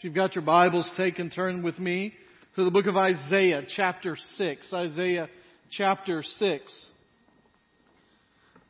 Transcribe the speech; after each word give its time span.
If 0.00 0.04
you've 0.04 0.14
got 0.14 0.34
your 0.34 0.44
Bibles, 0.44 0.90
take 0.96 1.18
and 1.18 1.30
turn 1.30 1.62
with 1.62 1.78
me 1.78 2.14
to 2.56 2.64
the 2.64 2.70
book 2.70 2.86
of 2.86 2.96
Isaiah, 2.96 3.64
chapter 3.76 4.16
6. 4.38 4.72
Isaiah, 4.72 5.28
chapter 5.70 6.22
6. 6.22 6.86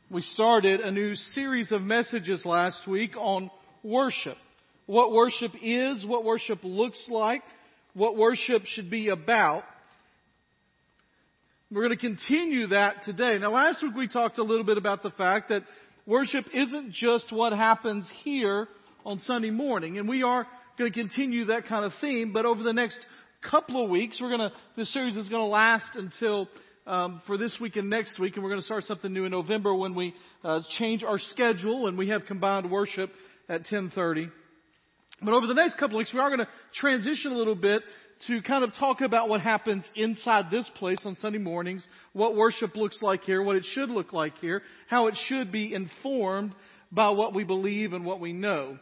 We 0.09 0.23
started 0.23 0.81
a 0.81 0.91
new 0.91 1.15
series 1.15 1.71
of 1.71 1.83
messages 1.83 2.43
last 2.43 2.85
week 2.85 3.15
on 3.15 3.49
worship. 3.81 4.35
What 4.87 5.13
worship 5.13 5.53
is, 5.63 6.05
what 6.05 6.25
worship 6.25 6.59
looks 6.63 7.01
like, 7.07 7.43
what 7.93 8.17
worship 8.17 8.65
should 8.65 8.91
be 8.91 9.07
about. 9.07 9.63
We're 11.71 11.87
going 11.87 11.97
to 11.97 12.07
continue 12.07 12.67
that 12.67 13.05
today. 13.05 13.37
Now 13.37 13.53
last 13.53 13.81
week 13.81 13.95
we 13.95 14.09
talked 14.09 14.37
a 14.37 14.43
little 14.43 14.65
bit 14.65 14.77
about 14.77 15.01
the 15.01 15.11
fact 15.11 15.47
that 15.47 15.63
worship 16.05 16.43
isn't 16.53 16.91
just 16.91 17.31
what 17.31 17.53
happens 17.53 18.11
here 18.25 18.67
on 19.05 19.19
Sunday 19.19 19.49
morning, 19.49 19.97
and 19.97 20.09
we 20.09 20.23
are 20.23 20.45
going 20.77 20.91
to 20.91 20.99
continue 20.99 21.45
that 21.45 21.65
kind 21.67 21.85
of 21.85 21.91
theme, 22.01 22.33
but 22.33 22.45
over 22.45 22.63
the 22.63 22.73
next 22.73 22.99
couple 23.49 23.83
of 23.83 23.89
weeks, 23.89 24.19
we're 24.21 24.35
going 24.35 24.49
to, 24.49 24.51
this 24.75 24.91
series 24.93 25.15
is 25.15 25.29
going 25.29 25.41
to 25.41 25.47
last 25.47 25.95
until 25.95 26.47
um, 26.87 27.21
for 27.27 27.37
this 27.37 27.57
week 27.61 27.75
and 27.75 27.89
next 27.89 28.19
week, 28.19 28.35
and 28.35 28.43
we're 28.43 28.49
going 28.49 28.61
to 28.61 28.65
start 28.65 28.83
something 28.85 29.11
new 29.11 29.25
in 29.25 29.31
November 29.31 29.73
when 29.73 29.95
we 29.95 30.13
uh, 30.43 30.61
change 30.77 31.03
our 31.03 31.19
schedule 31.19 31.87
and 31.87 31.97
we 31.97 32.09
have 32.09 32.25
combined 32.25 32.69
worship 32.71 33.11
at 33.47 33.65
10:30. 33.65 34.31
But 35.21 35.33
over 35.33 35.45
the 35.45 35.53
next 35.53 35.75
couple 35.75 35.97
of 35.97 35.99
weeks, 35.99 36.13
we 36.13 36.19
are 36.19 36.29
going 36.29 36.39
to 36.39 36.47
transition 36.73 37.31
a 37.31 37.37
little 37.37 37.55
bit 37.55 37.83
to 38.27 38.41
kind 38.41 38.63
of 38.63 38.73
talk 38.73 39.01
about 39.01 39.29
what 39.29 39.41
happens 39.41 39.87
inside 39.95 40.45
this 40.51 40.69
place 40.75 40.97
on 41.05 41.15
Sunday 41.17 41.37
mornings, 41.37 41.85
what 42.13 42.35
worship 42.35 42.75
looks 42.75 43.01
like 43.01 43.23
here, 43.23 43.41
what 43.41 43.55
it 43.55 43.65
should 43.73 43.89
look 43.89 44.13
like 44.13 44.37
here, 44.39 44.61
how 44.87 45.07
it 45.07 45.15
should 45.27 45.51
be 45.51 45.73
informed 45.73 46.55
by 46.91 47.09
what 47.09 47.33
we 47.33 47.43
believe 47.43 47.93
and 47.93 48.05
what 48.05 48.19
we 48.19 48.33
know. 48.33 48.77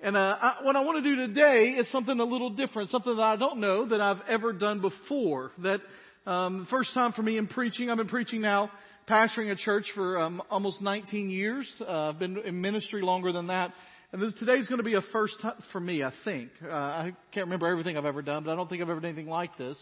And 0.00 0.16
uh, 0.16 0.36
I, 0.40 0.56
what 0.62 0.76
I 0.76 0.80
want 0.80 1.02
to 1.02 1.16
do 1.16 1.26
today 1.26 1.74
is 1.76 1.90
something 1.90 2.18
a 2.20 2.24
little 2.24 2.50
different, 2.50 2.90
something 2.90 3.16
that 3.16 3.22
I 3.22 3.34
don't 3.34 3.58
know 3.58 3.88
that 3.88 4.00
I've 4.00 4.20
ever 4.28 4.52
done 4.52 4.80
before. 4.80 5.50
That 5.58 5.80
um, 6.24 6.68
first 6.70 6.94
time 6.94 7.12
for 7.12 7.22
me 7.22 7.36
in 7.36 7.48
preaching. 7.48 7.90
I've 7.90 7.96
been 7.96 8.06
preaching 8.06 8.40
now, 8.40 8.70
pastoring 9.08 9.50
a 9.50 9.56
church 9.56 9.86
for 9.96 10.20
um, 10.20 10.40
almost 10.50 10.80
19 10.80 11.30
years. 11.30 11.68
Uh, 11.80 12.10
I've 12.10 12.18
been 12.20 12.38
in 12.38 12.60
ministry 12.60 13.02
longer 13.02 13.32
than 13.32 13.48
that. 13.48 13.72
And 14.12 14.22
this, 14.22 14.32
today's 14.38 14.68
going 14.68 14.78
to 14.78 14.84
be 14.84 14.94
a 14.94 15.02
first 15.12 15.34
time 15.42 15.60
for 15.72 15.80
me, 15.80 16.04
I 16.04 16.12
think. 16.24 16.50
Uh, 16.62 16.72
I 16.72 17.12
can't 17.32 17.46
remember 17.46 17.66
everything 17.66 17.96
I've 17.96 18.04
ever 18.04 18.22
done, 18.22 18.44
but 18.44 18.52
I 18.52 18.54
don't 18.56 18.70
think 18.70 18.80
I've 18.80 18.88
ever 18.88 19.00
done 19.00 19.10
anything 19.10 19.28
like 19.28 19.58
this. 19.58 19.76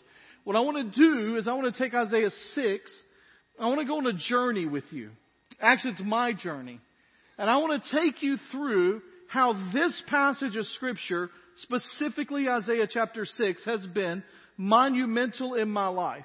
What 0.44 0.56
I 0.56 0.60
want 0.60 0.94
to 0.94 0.98
do 0.98 1.36
is 1.36 1.46
I 1.46 1.52
want 1.52 1.74
to 1.74 1.78
take 1.78 1.92
Isaiah 1.92 2.30
6. 2.54 3.02
I 3.60 3.66
want 3.66 3.80
to 3.80 3.86
go 3.86 3.98
on 3.98 4.06
a 4.06 4.14
journey 4.14 4.64
with 4.64 4.84
you. 4.92 5.10
Actually, 5.60 5.92
it's 5.92 6.02
my 6.04 6.32
journey. 6.32 6.80
And 7.36 7.50
I 7.50 7.58
want 7.58 7.82
to 7.82 8.00
take 8.00 8.22
you 8.22 8.38
through 8.50 9.02
how 9.28 9.70
this 9.72 10.02
passage 10.08 10.56
of 10.56 10.66
scripture, 10.66 11.30
specifically 11.56 12.48
Isaiah 12.48 12.88
chapter 12.90 13.24
6, 13.24 13.64
has 13.64 13.86
been 13.86 14.22
monumental 14.56 15.54
in 15.54 15.70
my 15.70 15.88
life. 15.88 16.24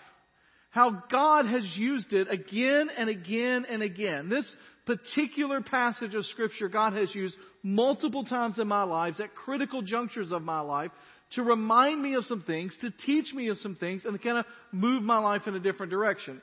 How 0.69 1.03
God 1.11 1.45
has 1.47 1.65
used 1.75 2.13
it 2.13 2.31
again 2.31 2.89
and 2.97 3.09
again 3.09 3.65
and 3.69 3.83
again. 3.83 4.29
This 4.29 4.55
particular 4.85 5.61
passage 5.61 6.15
of 6.15 6.25
scripture 6.27 6.69
God 6.69 6.93
has 6.93 7.13
used 7.13 7.35
multiple 7.61 8.23
times 8.23 8.57
in 8.57 8.67
my 8.67 8.83
lives 8.83 9.19
at 9.19 9.35
critical 9.35 9.81
junctures 9.81 10.31
of 10.31 10.41
my 10.41 10.61
life 10.61 10.91
to 11.33 11.43
remind 11.43 12.01
me 12.01 12.15
of 12.15 12.25
some 12.25 12.41
things, 12.41 12.75
to 12.81 12.91
teach 13.05 13.33
me 13.33 13.49
of 13.49 13.57
some 13.57 13.75
things, 13.75 14.05
and 14.05 14.13
to 14.13 14.19
kind 14.19 14.37
of 14.37 14.45
move 14.71 15.03
my 15.03 15.17
life 15.17 15.43
in 15.47 15.55
a 15.55 15.59
different 15.59 15.91
direction. 15.91 16.41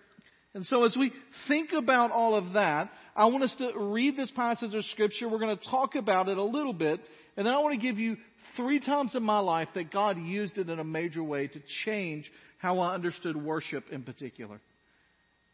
And 0.54 0.64
so 0.66 0.84
as 0.84 0.96
we 0.96 1.12
think 1.46 1.72
about 1.72 2.10
all 2.10 2.34
of 2.34 2.54
that, 2.54 2.90
I 3.14 3.26
want 3.26 3.44
us 3.44 3.54
to 3.58 3.72
read 3.76 4.16
this 4.16 4.30
passage 4.30 4.72
of 4.74 4.84
scripture. 4.86 5.28
We're 5.28 5.38
going 5.38 5.56
to 5.56 5.68
talk 5.68 5.94
about 5.94 6.28
it 6.28 6.38
a 6.38 6.42
little 6.42 6.72
bit. 6.72 7.00
And 7.36 7.46
then 7.46 7.54
I 7.54 7.58
want 7.58 7.80
to 7.80 7.86
give 7.86 7.98
you 7.98 8.16
three 8.56 8.80
times 8.80 9.14
in 9.14 9.22
my 9.22 9.40
life 9.40 9.68
that 9.74 9.92
God 9.92 10.18
used 10.18 10.58
it 10.58 10.68
in 10.68 10.78
a 10.78 10.84
major 10.84 11.22
way 11.22 11.48
to 11.48 11.60
change 11.84 12.30
how 12.58 12.80
I 12.80 12.94
understood 12.94 13.36
worship 13.36 13.84
in 13.90 14.02
particular. 14.02 14.60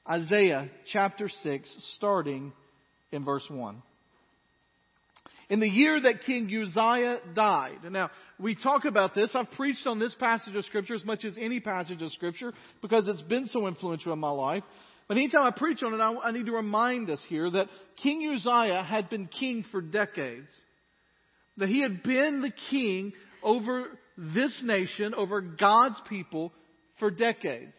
Isaiah 0.08 0.70
chapter 0.92 1.28
6, 1.28 1.94
starting 1.96 2.52
in 3.10 3.24
verse 3.24 3.46
1. 3.48 3.82
In 5.50 5.60
the 5.60 5.68
year 5.68 6.00
that 6.00 6.24
King 6.24 6.46
Uzziah 6.46 7.18
died. 7.34 7.78
Now, 7.90 8.10
we 8.38 8.54
talk 8.54 8.84
about 8.86 9.14
this. 9.14 9.30
I've 9.34 9.50
preached 9.52 9.86
on 9.86 9.98
this 9.98 10.14
passage 10.14 10.54
of 10.54 10.64
Scripture 10.64 10.94
as 10.94 11.04
much 11.04 11.24
as 11.24 11.36
any 11.38 11.60
passage 11.60 12.00
of 12.00 12.12
Scripture 12.12 12.52
because 12.80 13.06
it's 13.08 13.22
been 13.22 13.46
so 13.46 13.66
influential 13.66 14.12
in 14.12 14.18
my 14.18 14.30
life. 14.30 14.62
But 15.06 15.18
anytime 15.18 15.42
I 15.42 15.50
preach 15.50 15.82
on 15.82 15.92
it, 15.92 16.00
I, 16.00 16.28
I 16.28 16.32
need 16.32 16.46
to 16.46 16.52
remind 16.52 17.10
us 17.10 17.22
here 17.28 17.50
that 17.50 17.68
King 18.02 18.32
Uzziah 18.34 18.82
had 18.82 19.10
been 19.10 19.26
king 19.26 19.64
for 19.70 19.82
decades. 19.82 20.48
That 21.58 21.68
he 21.68 21.82
had 21.82 22.02
been 22.02 22.40
the 22.40 22.52
king 22.70 23.12
over 23.42 23.86
this 24.16 24.62
nation, 24.64 25.14
over 25.14 25.40
God's 25.42 26.00
people 26.08 26.52
for 26.98 27.10
decades. 27.10 27.74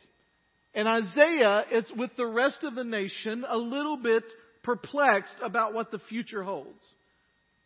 And 0.76 0.88
Isaiah 0.88 1.64
is 1.72 1.92
with 1.98 2.12
the 2.16 2.28
rest 2.28 2.64
of 2.64 2.76
the 2.76 2.84
nation 2.84 3.44
a 3.48 3.58
little 3.58 3.98
bit 3.98 4.24
perplexed 4.62 5.36
about 5.42 5.74
what 5.74 5.90
the 5.92 6.00
future 6.10 6.44
holds. 6.44 6.84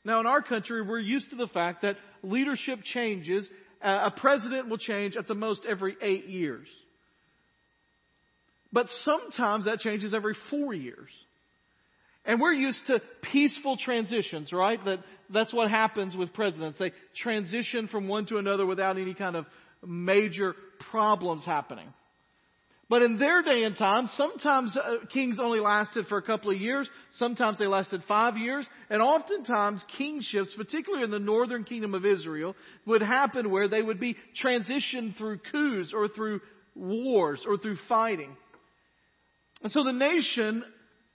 Now, 0.06 0.20
in 0.20 0.26
our 0.26 0.42
country, 0.42 0.82
we're 0.82 1.00
used 1.00 1.30
to 1.32 1.36
the 1.36 1.48
fact 1.48 1.82
that 1.82 1.98
leadership 2.24 2.80
changes. 2.84 3.48
Uh, 3.82 4.10
a 4.14 4.20
president 4.20 4.70
will 4.70 4.78
change 4.78 5.16
at 5.18 5.28
the 5.28 5.36
most 5.36 5.66
every 5.68 5.96
eight 6.02 6.26
years. 6.26 6.68
But 8.72 8.88
sometimes 9.04 9.66
that 9.66 9.80
changes 9.80 10.14
every 10.14 10.36
four 10.50 10.74
years. 10.74 11.10
And 12.26 12.40
we're 12.40 12.54
used 12.54 12.86
to 12.88 13.02
peaceful 13.32 13.78
transitions, 13.78 14.54
right? 14.54 14.84
That, 14.86 15.00
that's 15.34 15.54
what 15.54 15.70
happens 15.70 16.16
with 16.16 16.34
presidents. 16.34 16.78
They 16.78 16.92
transition 17.16 17.88
from 17.88 18.08
one 18.08 18.26
to 18.28 18.38
another 18.38 18.66
without 18.66 18.98
any 18.98 19.14
kind 19.14 19.36
of 19.36 19.46
major 19.86 20.54
problems 20.92 21.44
happening. 21.46 21.88
But 22.90 23.04
in 23.04 23.20
their 23.20 23.44
day 23.44 23.64
and 23.64 23.78
time, 23.78 24.08
sometimes 24.16 24.76
uh, 24.76 25.06
kings 25.14 25.38
only 25.40 25.60
lasted 25.60 26.08
for 26.08 26.18
a 26.18 26.24
couple 26.24 26.50
of 26.50 26.60
years, 26.60 26.90
sometimes 27.18 27.60
they 27.60 27.68
lasted 27.68 28.04
five 28.08 28.36
years, 28.36 28.68
and 28.90 29.00
oftentimes 29.00 29.86
kingships, 29.96 30.52
particularly 30.58 31.04
in 31.04 31.12
the 31.12 31.20
northern 31.20 31.64
kingdom 31.64 31.94
of 31.94 32.04
Israel, 32.04 32.56
would 32.88 33.04
happen 33.04 33.52
where 33.52 33.68
they 33.68 33.84
would 33.84 34.00
be 34.00 34.18
transitioned 34.44 35.16
through 35.18 35.38
coups 35.52 35.94
or 35.94 36.08
through 36.08 36.42
wars 36.74 37.40
or 37.48 37.58
through 37.58 37.78
fighting. 37.88 38.36
And 39.62 39.72
so 39.72 39.84
the 39.84 39.92
nation 39.92 40.64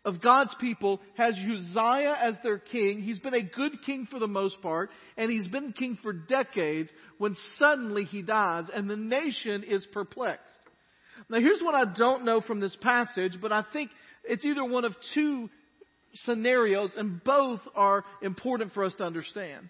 of 0.05 0.21
God's 0.21 0.55
people 0.61 1.01
has 1.17 1.34
Uzziah 1.34 2.17
as 2.21 2.37
their 2.45 2.59
king. 2.59 3.01
He's 3.01 3.19
been 3.19 3.34
a 3.34 3.43
good 3.43 3.83
king 3.84 4.07
for 4.09 4.21
the 4.21 4.29
most 4.29 4.63
part, 4.63 4.91
and 5.17 5.29
he's 5.29 5.49
been 5.49 5.73
king 5.73 5.99
for 6.03 6.13
decades 6.13 6.91
when 7.19 7.34
suddenly 7.59 8.05
he 8.05 8.23
dies, 8.23 8.67
and 8.73 8.89
the 8.89 8.97
nation 8.97 9.65
is 9.65 9.84
perplexed. 9.93 10.45
Now, 11.29 11.39
here's 11.41 11.63
what 11.63 11.75
I 11.75 11.85
don't 11.85 12.25
know 12.25 12.41
from 12.41 12.61
this 12.61 12.77
passage, 12.81 13.39
but 13.41 13.53
I 13.53 13.65
think 13.73 13.91
it's 14.25 14.45
either 14.45 14.65
one 14.65 14.85
of 14.85 14.95
two 15.15 15.51
scenarios, 16.15 16.95
and 16.97 17.23
both 17.23 17.61
are 17.75 18.05
important 18.23 18.73
for 18.73 18.85
us 18.85 18.95
to 18.97 19.05
understand. 19.05 19.69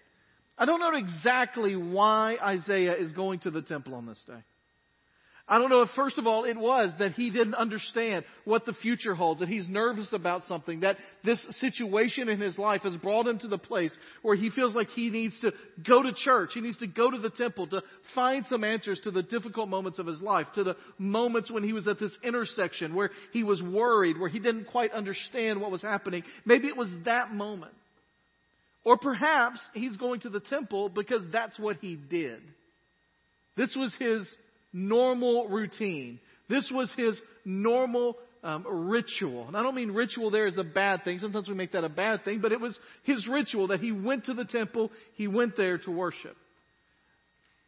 I 0.57 0.65
don't 0.65 0.79
know 0.79 0.95
exactly 0.95 1.75
why 1.75 2.37
Isaiah 2.41 2.95
is 2.95 3.11
going 3.11 3.39
to 3.39 3.51
the 3.51 3.61
temple 3.61 3.95
on 3.95 4.05
this 4.05 4.23
day. 4.25 4.43
I 5.47 5.59
don't 5.59 5.69
know 5.69 5.83
if, 5.83 5.89
first 5.95 6.17
of 6.17 6.25
all, 6.25 6.43
it 6.43 6.57
was 6.57 6.91
that 6.97 7.11
he 7.11 7.29
didn't 7.29 7.53
understand 7.53 8.25
what 8.45 8.65
the 8.65 8.73
future 8.73 9.13
holds, 9.13 9.41
that 9.41 9.49
he's 9.49 9.69
nervous 9.69 10.11
about 10.11 10.43
something, 10.45 10.79
that 10.79 10.97
this 11.23 11.45
situation 11.59 12.29
in 12.29 12.41
his 12.41 12.57
life 12.57 12.81
has 12.81 12.95
brought 12.95 13.27
him 13.27 13.37
to 13.39 13.47
the 13.47 13.59
place 13.59 13.95
where 14.23 14.35
he 14.35 14.49
feels 14.49 14.73
like 14.73 14.89
he 14.89 15.11
needs 15.11 15.39
to 15.41 15.51
go 15.87 16.01
to 16.01 16.13
church, 16.13 16.51
he 16.55 16.61
needs 16.61 16.79
to 16.79 16.87
go 16.87 17.11
to 17.11 17.19
the 17.19 17.29
temple 17.29 17.67
to 17.67 17.83
find 18.15 18.43
some 18.47 18.63
answers 18.63 18.99
to 19.03 19.11
the 19.11 19.21
difficult 19.21 19.69
moments 19.69 19.99
of 19.99 20.07
his 20.07 20.19
life, 20.19 20.47
to 20.55 20.63
the 20.63 20.75
moments 20.97 21.51
when 21.51 21.63
he 21.63 21.73
was 21.73 21.87
at 21.87 21.99
this 21.99 22.17
intersection 22.23 22.95
where 22.95 23.11
he 23.31 23.43
was 23.43 23.61
worried, 23.61 24.19
where 24.19 24.29
he 24.29 24.39
didn't 24.39 24.65
quite 24.65 24.93
understand 24.93 25.61
what 25.61 25.69
was 25.69 25.83
happening. 25.83 26.23
Maybe 26.43 26.67
it 26.67 26.77
was 26.77 26.89
that 27.05 27.31
moment. 27.31 27.73
Or 28.83 28.97
perhaps 28.97 29.59
he's 29.75 29.95
going 29.97 30.21
to 30.21 30.29
the 30.29 30.39
temple 30.39 30.89
because 30.89 31.21
that's 31.31 31.59
what 31.59 31.77
he 31.81 31.95
did. 31.95 32.41
This 33.55 33.75
was 33.75 33.95
his 33.99 34.27
normal 34.75 35.47
routine. 35.47 36.19
This 36.49 36.69
was 36.71 36.93
his 36.97 37.19
normal 37.45 38.17
um, 38.43 38.65
ritual. 38.67 39.47
And 39.47 39.55
I 39.57 39.63
don't 39.63 39.73
mean 39.73 39.91
ritual 39.91 40.29
there 40.29 40.47
is 40.47 40.57
a 40.57 40.63
bad 40.63 41.03
thing. 41.03 41.17
Sometimes 41.19 41.47
we 41.47 41.55
make 41.55 41.71
that 41.71 41.83
a 41.83 41.89
bad 41.89 42.23
thing, 42.25 42.41
but 42.41 42.51
it 42.51 42.59
was 42.59 42.77
his 43.03 43.27
ritual 43.27 43.67
that 43.67 43.79
he 43.79 43.91
went 43.91 44.25
to 44.25 44.33
the 44.33 44.45
temple, 44.45 44.91
he 45.15 45.27
went 45.27 45.57
there 45.57 45.77
to 45.79 45.91
worship. 45.91 46.35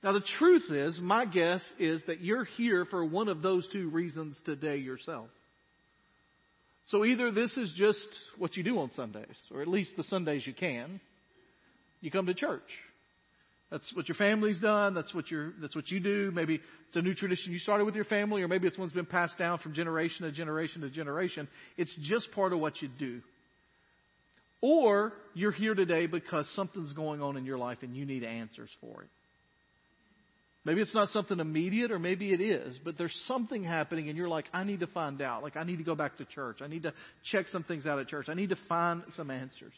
Now, 0.04 0.12
the 0.12 0.24
truth 0.38 0.69
is, 0.69 1.00
my 1.01 1.25
guess 1.25 1.63
is 1.80 2.01
that 2.06 2.21
you're 2.21 2.45
here 2.45 2.86
for 2.86 3.04
one 3.04 3.30
of 3.30 3.42
those 3.42 3.68
two 3.74 3.89
reasons 3.89 4.39
today 4.45 4.77
yourself. 4.77 5.27
So 6.89 7.04
either 7.04 7.31
this 7.31 7.57
is 7.57 7.74
just 7.75 8.07
what 8.38 8.56
you 8.56 8.63
do 8.63 8.77
on 8.80 8.92
Sundays, 8.92 9.36
or 9.51 9.62
at 9.62 9.68
least 9.68 9.98
the 9.98 10.04
Sundays 10.04 10.45
you 10.45 10.54
can. 10.54 11.01
You 12.00 12.12
come 12.12 12.27
to 12.27 12.33
church. 12.33 12.62
That's 13.69 13.91
what 13.93 14.07
your 14.07 14.15
family's 14.15 14.59
done. 14.59 14.93
That's 14.93 15.13
what 15.13 15.29
you 15.29 15.51
that's 15.59 15.75
what 15.75 15.89
you 15.89 15.99
do. 15.99 16.31
Maybe 16.33 16.61
it's 16.87 16.95
a 16.95 17.01
new 17.01 17.13
tradition 17.13 17.51
you 17.51 17.59
started 17.59 17.83
with 17.83 17.95
your 17.95 18.05
family, 18.05 18.41
or 18.41 18.47
maybe 18.47 18.67
it's 18.67 18.77
one's 18.77 18.93
been 18.93 19.05
passed 19.05 19.37
down 19.37 19.59
from 19.59 19.73
generation 19.73 20.25
to 20.25 20.31
generation 20.31 20.81
to 20.81 20.89
generation. 20.89 21.47
It's 21.75 21.95
just 22.03 22.31
part 22.31 22.53
of 22.53 22.59
what 22.59 22.81
you 22.81 22.87
do. 22.87 23.21
Or 24.61 25.13
you're 25.33 25.51
here 25.51 25.75
today 25.75 26.07
because 26.07 26.49
something's 26.55 26.93
going 26.93 27.21
on 27.21 27.37
in 27.37 27.45
your 27.45 27.57
life 27.57 27.79
and 27.81 27.95
you 27.95 28.05
need 28.05 28.23
answers 28.23 28.69
for 28.81 29.03
it. 29.03 29.09
Maybe 30.67 30.81
it's 30.81 30.93
not 30.93 31.07
something 31.09 31.39
immediate, 31.39 31.91
or 31.91 31.99
maybe 31.99 32.33
it 32.33 32.41
is, 32.41 32.77
but 32.83 32.97
there's 32.97 33.15
something 33.25 33.63
happening, 33.63 34.09
and 34.09 34.17
you're 34.17 34.27
like, 34.27 34.47
I 34.51 34.65
need 34.65 34.81
to 34.81 34.87
find 34.87 35.21
out. 35.21 35.41
Like, 35.41 35.55
I 35.55 35.63
need 35.63 35.77
to 35.77 35.85
go 35.85 35.95
back 35.95 36.17
to 36.17 36.25
church. 36.25 36.57
I 36.61 36.67
need 36.67 36.83
to 36.83 36.93
check 37.31 37.47
some 37.47 37.63
things 37.63 37.87
out 37.87 37.99
at 37.99 38.09
church. 38.09 38.27
I 38.27 38.33
need 38.33 38.49
to 38.49 38.57
find 38.67 39.03
some 39.15 39.31
answers. 39.31 39.71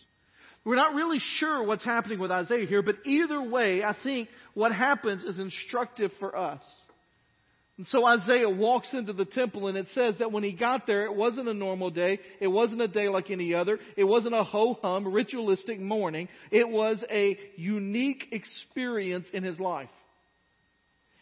We're 0.66 0.76
not 0.76 0.94
really 0.94 1.20
sure 1.20 1.64
what's 1.64 1.86
happening 1.86 2.20
with 2.20 2.32
Isaiah 2.32 2.66
here, 2.66 2.82
but 2.82 2.96
either 3.06 3.42
way, 3.42 3.84
I 3.84 3.96
think 4.04 4.30
what 4.54 4.74
happens 4.74 5.24
is 5.24 5.40
instructive 5.40 6.12
for 6.20 6.36
us. 6.38 6.64
And 7.78 7.88
so 7.88 8.06
Isaiah 8.06 8.50
walks 8.50 8.94
into 8.94 9.14
the 9.14 9.24
temple 9.24 9.70
and 9.70 9.78
it 9.78 9.88
says 9.94 10.16
that 10.20 10.34
when 10.34 10.44
he 10.44 10.52
got 10.52 10.86
there, 10.86 11.06
it 11.06 11.16
wasn't 11.16 11.48
a 11.48 11.54
normal 11.54 11.90
day. 11.90 12.20
It 12.42 12.48
wasn't 12.48 12.82
a 12.82 12.90
day 12.90 13.08
like 13.08 13.32
any 13.32 13.56
other. 13.56 13.80
It 13.96 14.04
wasn't 14.04 14.36
a 14.36 14.44
ho-hum 14.44 15.08
ritualistic 15.08 15.80
morning. 15.80 16.28
It 16.52 16.68
was 16.68 17.02
a 17.10 17.38
unique 17.56 18.26
experience 18.34 19.28
in 19.32 19.44
his 19.44 19.62
life. 19.62 19.88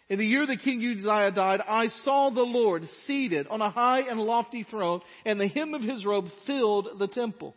In 0.09 0.17
the 0.17 0.25
year 0.25 0.47
that 0.47 0.63
King 0.63 0.79
Uzziah 0.79 1.31
died, 1.31 1.61
I 1.67 1.89
saw 2.03 2.31
the 2.31 2.41
Lord 2.41 2.87
seated 3.05 3.45
on 3.47 3.61
a 3.61 3.69
high 3.69 4.09
and 4.09 4.19
lofty 4.19 4.63
throne, 4.63 5.01
and 5.25 5.39
the 5.39 5.47
hem 5.47 5.75
of 5.75 5.81
his 5.83 6.05
robe 6.05 6.29
filled 6.47 6.97
the 6.97 7.07
temple. 7.07 7.53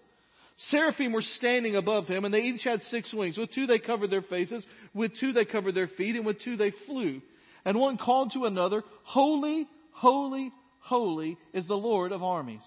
Seraphim 0.68 1.12
were 1.12 1.22
standing 1.22 1.76
above 1.76 2.06
him, 2.06 2.24
and 2.24 2.34
they 2.34 2.40
each 2.40 2.62
had 2.62 2.82
six 2.82 3.12
wings. 3.12 3.38
With 3.38 3.52
two 3.52 3.66
they 3.66 3.78
covered 3.78 4.10
their 4.10 4.22
faces, 4.22 4.64
with 4.94 5.12
two 5.18 5.32
they 5.32 5.44
covered 5.44 5.74
their 5.74 5.88
feet, 5.88 6.16
and 6.16 6.26
with 6.26 6.40
two 6.40 6.56
they 6.56 6.72
flew. 6.86 7.22
And 7.64 7.78
one 7.78 7.96
called 7.96 8.32
to 8.34 8.44
another, 8.44 8.82
Holy, 9.04 9.66
holy, 9.92 10.52
holy 10.80 11.38
is 11.52 11.66
the 11.66 11.74
Lord 11.74 12.12
of 12.12 12.22
armies. 12.22 12.62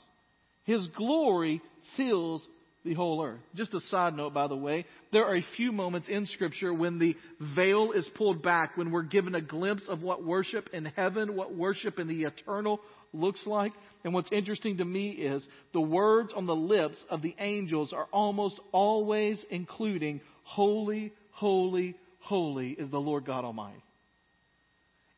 His 0.63 0.88
glory 0.95 1.62
fills 1.98 2.45
the 2.84 2.94
whole 2.94 3.24
earth. 3.24 3.40
Just 3.56 3.74
a 3.74 3.80
side 3.80 4.16
note, 4.16 4.34
by 4.34 4.48
the 4.48 4.56
way, 4.56 4.86
there 5.12 5.25
are 5.25 5.36
a 5.36 5.46
few 5.56 5.72
moments 5.72 6.10
in 6.10 6.25
Scripture 6.25 6.74
when 6.74 7.00
the 7.00 7.16
veil 7.56 7.92
is 7.94 8.10
pulled 8.16 8.44
back, 8.44 8.75
when 8.75 8.92
we're 8.92 9.04
given 9.04 9.36
a 9.36 9.42
glimpse 9.42 9.88
of 9.88 10.01
what 10.01 10.24
worship 10.24 10.69
in 10.74 10.86
heaven, 10.86 11.36
what 11.36 11.56
worship 11.56 12.00
in 12.00 12.07
the 12.07 12.24
eternal 12.24 12.81
looks 13.13 13.45
like. 13.45 13.74
And 14.04 14.13
what's 14.13 14.31
interesting 14.31 14.77
to 14.77 14.86
me 14.86 15.10
is 15.12 15.45
the 15.71 15.81
words 15.81 16.33
on 16.36 16.45
the 16.45 16.56
lips 16.56 16.98
of 17.10 17.21
the 17.21 17.36
angels 17.39 17.94
are 17.94 18.07
almost 18.12 18.60
always 18.71 19.44
including, 19.50 20.21
Holy, 20.44 21.13
holy, 21.31 21.95
holy 22.19 22.71
is 22.71 22.89
the 22.89 23.00
Lord 23.00 23.25
God 23.25 23.45
Almighty. 23.45 23.81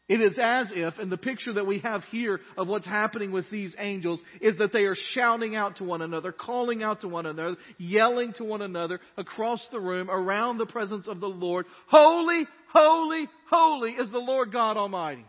It 0.07 0.21
is 0.21 0.37
as 0.39 0.71
if, 0.71 0.99
and 0.99 1.11
the 1.11 1.17
picture 1.17 1.53
that 1.53 1.65
we 1.65 1.79
have 1.79 2.03
here 2.05 2.39
of 2.57 2.67
what's 2.67 2.85
happening 2.85 3.31
with 3.31 3.49
these 3.49 3.73
angels 3.79 4.21
is 4.39 4.55
that 4.59 4.71
they 4.71 4.83
are 4.83 4.95
shouting 5.13 5.55
out 5.55 5.77
to 5.77 5.83
one 5.83 6.03
another, 6.03 6.31
calling 6.31 6.83
out 6.83 7.01
to 7.01 7.07
one 7.07 7.25
another, 7.25 7.55
yelling 7.79 8.33
to 8.33 8.43
one 8.43 8.61
another 8.61 8.99
across 9.17 9.65
the 9.71 9.79
room 9.79 10.11
around 10.11 10.59
the 10.59 10.67
presence 10.67 11.07
of 11.07 11.19
the 11.19 11.27
Lord. 11.27 11.65
Holy, 11.87 12.45
holy, 12.71 13.27
holy 13.49 13.93
is 13.93 14.11
the 14.11 14.19
Lord 14.19 14.51
God 14.51 14.77
Almighty. 14.77 15.25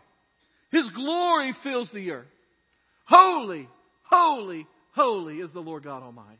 His 0.71 0.87
glory 0.91 1.55
fills 1.63 1.89
the 1.91 2.11
earth. 2.11 2.27
Holy, 3.07 3.67
holy, 4.03 4.67
holy 4.93 5.35
is 5.37 5.53
the 5.53 5.59
Lord 5.59 5.83
God 5.83 6.03
Almighty. 6.03 6.39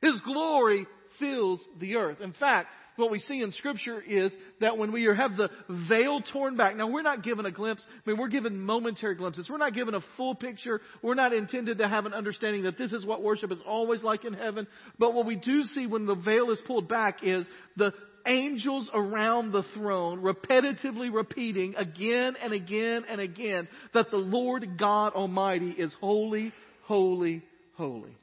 His 0.00 0.20
glory 0.20 0.86
fills 1.18 1.62
the 1.80 1.96
earth. 1.96 2.20
In 2.20 2.32
fact, 2.32 2.68
what 2.96 3.10
we 3.10 3.18
see 3.18 3.40
in 3.40 3.52
Scripture 3.52 4.00
is 4.00 4.32
that 4.60 4.76
when 4.76 4.92
we 4.92 5.04
have 5.04 5.36
the 5.36 5.48
veil 5.88 6.20
torn 6.20 6.56
back, 6.56 6.76
now 6.76 6.88
we're 6.88 7.02
not 7.02 7.22
given 7.22 7.46
a 7.46 7.50
glimpse, 7.50 7.82
I 7.88 8.10
mean, 8.10 8.18
we're 8.18 8.28
given 8.28 8.60
momentary 8.60 9.14
glimpses. 9.14 9.48
We're 9.48 9.56
not 9.56 9.74
given 9.74 9.94
a 9.94 10.00
full 10.16 10.34
picture. 10.34 10.80
We're 11.02 11.14
not 11.14 11.32
intended 11.32 11.78
to 11.78 11.88
have 11.88 12.04
an 12.04 12.12
understanding 12.12 12.64
that 12.64 12.76
this 12.76 12.92
is 12.92 13.06
what 13.06 13.22
worship 13.22 13.50
is 13.50 13.62
always 13.66 14.02
like 14.02 14.24
in 14.24 14.34
heaven. 14.34 14.66
But 14.98 15.14
what 15.14 15.24
we 15.24 15.36
do 15.36 15.62
see 15.62 15.86
when 15.86 16.04
the 16.04 16.14
veil 16.14 16.50
is 16.50 16.58
pulled 16.66 16.88
back 16.88 17.20
is 17.22 17.46
the 17.76 17.92
angels 18.26 18.90
around 18.92 19.52
the 19.52 19.64
throne 19.74 20.22
repetitively 20.22 21.12
repeating 21.12 21.74
again 21.76 22.34
and 22.42 22.52
again 22.52 23.04
and 23.08 23.20
again 23.20 23.68
that 23.94 24.10
the 24.10 24.16
Lord 24.16 24.78
God 24.78 25.14
Almighty 25.14 25.70
is 25.70 25.94
holy, 26.00 26.52
holy, 26.82 27.42
holy 27.76 28.16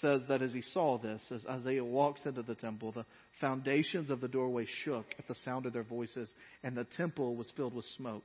says 0.00 0.22
that 0.28 0.42
as 0.42 0.52
he 0.52 0.62
saw 0.62 0.98
this, 0.98 1.22
as 1.30 1.46
Isaiah 1.46 1.84
walks 1.84 2.26
into 2.26 2.42
the 2.42 2.54
temple, 2.54 2.92
the 2.92 3.06
foundations 3.40 4.10
of 4.10 4.20
the 4.20 4.28
doorway 4.28 4.66
shook 4.84 5.06
at 5.18 5.28
the 5.28 5.34
sound 5.44 5.66
of 5.66 5.72
their 5.72 5.84
voices, 5.84 6.28
and 6.62 6.76
the 6.76 6.84
temple 6.84 7.36
was 7.36 7.50
filled 7.56 7.74
with 7.74 7.84
smoke. 7.96 8.24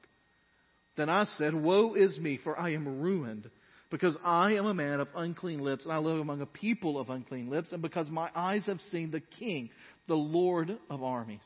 Then 0.97 1.09
I 1.09 1.23
said, 1.23 1.53
Woe 1.53 1.93
is 1.93 2.17
me, 2.19 2.39
for 2.43 2.59
I 2.59 2.73
am 2.73 3.01
ruined, 3.01 3.49
because 3.89 4.15
I 4.24 4.53
am 4.53 4.65
a 4.65 4.74
man 4.74 5.00
of 5.00 5.07
unclean 5.15 5.59
lips, 5.59 5.83
and 5.83 5.94
I 5.94 5.97
live 5.97 6.19
among 6.19 6.41
a 6.41 6.45
people 6.45 7.00
of 7.00 7.09
unclean 7.09 7.50
lips, 7.50 7.71
and 7.71 7.81
because 7.81 8.09
my 8.09 8.30
eyes 8.36 8.65
have 8.68 8.80
seen 8.91 9.12
the 9.12 9.21
King, 9.39 9.69
the 10.07 10.15
Lord 10.15 10.77
of 10.89 11.03
armies. 11.03 11.39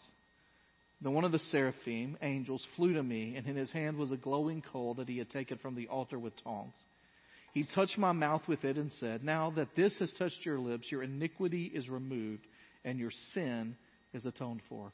Then 1.01 1.13
one 1.13 1.25
of 1.25 1.31
the 1.31 1.39
seraphim, 1.39 2.17
angels, 2.21 2.65
flew 2.75 2.93
to 2.93 3.03
me, 3.03 3.35
and 3.35 3.47
in 3.47 3.55
his 3.55 3.71
hand 3.71 3.97
was 3.97 4.11
a 4.11 4.17
glowing 4.17 4.63
coal 4.71 4.95
that 4.95 5.09
he 5.09 5.17
had 5.17 5.29
taken 5.29 5.57
from 5.57 5.75
the 5.75 5.87
altar 5.87 6.17
with 6.19 6.33
tongs. 6.43 6.73
He 7.53 7.65
touched 7.75 7.97
my 7.97 8.13
mouth 8.13 8.41
with 8.47 8.63
it 8.63 8.77
and 8.77 8.91
said, 8.99 9.23
Now 9.23 9.51
that 9.55 9.75
this 9.75 9.93
has 9.99 10.11
touched 10.17 10.45
your 10.45 10.59
lips, 10.59 10.87
your 10.89 11.03
iniquity 11.03 11.65
is 11.65 11.87
removed 11.87 12.45
and 12.83 12.97
your 12.97 13.11
sin 13.33 13.75
is 14.13 14.25
atoned 14.25 14.61
for. 14.69 14.91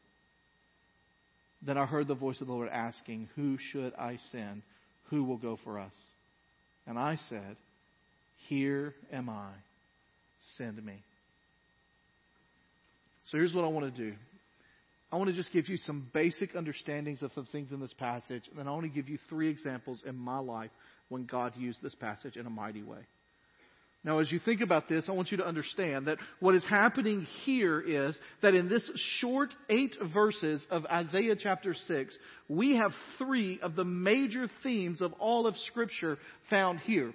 Then 1.62 1.78
I 1.78 1.86
heard 1.86 2.08
the 2.08 2.16
voice 2.16 2.40
of 2.42 2.48
the 2.48 2.54
Lord 2.54 2.70
asking, 2.70 3.30
Who 3.36 3.58
should 3.72 3.94
I 3.96 4.18
send? 4.32 4.64
Who 5.10 5.24
will 5.24 5.38
go 5.38 5.58
for 5.64 5.80
us? 5.80 5.94
And 6.90 6.98
I 6.98 7.18
said, 7.30 7.56
Here 8.50 8.96
am 9.14 9.30
I. 9.30 9.52
Send 10.58 10.84
me. 10.84 10.96
So 13.30 13.38
here's 13.38 13.54
what 13.54 13.64
I 13.64 13.68
want 13.68 13.94
to 13.94 14.10
do. 14.10 14.16
I 15.12 15.18
want 15.18 15.30
to 15.30 15.36
just 15.36 15.54
give 15.54 15.70
you 15.70 15.78
some 15.78 16.08
basic 16.14 16.56
understandings 16.56 17.22
of 17.22 17.32
some 17.36 17.46
things 17.52 17.72
in 17.72 17.80
this 17.80 17.94
passage, 17.94 18.44
and 18.50 18.58
then 18.58 18.68
I 18.68 18.72
want 18.72 18.84
to 18.84 18.90
give 18.90 19.08
you 19.08 19.20
three 19.30 19.50
examples 19.50 20.02
in 20.06 20.16
my 20.16 20.40
life 20.40 20.72
when 21.10 21.26
God 21.26 21.54
used 21.56 21.82
this 21.82 21.96
passage 21.96 22.38
in 22.38 22.46
a 22.46 22.50
mighty 22.50 22.84
way. 22.84 23.00
Now, 24.04 24.20
as 24.20 24.32
you 24.32 24.40
think 24.40 24.62
about 24.62 24.88
this, 24.88 25.06
I 25.10 25.12
want 25.12 25.30
you 25.30 25.38
to 25.38 25.48
understand 25.48 26.08
that 26.08 26.20
what 26.40 26.56
is 26.56 26.66
happening 26.66 27.28
here 27.44 27.82
is 27.82 28.18
that 28.42 28.56
in 28.56 28.70
this 28.70 28.90
short 29.20 29.54
eight 29.70 29.94
verses 30.14 30.66
of 30.72 30.86
Isaiah 30.86 31.36
chapter 31.36 31.74
6, 31.74 32.18
we 32.48 32.78
have 32.78 32.92
three 33.18 33.60
of 33.62 33.76
the 33.76 33.84
major 33.84 34.50
themes 34.64 35.02
of 35.02 35.12
all 35.20 35.48
of 35.48 35.58
Scripture 35.58 36.18
found 36.50 36.80
here. 36.80 37.14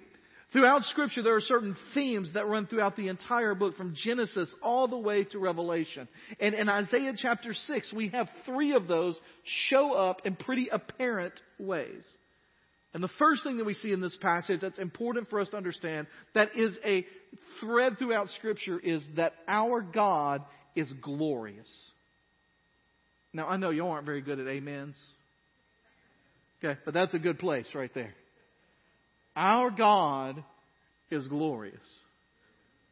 Throughout 0.53 0.83
Scripture, 0.83 1.23
there 1.23 1.35
are 1.35 1.41
certain 1.41 1.75
themes 1.95 2.31
that 2.33 2.47
run 2.47 2.67
throughout 2.67 2.95
the 2.95 3.07
entire 3.07 3.55
book, 3.55 3.75
from 3.75 3.95
Genesis 3.95 4.53
all 4.61 4.87
the 4.87 4.97
way 4.97 5.23
to 5.23 5.39
Revelation. 5.39 6.07
And 6.39 6.53
in 6.53 6.69
Isaiah 6.69 7.13
chapter 7.17 7.53
6, 7.53 7.93
we 7.93 8.09
have 8.09 8.29
three 8.45 8.73
of 8.73 8.87
those 8.87 9.19
show 9.69 9.93
up 9.93 10.21
in 10.23 10.35
pretty 10.35 10.69
apparent 10.71 11.33
ways. 11.57 12.03
And 12.95 13.03
the 13.03 13.09
first 13.19 13.43
thing 13.43 13.57
that 13.57 13.65
we 13.65 13.73
see 13.73 13.91
in 13.91 13.99
this 13.99 14.17
passage 14.21 14.61
that's 14.61 14.79
important 14.79 15.29
for 15.29 15.41
us 15.41 15.49
to 15.49 15.57
understand, 15.57 16.07
that 16.33 16.57
is 16.57 16.77
a 16.85 17.05
thread 17.59 17.97
throughout 17.99 18.29
Scripture, 18.37 18.79
is 18.79 19.03
that 19.17 19.33
our 19.49 19.81
God 19.81 20.41
is 20.77 20.89
glorious. 21.01 21.67
Now, 23.33 23.49
I 23.49 23.57
know 23.57 23.69
you 23.69 23.85
aren't 23.85 24.05
very 24.05 24.21
good 24.21 24.39
at 24.39 24.47
amens. 24.47 24.95
Okay, 26.63 26.79
but 26.85 26.93
that's 26.93 27.13
a 27.13 27.19
good 27.19 27.37
place 27.37 27.67
right 27.75 27.93
there. 27.93 28.15
Our 29.35 29.71
God 29.71 30.41
is 31.11 31.27
glorious. 31.27 31.75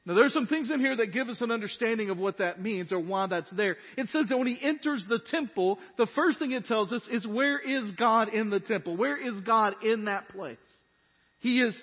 Now, 0.05 0.15
there's 0.15 0.33
some 0.33 0.47
things 0.47 0.69
in 0.69 0.81
here 0.81 0.97
that 0.97 1.13
give 1.13 1.29
us 1.29 1.39
an 1.39 1.49
understanding 1.49 2.09
of 2.09 2.17
what 2.17 2.39
that 2.39 2.61
means 2.61 2.91
or 2.91 2.99
why 2.99 3.27
that's 3.27 3.51
there. 3.51 3.77
It 3.97 4.09
says 4.09 4.25
that 4.27 4.37
when 4.37 4.47
he 4.47 4.59
enters 4.61 5.05
the 5.07 5.19
temple, 5.19 5.79
the 5.97 6.07
first 6.13 6.39
thing 6.39 6.51
it 6.51 6.65
tells 6.65 6.91
us 6.91 7.07
is 7.09 7.25
where 7.25 7.57
is 7.57 7.91
God 7.91 8.33
in 8.33 8.49
the 8.49 8.59
temple? 8.59 8.97
Where 8.97 9.17
is 9.17 9.39
God 9.41 9.75
in 9.81 10.05
that 10.05 10.27
place? 10.27 10.57
He 11.39 11.61
is 11.61 11.79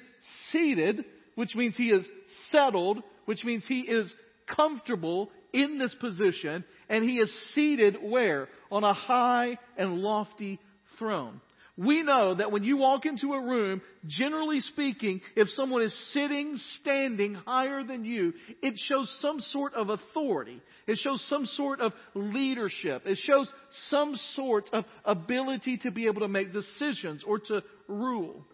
seated, 0.50 1.04
which 1.34 1.54
means 1.54 1.78
he 1.78 1.90
is 1.90 2.06
settled, 2.50 3.02
which 3.24 3.42
means 3.42 3.64
he 3.66 3.80
is 3.80 4.12
comfortable 4.54 5.30
in 5.54 5.78
this 5.78 5.94
position, 5.94 6.64
and 6.90 7.02
he 7.02 7.16
is 7.16 7.32
seated 7.54 7.96
where? 8.02 8.48
On 8.70 8.84
a 8.84 8.92
high 8.92 9.56
and 9.78 9.98
lofty 9.98 10.58
throne. 10.98 11.40
We 11.76 12.02
know 12.02 12.34
that 12.34 12.52
when 12.52 12.64
you 12.64 12.76
walk 12.76 13.06
into 13.06 13.32
a 13.32 13.42
room, 13.42 13.80
generally 14.06 14.60
speaking, 14.60 15.20
if 15.36 15.48
someone 15.50 15.82
is 15.82 16.12
sitting, 16.12 16.58
standing 16.80 17.34
higher 17.34 17.82
than 17.84 18.04
you, 18.04 18.34
it 18.62 18.74
shows 18.76 19.14
some 19.20 19.40
sort 19.40 19.74
of 19.74 19.88
authority. 19.88 20.60
It 20.86 20.98
shows 20.98 21.24
some 21.28 21.46
sort 21.46 21.80
of 21.80 21.92
leadership. 22.14 23.02
It 23.06 23.18
shows 23.22 23.50
some 23.88 24.16
sort 24.34 24.68
of 24.72 24.84
ability 25.04 25.78
to 25.82 25.90
be 25.90 26.06
able 26.06 26.20
to 26.20 26.28
make 26.28 26.52
decisions 26.52 27.22
or 27.26 27.38
to 27.38 27.62
rule. 27.88 28.44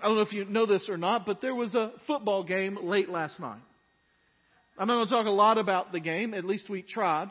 I 0.00 0.06
don't 0.06 0.16
know 0.16 0.22
if 0.22 0.32
you 0.32 0.44
know 0.44 0.66
this 0.66 0.88
or 0.88 0.96
not, 0.96 1.26
but 1.26 1.40
there 1.40 1.54
was 1.54 1.74
a 1.74 1.92
football 2.06 2.44
game 2.44 2.78
late 2.80 3.08
last 3.08 3.40
night. 3.40 3.60
I'm 4.78 4.86
not 4.86 4.94
going 4.94 5.06
to 5.08 5.12
talk 5.12 5.26
a 5.26 5.30
lot 5.30 5.58
about 5.58 5.90
the 5.90 5.98
game, 5.98 6.34
at 6.34 6.44
least 6.44 6.70
we 6.70 6.82
tried. 6.82 7.30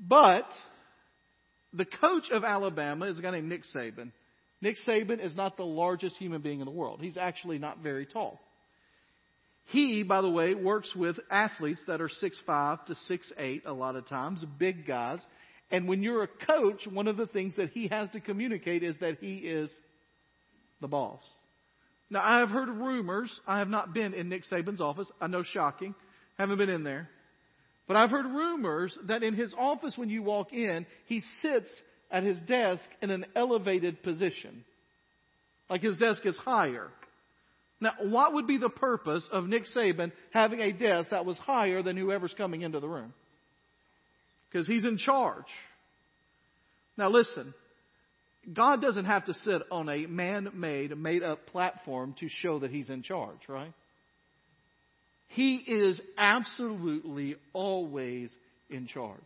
But 0.00 0.46
the 1.76 1.84
coach 1.84 2.30
of 2.30 2.44
Alabama 2.44 3.06
is 3.06 3.18
a 3.18 3.22
guy 3.22 3.32
named 3.32 3.48
Nick 3.48 3.62
Saban. 3.74 4.12
Nick 4.60 4.76
Saban 4.86 5.24
is 5.24 5.36
not 5.36 5.56
the 5.56 5.64
largest 5.64 6.16
human 6.16 6.40
being 6.40 6.60
in 6.60 6.66
the 6.66 6.72
world. 6.72 7.00
He's 7.00 7.16
actually 7.16 7.58
not 7.58 7.78
very 7.82 8.06
tall. 8.06 8.40
He, 9.66 10.02
by 10.02 10.20
the 10.20 10.30
way, 10.30 10.54
works 10.54 10.94
with 10.94 11.16
athletes 11.30 11.80
that 11.88 12.00
are 12.00 12.08
six 12.08 12.40
five 12.46 12.84
to 12.86 12.94
six 13.06 13.30
eight 13.36 13.64
a 13.66 13.72
lot 13.72 13.96
of 13.96 14.08
times, 14.08 14.44
big 14.58 14.86
guys. 14.86 15.18
And 15.70 15.88
when 15.88 16.02
you're 16.02 16.22
a 16.22 16.28
coach, 16.28 16.86
one 16.90 17.08
of 17.08 17.16
the 17.16 17.26
things 17.26 17.56
that 17.56 17.70
he 17.70 17.88
has 17.88 18.08
to 18.10 18.20
communicate 18.20 18.84
is 18.84 18.94
that 19.00 19.18
he 19.18 19.34
is 19.36 19.70
the 20.80 20.86
boss. 20.86 21.20
Now, 22.08 22.22
I 22.22 22.38
have 22.38 22.50
heard 22.50 22.68
rumors. 22.68 23.40
I 23.46 23.58
have 23.58 23.68
not 23.68 23.92
been 23.92 24.14
in 24.14 24.28
Nick 24.28 24.44
Saban's 24.50 24.80
office. 24.80 25.10
I 25.20 25.26
know 25.26 25.42
shocking. 25.42 25.96
Haven't 26.38 26.58
been 26.58 26.70
in 26.70 26.84
there. 26.84 27.08
But 27.86 27.96
I've 27.96 28.10
heard 28.10 28.26
rumors 28.26 28.96
that 29.06 29.22
in 29.22 29.34
his 29.34 29.54
office, 29.56 29.96
when 29.96 30.10
you 30.10 30.22
walk 30.22 30.52
in, 30.52 30.86
he 31.06 31.20
sits 31.40 31.68
at 32.10 32.22
his 32.22 32.38
desk 32.46 32.84
in 33.00 33.10
an 33.10 33.26
elevated 33.34 34.02
position. 34.02 34.64
Like 35.70 35.82
his 35.82 35.96
desk 35.96 36.24
is 36.24 36.36
higher. 36.36 36.88
Now, 37.80 37.92
what 38.00 38.34
would 38.34 38.46
be 38.46 38.58
the 38.58 38.68
purpose 38.70 39.24
of 39.30 39.46
Nick 39.46 39.64
Saban 39.76 40.12
having 40.32 40.60
a 40.60 40.72
desk 40.72 41.10
that 41.10 41.26
was 41.26 41.36
higher 41.38 41.82
than 41.82 41.96
whoever's 41.96 42.34
coming 42.36 42.62
into 42.62 42.80
the 42.80 42.88
room? 42.88 43.12
Because 44.50 44.66
he's 44.66 44.84
in 44.84 44.98
charge. 44.98 45.44
Now, 46.96 47.10
listen. 47.10 47.54
God 48.52 48.80
doesn't 48.80 49.06
have 49.06 49.24
to 49.24 49.34
sit 49.34 49.62
on 49.72 49.88
a 49.88 50.06
man 50.06 50.50
made, 50.54 50.96
made 50.96 51.24
up 51.24 51.46
platform 51.46 52.14
to 52.20 52.28
show 52.28 52.60
that 52.60 52.70
he's 52.70 52.88
in 52.88 53.02
charge, 53.02 53.40
right? 53.48 53.72
He 55.28 55.56
is 55.56 56.00
absolutely 56.16 57.36
always 57.52 58.30
in 58.70 58.86
charge. 58.86 59.18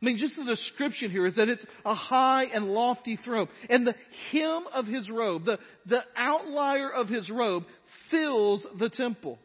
I 0.00 0.06
mean, 0.06 0.18
just 0.18 0.36
the 0.36 0.44
description 0.44 1.10
here 1.10 1.26
is 1.26 1.36
that 1.36 1.48
it's 1.48 1.64
a 1.84 1.94
high 1.94 2.44
and 2.44 2.66
lofty 2.66 3.16
throne. 3.24 3.48
And 3.70 3.86
the 3.86 3.94
hem 4.30 4.64
of 4.74 4.86
his 4.86 5.08
robe, 5.08 5.44
the, 5.44 5.58
the 5.86 6.02
outlier 6.14 6.90
of 6.90 7.08
his 7.08 7.30
robe, 7.30 7.64
fills 8.10 8.66
the 8.78 8.90
temple. 8.90 9.38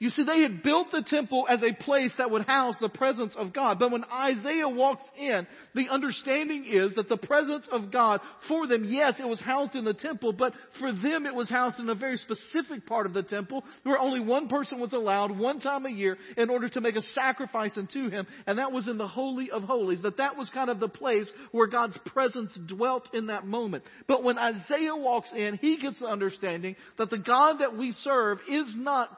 You 0.00 0.10
see, 0.10 0.22
they 0.22 0.42
had 0.42 0.62
built 0.62 0.92
the 0.92 1.02
temple 1.04 1.46
as 1.50 1.60
a 1.64 1.72
place 1.72 2.14
that 2.18 2.30
would 2.30 2.46
house 2.46 2.76
the 2.80 2.88
presence 2.88 3.34
of 3.36 3.52
God. 3.52 3.80
But 3.80 3.90
when 3.90 4.04
Isaiah 4.04 4.68
walks 4.68 5.02
in, 5.18 5.44
the 5.74 5.88
understanding 5.88 6.66
is 6.66 6.94
that 6.94 7.08
the 7.08 7.16
presence 7.16 7.66
of 7.72 7.90
God 7.90 8.20
for 8.46 8.68
them, 8.68 8.84
yes, 8.84 9.18
it 9.18 9.26
was 9.26 9.40
housed 9.40 9.74
in 9.74 9.84
the 9.84 9.94
temple, 9.94 10.32
but 10.32 10.52
for 10.78 10.92
them 10.92 11.26
it 11.26 11.34
was 11.34 11.50
housed 11.50 11.80
in 11.80 11.88
a 11.88 11.96
very 11.96 12.16
specific 12.16 12.86
part 12.86 13.06
of 13.06 13.12
the 13.12 13.24
temple 13.24 13.64
where 13.82 13.98
only 13.98 14.20
one 14.20 14.46
person 14.46 14.78
was 14.78 14.92
allowed 14.92 15.36
one 15.36 15.58
time 15.58 15.84
a 15.84 15.90
year 15.90 16.16
in 16.36 16.48
order 16.48 16.68
to 16.68 16.80
make 16.80 16.94
a 16.94 17.02
sacrifice 17.02 17.76
unto 17.76 18.08
him. 18.08 18.24
And 18.46 18.58
that 18.58 18.70
was 18.70 18.86
in 18.86 18.98
the 18.98 19.08
Holy 19.08 19.50
of 19.50 19.64
Holies. 19.64 20.02
That 20.02 20.18
that 20.18 20.36
was 20.36 20.48
kind 20.50 20.70
of 20.70 20.78
the 20.78 20.88
place 20.88 21.28
where 21.50 21.66
God's 21.66 21.98
presence 22.06 22.56
dwelt 22.68 23.08
in 23.12 23.26
that 23.26 23.48
moment. 23.48 23.82
But 24.06 24.22
when 24.22 24.38
Isaiah 24.38 24.94
walks 24.94 25.32
in, 25.32 25.56
he 25.56 25.76
gets 25.76 25.98
the 25.98 26.06
understanding 26.06 26.76
that 26.98 27.10
the 27.10 27.18
God 27.18 27.58
that 27.58 27.76
we 27.76 27.90
serve 27.90 28.38
is 28.48 28.72
not 28.76 29.10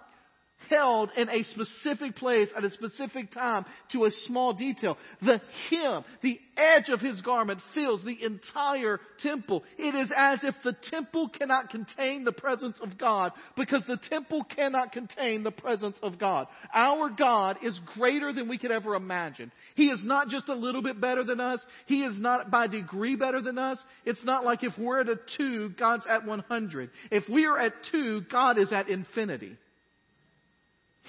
held 0.69 1.11
in 1.17 1.29
a 1.29 1.43
specific 1.45 2.17
place 2.17 2.49
at 2.57 2.64
a 2.64 2.71
specific 2.71 3.31
time 3.33 3.64
to 3.93 4.05
a 4.05 4.11
small 4.26 4.52
detail. 4.52 4.97
The 5.23 5.40
hem, 5.71 6.05
the 6.23 6.38
edge 6.57 6.88
of 6.88 7.00
his 7.00 7.21
garment 7.23 7.61
fills 7.75 8.05
the 8.05 8.23
entire 8.23 9.00
temple. 9.21 9.64
It 9.79 9.95
is 9.95 10.11
as 10.17 10.40
if 10.43 10.55
the 10.62 10.76
temple 10.90 11.29
cannot 11.29 11.71
contain 11.71 12.25
the 12.25 12.33
presence 12.33 12.79
of 12.83 12.99
God 12.99 13.33
because 13.57 13.83
the 13.87 13.99
temple 14.09 14.45
cannot 14.45 14.93
contain 14.93 15.43
the 15.43 15.50
presence 15.50 15.97
of 16.02 16.19
God. 16.19 16.47
Our 16.75 17.11
God 17.11 17.59
is 17.62 17.79
greater 17.97 18.33
than 18.33 18.49
we 18.49 18.59
could 18.59 18.71
ever 18.71 18.95
imagine. 18.95 19.50
He 19.75 19.87
is 19.87 20.00
not 20.05 20.29
just 20.29 20.49
a 20.49 20.55
little 20.55 20.83
bit 20.83 21.00
better 21.00 21.25
than 21.25 21.40
us. 21.40 21.61
He 21.87 22.00
is 22.02 22.19
not 22.19 22.50
by 22.50 22.67
degree 22.67 23.17
better 23.17 23.40
than 23.40 23.59
us. 23.59 23.79
It's 24.05 24.25
not 24.25 24.45
like 24.45 24.62
if 24.62 24.73
we're 24.79 25.00
at 25.00 25.09
a 25.09 25.17
two, 25.37 25.71
God's 25.71 26.07
at 26.09 26.26
100. 26.26 26.90
If 27.11 27.29
we 27.29 27.47
are 27.47 27.59
at 27.59 27.73
two, 27.90 28.23
God 28.31 28.59
is 28.59 28.73
at 28.73 28.90
infinity. 28.90 29.57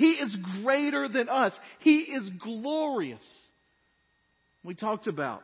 He 0.02 0.14
is 0.14 0.36
greater 0.64 1.08
than 1.08 1.30
us. 1.30 1.54
He 1.78 2.00
is 2.00 2.28
glorious. 2.44 3.24
We 4.64 4.74
talked 4.74 5.06
about 5.06 5.44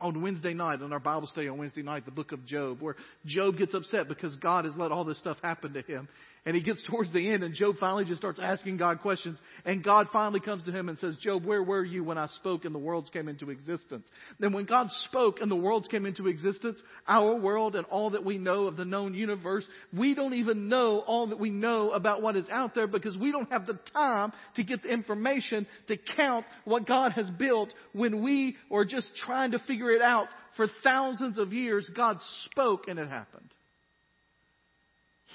on 0.00 0.22
Wednesday 0.22 0.54
night, 0.54 0.80
in 0.80 0.90
our 0.94 0.98
Bible 0.98 1.26
study 1.26 1.46
on 1.46 1.58
Wednesday 1.58 1.82
night, 1.82 2.06
the 2.06 2.10
book 2.10 2.32
of 2.32 2.46
Job, 2.46 2.80
where 2.80 2.96
Job 3.26 3.58
gets 3.58 3.74
upset 3.74 4.08
because 4.08 4.34
God 4.36 4.64
has 4.64 4.72
let 4.78 4.92
all 4.92 5.04
this 5.04 5.18
stuff 5.18 5.36
happen 5.42 5.74
to 5.74 5.82
him. 5.82 6.08
And 6.46 6.56
he 6.56 6.62
gets 6.62 6.82
towards 6.90 7.12
the 7.12 7.30
end 7.32 7.42
and 7.42 7.54
Job 7.54 7.76
finally 7.78 8.04
just 8.04 8.20
starts 8.20 8.38
asking 8.42 8.76
God 8.76 9.00
questions. 9.00 9.38
And 9.64 9.82
God 9.84 10.08
finally 10.12 10.40
comes 10.40 10.64
to 10.64 10.72
him 10.72 10.88
and 10.88 10.98
says, 10.98 11.16
Job, 11.16 11.44
where 11.44 11.62
were 11.62 11.84
you 11.84 12.04
when 12.04 12.18
I 12.18 12.26
spoke 12.26 12.64
and 12.64 12.74
the 12.74 12.78
worlds 12.78 13.10
came 13.10 13.28
into 13.28 13.50
existence? 13.50 14.06
Then 14.38 14.52
when 14.52 14.64
God 14.64 14.88
spoke 15.04 15.40
and 15.40 15.50
the 15.50 15.56
worlds 15.56 15.88
came 15.88 16.06
into 16.06 16.28
existence, 16.28 16.80
our 17.06 17.34
world 17.34 17.76
and 17.76 17.86
all 17.86 18.10
that 18.10 18.24
we 18.24 18.38
know 18.38 18.64
of 18.64 18.76
the 18.76 18.84
known 18.84 19.14
universe, 19.14 19.66
we 19.96 20.14
don't 20.14 20.34
even 20.34 20.68
know 20.68 21.00
all 21.00 21.28
that 21.28 21.38
we 21.38 21.50
know 21.50 21.90
about 21.90 22.22
what 22.22 22.36
is 22.36 22.48
out 22.50 22.74
there 22.74 22.86
because 22.86 23.16
we 23.16 23.32
don't 23.32 23.50
have 23.50 23.66
the 23.66 23.78
time 23.92 24.32
to 24.56 24.62
get 24.62 24.82
the 24.82 24.88
information 24.88 25.66
to 25.88 25.96
count 26.16 26.46
what 26.64 26.86
God 26.86 27.12
has 27.12 27.28
built 27.30 27.72
when 27.92 28.22
we 28.22 28.56
are 28.70 28.84
just 28.84 29.14
trying 29.16 29.52
to 29.52 29.58
figure 29.60 29.90
it 29.90 30.02
out 30.02 30.28
for 30.56 30.66
thousands 30.82 31.38
of 31.38 31.52
years. 31.52 31.90
God 31.94 32.18
spoke 32.44 32.88
and 32.88 32.98
it 32.98 33.08
happened. 33.08 33.48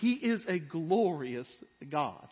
He 0.05 0.13
is 0.13 0.45
a 0.47 0.59
glorious 0.59 1.47
God. 1.91 2.27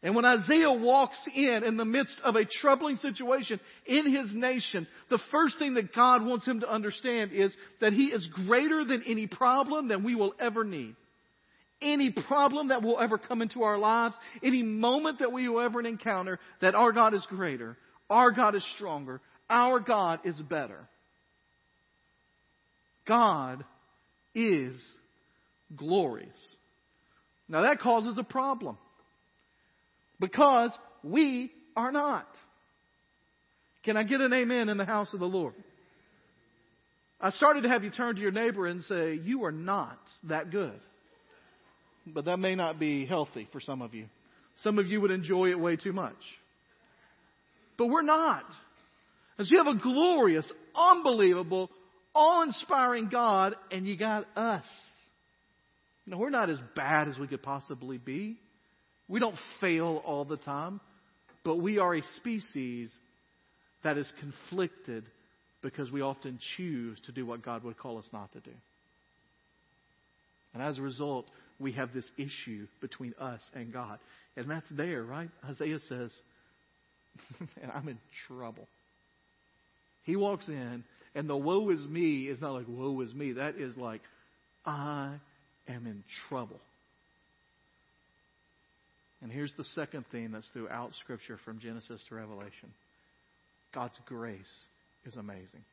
And 0.00 0.14
when 0.14 0.24
Isaiah 0.24 0.70
walks 0.70 1.18
in 1.34 1.64
in 1.64 1.76
the 1.76 1.84
midst 1.84 2.16
of 2.22 2.36
a 2.36 2.44
troubling 2.44 2.94
situation 2.98 3.58
in 3.84 4.14
his 4.14 4.32
nation, 4.32 4.86
the 5.10 5.18
first 5.32 5.58
thing 5.58 5.74
that 5.74 5.92
God 5.92 6.24
wants 6.24 6.44
him 6.46 6.60
to 6.60 6.72
understand 6.72 7.32
is 7.32 7.52
that 7.80 7.92
he 7.92 8.12
is 8.12 8.24
greater 8.46 8.84
than 8.84 9.02
any 9.08 9.26
problem 9.26 9.88
that 9.88 10.04
we 10.04 10.14
will 10.14 10.34
ever 10.38 10.62
need. 10.62 10.94
Any 11.82 12.12
problem 12.28 12.68
that 12.68 12.80
will 12.80 13.00
ever 13.00 13.18
come 13.18 13.42
into 13.42 13.64
our 13.64 13.76
lives, 13.76 14.14
any 14.40 14.62
moment 14.62 15.18
that 15.18 15.32
we 15.32 15.48
will 15.48 15.62
ever 15.62 15.84
encounter, 15.84 16.38
that 16.60 16.76
our 16.76 16.92
God 16.92 17.12
is 17.12 17.26
greater, 17.28 17.76
our 18.08 18.30
God 18.30 18.54
is 18.54 18.64
stronger, 18.76 19.20
our 19.50 19.80
God 19.80 20.20
is 20.24 20.40
better. 20.42 20.86
God 23.04 23.64
is 24.32 24.80
glorious. 25.74 26.28
Now 27.48 27.62
that 27.62 27.80
causes 27.80 28.18
a 28.18 28.24
problem 28.24 28.76
because 30.20 30.70
we 31.02 31.50
are 31.76 31.92
not. 31.92 32.26
Can 33.84 33.96
I 33.96 34.02
get 34.02 34.20
an 34.20 34.32
amen 34.32 34.68
in 34.68 34.78
the 34.78 34.84
house 34.84 35.12
of 35.14 35.20
the 35.20 35.26
Lord? 35.26 35.54
I 37.20 37.30
started 37.30 37.62
to 37.62 37.68
have 37.68 37.84
you 37.84 37.90
turn 37.90 38.16
to 38.16 38.20
your 38.20 38.32
neighbor 38.32 38.66
and 38.66 38.82
say, 38.82 39.14
You 39.14 39.44
are 39.44 39.52
not 39.52 39.98
that 40.24 40.50
good. 40.50 40.78
But 42.06 42.26
that 42.26 42.36
may 42.38 42.54
not 42.54 42.78
be 42.78 43.06
healthy 43.06 43.48
for 43.52 43.60
some 43.60 43.82
of 43.82 43.94
you. 43.94 44.06
Some 44.62 44.78
of 44.78 44.86
you 44.86 45.00
would 45.00 45.10
enjoy 45.10 45.50
it 45.50 45.58
way 45.58 45.76
too 45.76 45.92
much. 45.92 46.14
But 47.78 47.86
we're 47.86 48.02
not. 48.02 48.44
As 49.38 49.50
you 49.50 49.58
have 49.58 49.66
a 49.66 49.78
glorious, 49.78 50.50
unbelievable, 50.74 51.70
awe 52.14 52.42
inspiring 52.42 53.08
God, 53.08 53.54
and 53.70 53.86
you 53.86 53.96
got 53.96 54.26
us. 54.36 54.64
No, 56.06 56.18
we're 56.18 56.30
not 56.30 56.50
as 56.50 56.58
bad 56.74 57.08
as 57.08 57.18
we 57.18 57.26
could 57.26 57.42
possibly 57.42 57.98
be. 57.98 58.38
We 59.08 59.20
don't 59.20 59.36
fail 59.60 60.02
all 60.04 60.24
the 60.24 60.36
time, 60.36 60.80
but 61.44 61.56
we 61.56 61.78
are 61.78 61.94
a 61.94 62.02
species 62.16 62.90
that 63.84 63.98
is 63.98 64.10
conflicted 64.20 65.04
because 65.62 65.90
we 65.90 66.00
often 66.00 66.38
choose 66.56 66.98
to 67.06 67.12
do 67.12 67.26
what 67.26 67.42
God 67.42 67.64
would 67.64 67.76
call 67.76 67.98
us 67.98 68.04
not 68.12 68.32
to 68.32 68.40
do. 68.40 68.50
And 70.54 70.62
as 70.62 70.78
a 70.78 70.82
result, 70.82 71.26
we 71.58 71.72
have 71.72 71.92
this 71.92 72.08
issue 72.16 72.66
between 72.80 73.14
us 73.20 73.40
and 73.54 73.72
God. 73.72 73.98
And 74.36 74.50
that's 74.50 74.68
there, 74.70 75.02
right? 75.02 75.30
Isaiah 75.48 75.80
says, 75.88 76.14
and 77.62 77.70
I'm 77.72 77.88
in 77.88 77.98
trouble. 78.28 78.68
He 80.04 80.16
walks 80.16 80.48
in, 80.48 80.84
and 81.14 81.28
the 81.28 81.36
woe 81.36 81.70
is 81.70 81.84
me 81.84 82.28
is 82.28 82.40
not 82.40 82.52
like 82.52 82.66
woe 82.68 83.00
is 83.00 83.12
me. 83.12 83.32
That 83.32 83.56
is 83.56 83.76
like, 83.76 84.02
I 84.64 85.16
am 85.68 85.86
in 85.86 86.04
trouble. 86.28 86.60
And 89.22 89.32
here's 89.32 89.52
the 89.56 89.64
second 89.64 90.04
theme 90.12 90.32
that's 90.32 90.48
throughout 90.52 90.92
Scripture 91.02 91.38
from 91.44 91.58
Genesis 91.58 92.02
to 92.08 92.14
Revelation 92.14 92.72
God's 93.74 93.98
grace 94.06 94.40
is 95.06 95.16
amazing. 95.16 95.64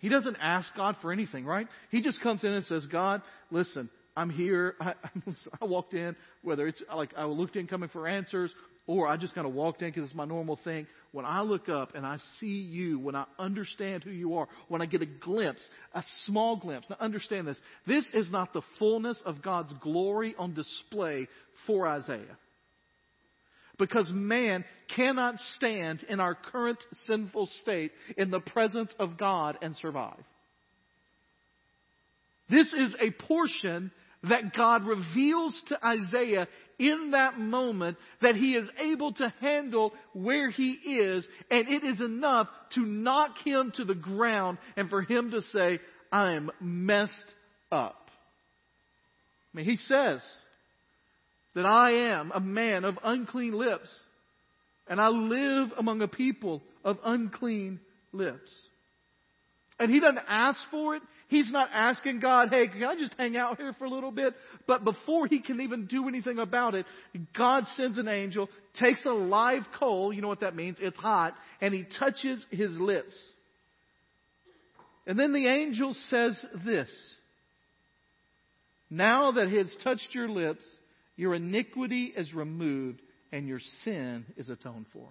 He 0.00 0.08
doesn't 0.08 0.36
ask 0.40 0.68
God 0.76 0.96
for 1.02 1.12
anything, 1.12 1.44
right? 1.44 1.66
He 1.90 2.00
just 2.00 2.20
comes 2.22 2.42
in 2.42 2.52
and 2.52 2.64
says, 2.64 2.86
God, 2.86 3.20
listen, 3.50 3.90
I'm 4.16 4.30
here. 4.30 4.74
I, 4.80 4.94
I 5.60 5.64
walked 5.66 5.94
in, 5.94 6.16
whether 6.42 6.66
it's 6.66 6.82
like 6.94 7.12
I 7.16 7.24
looked 7.24 7.56
in 7.56 7.66
coming 7.66 7.90
for 7.90 8.08
answers 8.08 8.50
or 8.90 9.06
I 9.06 9.16
just 9.16 9.36
kind 9.36 9.46
of 9.46 9.54
walked 9.54 9.82
in 9.82 9.88
because 9.88 10.02
it's 10.02 10.16
my 10.16 10.24
normal 10.24 10.58
thing. 10.64 10.88
When 11.12 11.24
I 11.24 11.42
look 11.42 11.68
up 11.68 11.94
and 11.94 12.04
I 12.04 12.16
see 12.40 12.46
you, 12.46 12.98
when 12.98 13.14
I 13.14 13.24
understand 13.38 14.02
who 14.02 14.10
you 14.10 14.34
are, 14.34 14.48
when 14.66 14.82
I 14.82 14.86
get 14.86 15.00
a 15.00 15.06
glimpse, 15.06 15.62
a 15.94 16.02
small 16.24 16.56
glimpse. 16.56 16.90
Now 16.90 16.96
understand 16.98 17.46
this. 17.46 17.60
This 17.86 18.04
is 18.12 18.32
not 18.32 18.52
the 18.52 18.62
fullness 18.80 19.22
of 19.24 19.42
God's 19.42 19.72
glory 19.80 20.34
on 20.36 20.54
display 20.54 21.28
for 21.68 21.86
Isaiah. 21.86 22.36
Because 23.78 24.10
man 24.12 24.64
cannot 24.96 25.36
stand 25.56 26.04
in 26.08 26.18
our 26.18 26.34
current 26.34 26.82
sinful 27.06 27.48
state 27.62 27.92
in 28.16 28.32
the 28.32 28.40
presence 28.40 28.92
of 28.98 29.16
God 29.16 29.56
and 29.62 29.76
survive. 29.76 30.18
This 32.50 32.66
is 32.74 32.96
a 33.00 33.12
portion 33.28 33.92
that 34.28 34.54
God 34.54 34.84
reveals 34.84 35.60
to 35.68 35.86
Isaiah 35.86 36.46
in 36.78 37.10
that 37.12 37.38
moment 37.38 37.98
that 38.22 38.36
he 38.36 38.54
is 38.54 38.68
able 38.78 39.12
to 39.14 39.32
handle 39.40 39.92
where 40.12 40.50
he 40.50 40.72
is, 40.72 41.26
and 41.50 41.68
it 41.68 41.84
is 41.84 42.00
enough 42.00 42.48
to 42.74 42.80
knock 42.80 43.36
him 43.44 43.72
to 43.76 43.84
the 43.84 43.94
ground 43.94 44.58
and 44.76 44.88
for 44.88 45.02
him 45.02 45.30
to 45.30 45.42
say, 45.42 45.78
I 46.10 46.32
am 46.32 46.50
messed 46.60 47.34
up. 47.70 48.10
I 49.52 49.56
mean, 49.56 49.66
he 49.66 49.76
says 49.76 50.22
that 51.54 51.66
I 51.66 52.12
am 52.12 52.32
a 52.32 52.40
man 52.40 52.84
of 52.84 52.98
unclean 53.02 53.52
lips, 53.52 53.90
and 54.88 55.00
I 55.00 55.08
live 55.08 55.70
among 55.76 56.02
a 56.02 56.08
people 56.08 56.62
of 56.84 56.98
unclean 57.04 57.80
lips. 58.12 58.50
And 59.80 59.90
he 59.90 59.98
doesn't 59.98 60.20
ask 60.28 60.60
for 60.70 60.94
it. 60.94 61.02
He's 61.28 61.50
not 61.50 61.70
asking 61.72 62.20
God, 62.20 62.50
hey, 62.50 62.68
can 62.68 62.84
I 62.84 62.96
just 62.96 63.14
hang 63.16 63.36
out 63.36 63.56
here 63.56 63.72
for 63.78 63.86
a 63.86 63.90
little 63.90 64.10
bit? 64.10 64.34
But 64.66 64.84
before 64.84 65.26
he 65.26 65.40
can 65.40 65.60
even 65.62 65.86
do 65.86 66.06
anything 66.06 66.38
about 66.38 66.74
it, 66.74 66.84
God 67.36 67.64
sends 67.76 67.96
an 67.96 68.06
angel, 68.06 68.50
takes 68.78 69.04
a 69.06 69.10
live 69.10 69.62
coal, 69.78 70.12
you 70.12 70.20
know 70.20 70.28
what 70.28 70.40
that 70.40 70.54
means, 70.54 70.76
it's 70.80 70.98
hot, 70.98 71.34
and 71.62 71.72
he 71.72 71.86
touches 71.98 72.44
his 72.50 72.78
lips. 72.78 73.16
And 75.06 75.18
then 75.18 75.32
the 75.32 75.46
angel 75.46 75.94
says 76.10 76.44
this 76.66 76.90
Now 78.90 79.32
that 79.32 79.48
he 79.48 79.56
has 79.56 79.74
touched 79.82 80.08
your 80.12 80.28
lips, 80.28 80.64
your 81.16 81.34
iniquity 81.34 82.12
is 82.14 82.34
removed 82.34 83.00
and 83.32 83.48
your 83.48 83.60
sin 83.84 84.26
is 84.36 84.50
atoned 84.50 84.86
for. 84.92 85.08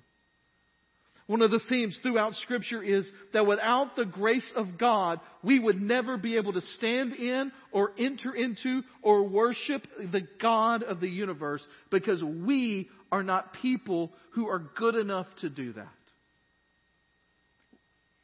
One 1.30 1.44
of 1.44 1.52
the 1.52 1.62
themes 1.70 2.00
throughout 2.02 2.34
Scripture 2.34 2.82
is 2.82 3.08
that 3.34 3.46
without 3.46 3.96
the 3.96 4.04
grace 4.04 4.52
of 4.56 4.80
God, 4.80 5.20
we 5.44 5.60
would 5.60 5.80
never 5.80 6.18
be 6.18 6.38
able 6.38 6.54
to 6.54 6.62
stand 6.62 7.14
in 7.14 7.52
or 7.72 7.92
enter 8.00 8.34
into 8.34 8.82
or 9.04 9.22
worship 9.22 9.84
the 10.12 10.28
God 10.42 10.82
of 10.82 11.00
the 11.00 11.08
universe 11.08 11.62
because 11.92 12.24
we 12.24 12.90
are 13.12 13.22
not 13.22 13.54
people 13.62 14.12
who 14.32 14.48
are 14.48 14.58
good 14.76 14.96
enough 14.96 15.28
to 15.42 15.52
do 15.52 15.72
that. 15.74 15.88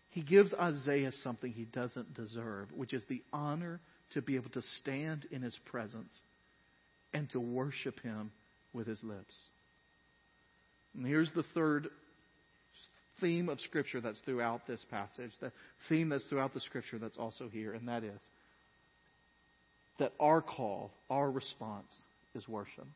He 0.10 0.24
gives 0.24 0.52
Isaiah 0.56 1.12
something 1.22 1.52
he 1.52 1.66
doesn't 1.66 2.16
deserve, 2.16 2.72
which 2.76 2.92
is 2.92 3.04
the 3.08 3.22
honor 3.32 3.82
to 4.14 4.24
be 4.24 4.36
able 4.36 4.50
to 4.50 4.64
stand 4.82 5.28
in 5.30 5.44
his 5.44 5.56
presence 5.66 6.22
and 7.14 7.30
to 7.30 7.40
worship 7.40 8.00
him 8.00 8.32
with 8.74 8.88
his 8.88 9.04
lips. 9.04 9.36
And 10.96 11.06
here's 11.06 11.30
the 11.36 11.46
third 11.54 11.90
theme 13.22 13.50
of 13.50 13.60
Scripture 13.62 14.02
that's 14.02 14.20
throughout 14.26 14.68
this 14.68 14.84
passage, 14.90 15.32
the 15.40 15.52
theme 15.90 16.10
that's 16.10 16.26
throughout 16.26 16.54
the 16.54 16.62
Scripture 16.62 17.00
that's 17.00 17.18
also 17.18 17.50
here, 17.50 17.74
and 17.74 17.88
that 17.88 18.04
is 18.04 18.20
that 20.00 20.12
our 20.20 20.42
call, 20.42 20.92
our 21.10 21.30
response 21.30 21.92
is 22.34 22.48
worship. 22.48 22.88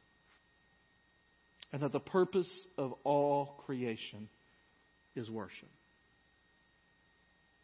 And 1.71 1.81
that 1.81 1.91
the 1.91 1.99
purpose 1.99 2.49
of 2.77 2.93
all 3.03 3.61
creation 3.65 4.27
is 5.15 5.29
worship. 5.29 5.69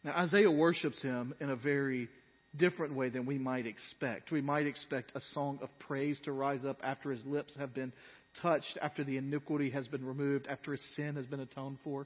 Now, 0.04 0.18
Isaiah 0.18 0.52
worships 0.52 1.02
him 1.02 1.34
in 1.42 1.50
a 1.50 1.56
very 1.56 2.08
different 2.56 2.94
way 2.94 3.10
than 3.10 3.26
we 3.26 3.38
might 3.38 3.66
expect. 3.66 4.32
We 4.32 4.42
might 4.42 4.68
expect 4.68 5.12
a 5.16 5.22
song 5.34 5.60
of 5.62 5.70
praise 5.80 6.20
to 6.26 6.32
rise 6.32 6.64
up 6.64 6.78
after 6.84 7.12
his 7.12 7.26
lips 7.26 7.56
have 7.58 7.74
been 7.74 7.92
touched, 8.42 8.78
after 8.82 9.04
the 9.04 9.18
iniquity 9.18 9.72
has 9.72 9.88
been 9.88 10.06
removed, 10.06 10.48
after 10.48 10.72
his 10.72 10.82
sin 10.96 11.16
has 11.16 11.26
been 11.26 11.40
atoned 11.40 11.80
for. 11.84 12.06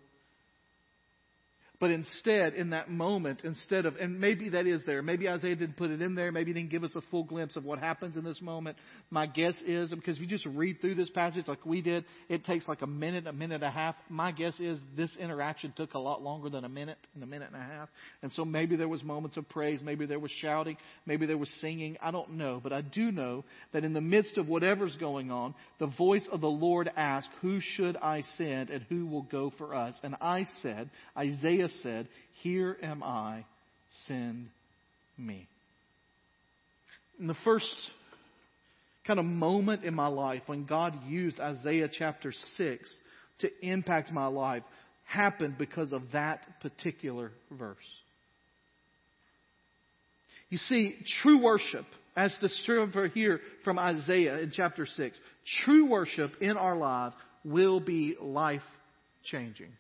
But 1.80 1.92
instead, 1.92 2.56
in 2.56 2.72
that 2.72 2.92
moment, 2.92 3.40
instead 3.46 3.86
of, 3.86 3.96
and 3.96 4.20
maybe 4.20 4.50
that 4.50 4.68
is 4.68 4.82
there, 4.86 5.02
maybe 5.02 5.30
Isaiah 5.30 5.56
didn't 5.56 5.78
put 5.78 5.92
it 5.92 6.02
in 6.02 6.14
there, 6.14 6.30
maybe 6.30 6.52
he 6.52 6.60
didn't 6.60 6.72
give 6.72 6.84
us 6.84 6.92
a 6.94 7.02
full 7.10 7.24
glimpse 7.24 7.56
of 7.56 7.64
what 7.64 7.80
happens 7.80 8.18
in 8.18 8.26
this 8.26 8.42
moment. 8.42 8.76
My 9.10 9.26
guess 9.26 9.54
is, 9.66 9.92
because 9.92 10.18
if 10.18 10.22
you 10.22 10.28
just 10.28 10.46
read 10.46 10.82
through 10.82 10.96
this 10.96 11.10
passage 11.10 11.48
like 11.48 11.66
we 11.66 11.82
did, 11.82 12.04
it 12.28 12.44
takes 12.44 12.68
like 12.68 12.82
a 12.82 12.88
minute, 12.88 13.28
a 13.28 13.32
minute 13.32 13.56
and 13.56 13.64
a 13.64 13.72
half. 13.72 13.96
My 14.10 14.34
guess 14.34 14.60
is 14.60 14.78
this 14.98 15.10
interaction 15.18 15.72
took 15.74 15.94
a 15.94 16.00
lot 16.00 16.22
longer 16.22 16.50
than 16.50 16.66
a 16.66 16.70
minute 16.70 16.98
and 17.16 17.24
a 17.24 17.28
minute 17.28 17.48
and 17.54 17.62
a 17.62 17.66
half. 17.66 17.88
And 18.24 18.34
so 18.34 18.44
maybe 18.44 18.76
there 18.76 18.90
was 18.90 19.02
moments 19.02 19.38
of 19.38 19.48
praise, 19.48 19.80
maybe 19.82 20.06
there 20.06 20.20
was 20.20 20.32
shouting, 20.32 20.76
maybe 21.06 21.28
there 21.28 21.38
was 21.38 21.50
singing. 21.62 21.96
I 22.02 22.12
don't 22.12 22.32
know. 22.32 22.60
But 22.62 22.74
I 22.74 22.82
do 22.82 23.10
know 23.10 23.46
that 23.72 23.86
in 23.86 23.94
the 23.94 24.02
midst 24.02 24.38
of 24.38 24.50
whatever's 24.50 24.98
going 24.98 25.32
on, 25.32 25.56
the 25.80 25.88
voice 25.88 26.28
of 26.30 26.42
the 26.42 26.48
Lord 26.48 26.92
asked, 26.98 27.30
Who 27.42 27.62
should 27.62 27.96
I 27.96 28.24
send 28.38 28.70
and 28.70 28.84
who 28.90 29.06
will 29.06 29.24
go 29.24 29.54
for 29.58 29.74
us? 29.74 29.96
And 30.04 30.16
I 30.20 30.46
said, 30.62 30.90
Isaiah 31.18 31.69
said, 31.82 32.08
Here 32.42 32.78
am 32.82 33.04
I, 33.04 33.46
send 34.08 34.50
me. 35.18 35.48
In 37.20 37.28
the 37.28 37.36
first 37.44 37.76
kind 39.06 39.20
of 39.20 39.26
moment 39.26 39.84
in 39.84 39.94
my 39.94 40.08
life 40.08 40.44
when 40.46 40.66
God 40.66 40.94
used 41.08 41.40
Isaiah 41.40 41.90
chapter 41.92 42.32
6 42.58 42.96
to 43.40 43.50
impact 43.62 44.12
my 44.12 44.28
life 44.28 44.64
happened 45.06 45.58
because 45.58 45.92
of 45.92 46.04
that 46.14 46.46
particular 46.62 47.32
verse. 47.52 47.78
You 50.50 50.58
see, 50.58 50.96
true 51.22 51.42
worship, 51.42 51.86
as 52.16 52.36
described 52.40 52.96
here 53.14 53.40
from 53.64 53.80
Isaiah 53.80 54.40
in 54.40 54.52
chapter 54.52 54.86
6, 54.86 55.20
true 55.64 55.86
worship 55.86 56.34
in 56.42 56.58
our 56.58 56.76
lives 56.76 57.16
will 57.44 57.80
be 57.80 58.16
life 58.20 58.62
changing. 59.24 59.72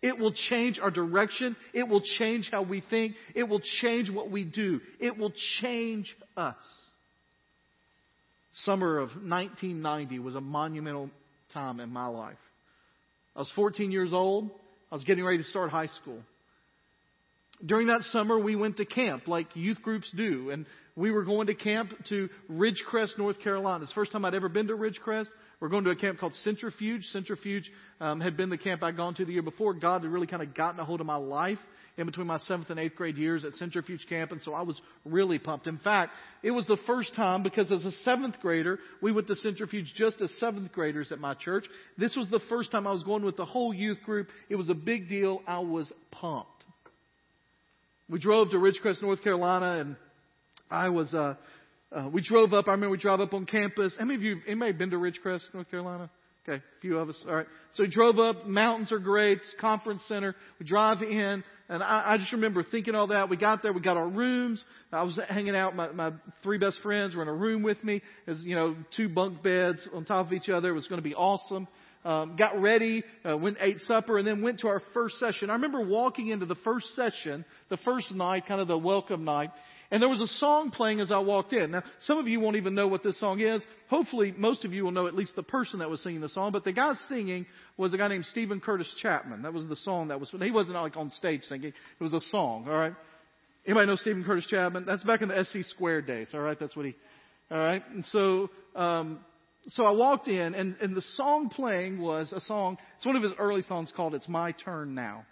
It 0.00 0.18
will 0.18 0.32
change 0.32 0.78
our 0.78 0.90
direction. 0.90 1.56
It 1.74 1.88
will 1.88 2.02
change 2.18 2.48
how 2.50 2.62
we 2.62 2.82
think. 2.88 3.14
It 3.34 3.44
will 3.44 3.60
change 3.80 4.10
what 4.10 4.30
we 4.30 4.44
do. 4.44 4.80
It 5.00 5.18
will 5.18 5.32
change 5.60 6.14
us. 6.36 6.54
Summer 8.64 8.98
of 8.98 9.08
1990 9.10 10.18
was 10.20 10.34
a 10.34 10.40
monumental 10.40 11.10
time 11.52 11.80
in 11.80 11.90
my 11.90 12.06
life. 12.06 12.36
I 13.34 13.40
was 13.40 13.52
14 13.54 13.90
years 13.90 14.12
old. 14.12 14.50
I 14.90 14.94
was 14.94 15.04
getting 15.04 15.24
ready 15.24 15.38
to 15.38 15.44
start 15.44 15.70
high 15.70 15.86
school. 15.86 16.20
During 17.64 17.88
that 17.88 18.02
summer, 18.02 18.38
we 18.38 18.54
went 18.54 18.76
to 18.76 18.84
camp 18.84 19.26
like 19.26 19.48
youth 19.54 19.82
groups 19.82 20.12
do, 20.16 20.50
and 20.50 20.64
we 20.94 21.10
were 21.10 21.24
going 21.24 21.48
to 21.48 21.54
camp 21.54 21.92
to 22.08 22.28
Ridgecrest, 22.50 23.18
North 23.18 23.40
Carolina. 23.40 23.82
It's 23.82 23.92
the 23.92 23.96
first 23.96 24.12
time 24.12 24.24
I'd 24.24 24.34
ever 24.34 24.48
been 24.48 24.68
to 24.68 24.74
Ridgecrest. 24.74 25.26
We're 25.60 25.68
going 25.68 25.84
to 25.84 25.90
a 25.90 25.96
camp 25.96 26.20
called 26.20 26.34
Centrifuge. 26.44 27.04
Centrifuge 27.06 27.70
um, 28.00 28.20
had 28.20 28.36
been 28.36 28.48
the 28.48 28.58
camp 28.58 28.82
I'd 28.82 28.96
gone 28.96 29.14
to 29.16 29.24
the 29.24 29.32
year 29.32 29.42
before. 29.42 29.74
God 29.74 30.02
had 30.02 30.10
really 30.10 30.26
kind 30.26 30.42
of 30.42 30.54
gotten 30.54 30.78
a 30.78 30.84
hold 30.84 31.00
of 31.00 31.06
my 31.06 31.16
life 31.16 31.58
in 31.96 32.06
between 32.06 32.28
my 32.28 32.38
seventh 32.38 32.70
and 32.70 32.78
eighth 32.78 32.94
grade 32.94 33.16
years 33.16 33.44
at 33.44 33.54
Centrifuge 33.54 34.06
Camp, 34.08 34.30
and 34.30 34.40
so 34.42 34.54
I 34.54 34.62
was 34.62 34.80
really 35.04 35.40
pumped. 35.40 35.66
In 35.66 35.78
fact, 35.78 36.12
it 36.44 36.52
was 36.52 36.64
the 36.66 36.78
first 36.86 37.12
time 37.16 37.42
because 37.42 37.72
as 37.72 37.84
a 37.84 37.90
seventh 37.90 38.36
grader, 38.40 38.78
we 39.02 39.10
went 39.10 39.26
to 39.26 39.34
Centrifuge 39.34 39.92
just 39.96 40.20
as 40.20 40.30
seventh 40.38 40.70
graders 40.70 41.10
at 41.10 41.18
my 41.18 41.34
church. 41.34 41.64
This 41.98 42.14
was 42.14 42.28
the 42.30 42.40
first 42.48 42.70
time 42.70 42.86
I 42.86 42.92
was 42.92 43.02
going 43.02 43.24
with 43.24 43.36
the 43.36 43.44
whole 43.44 43.74
youth 43.74 44.00
group. 44.04 44.28
It 44.48 44.54
was 44.54 44.68
a 44.68 44.74
big 44.74 45.08
deal. 45.08 45.42
I 45.44 45.58
was 45.58 45.92
pumped. 46.12 46.64
We 48.08 48.20
drove 48.20 48.50
to 48.50 48.58
Ridgecrest, 48.58 49.02
North 49.02 49.22
Carolina, 49.24 49.80
and 49.80 49.96
I 50.70 50.90
was 50.90 51.12
uh, 51.12 51.34
uh, 51.90 52.08
we 52.12 52.20
drove 52.20 52.52
up. 52.52 52.68
I 52.68 52.72
remember 52.72 52.90
we 52.90 52.98
drove 52.98 53.20
up 53.20 53.32
on 53.32 53.46
campus. 53.46 53.94
How 53.98 54.04
many 54.04 54.16
of 54.16 54.22
you, 54.22 54.36
anybody 54.46 54.72
been 54.72 54.90
to 54.90 54.96
Ridgecrest, 54.96 55.42
North 55.54 55.70
Carolina? 55.70 56.10
Okay, 56.46 56.56
a 56.56 56.80
few 56.80 56.98
of 56.98 57.08
us. 57.08 57.22
All 57.28 57.34
right. 57.34 57.46
So 57.74 57.82
we 57.82 57.90
drove 57.90 58.18
up. 58.18 58.46
Mountains 58.46 58.90
are 58.90 58.98
great. 58.98 59.40
Conference 59.60 60.02
center. 60.08 60.34
We 60.58 60.66
drive 60.66 61.02
in. 61.02 61.44
And 61.70 61.82
I, 61.82 62.12
I 62.12 62.16
just 62.16 62.32
remember 62.32 62.62
thinking 62.62 62.94
all 62.94 63.08
that. 63.08 63.28
We 63.28 63.36
got 63.36 63.62
there. 63.62 63.72
We 63.72 63.82
got 63.82 63.98
our 63.98 64.08
rooms. 64.08 64.64
I 64.90 65.02
was 65.02 65.18
hanging 65.28 65.54
out. 65.54 65.76
My, 65.76 65.92
my 65.92 66.12
three 66.42 66.56
best 66.56 66.80
friends 66.82 67.14
were 67.14 67.22
in 67.22 67.28
a 67.28 67.34
room 67.34 67.62
with 67.62 67.82
me. 67.84 68.00
As 68.26 68.42
you 68.42 68.54
know, 68.54 68.76
two 68.96 69.10
bunk 69.10 69.42
beds 69.42 69.86
on 69.92 70.06
top 70.06 70.26
of 70.26 70.32
each 70.32 70.48
other. 70.48 70.70
It 70.70 70.72
was 70.72 70.86
going 70.86 71.02
to 71.02 71.06
be 71.06 71.14
awesome. 71.14 71.68
Um, 72.04 72.36
got 72.36 72.58
ready, 72.60 73.02
uh, 73.28 73.36
went 73.36 73.58
ate 73.60 73.80
supper, 73.80 74.18
and 74.18 74.26
then 74.26 74.40
went 74.40 74.60
to 74.60 74.68
our 74.68 74.80
first 74.94 75.18
session. 75.18 75.50
I 75.50 75.54
remember 75.54 75.84
walking 75.84 76.28
into 76.28 76.46
the 76.46 76.54
first 76.54 76.94
session, 76.94 77.44
the 77.70 77.76
first 77.78 78.12
night, 78.12 78.46
kind 78.46 78.60
of 78.60 78.68
the 78.68 78.78
welcome 78.78 79.24
night, 79.24 79.50
and 79.90 80.02
there 80.02 80.08
was 80.08 80.20
a 80.20 80.26
song 80.26 80.70
playing 80.70 81.00
as 81.00 81.10
I 81.10 81.18
walked 81.18 81.54
in. 81.54 81.70
Now, 81.70 81.82
some 82.00 82.18
of 82.18 82.28
you 82.28 82.40
won't 82.40 82.56
even 82.56 82.74
know 82.74 82.88
what 82.88 83.02
this 83.02 83.18
song 83.18 83.40
is. 83.40 83.62
Hopefully, 83.88 84.34
most 84.36 84.66
of 84.66 84.72
you 84.74 84.84
will 84.84 84.90
know 84.90 85.06
at 85.06 85.14
least 85.14 85.34
the 85.34 85.42
person 85.42 85.78
that 85.78 85.88
was 85.88 86.02
singing 86.02 86.20
the 86.20 86.28
song. 86.28 86.52
But 86.52 86.64
the 86.64 86.72
guy 86.72 86.92
singing 87.08 87.46
was 87.78 87.94
a 87.94 87.96
guy 87.96 88.08
named 88.08 88.26
Steven 88.26 88.60
Curtis 88.60 88.92
Chapman. 89.00 89.42
That 89.42 89.54
was 89.54 89.66
the 89.66 89.76
song 89.76 90.08
that 90.08 90.20
was, 90.20 90.30
he 90.30 90.50
wasn't 90.50 90.76
like 90.76 90.96
on 90.96 91.10
stage 91.12 91.42
singing. 91.48 91.72
It 91.72 92.02
was 92.02 92.12
a 92.12 92.20
song, 92.20 92.66
alright? 92.68 92.94
Anybody 93.66 93.86
know 93.86 93.96
Steven 93.96 94.24
Curtis 94.24 94.46
Chapman? 94.46 94.84
That's 94.86 95.02
back 95.04 95.22
in 95.22 95.28
the 95.28 95.44
SC 95.44 95.64
Squared 95.70 96.06
days, 96.06 96.28
alright? 96.34 96.58
That's 96.60 96.76
what 96.76 96.84
he, 96.84 96.94
alright? 97.50 97.82
And 97.90 98.04
so, 98.06 98.50
um, 98.76 99.20
so 99.68 99.84
I 99.84 99.90
walked 99.92 100.28
in 100.28 100.54
and, 100.54 100.76
and 100.82 100.94
the 100.94 101.02
song 101.16 101.48
playing 101.48 101.98
was 101.98 102.32
a 102.32 102.40
song, 102.42 102.76
it's 102.98 103.06
one 103.06 103.16
of 103.16 103.22
his 103.22 103.32
early 103.38 103.62
songs 103.62 103.90
called 103.94 104.14
It's 104.14 104.28
My 104.28 104.52
Turn 104.52 104.94
Now. 104.94 105.24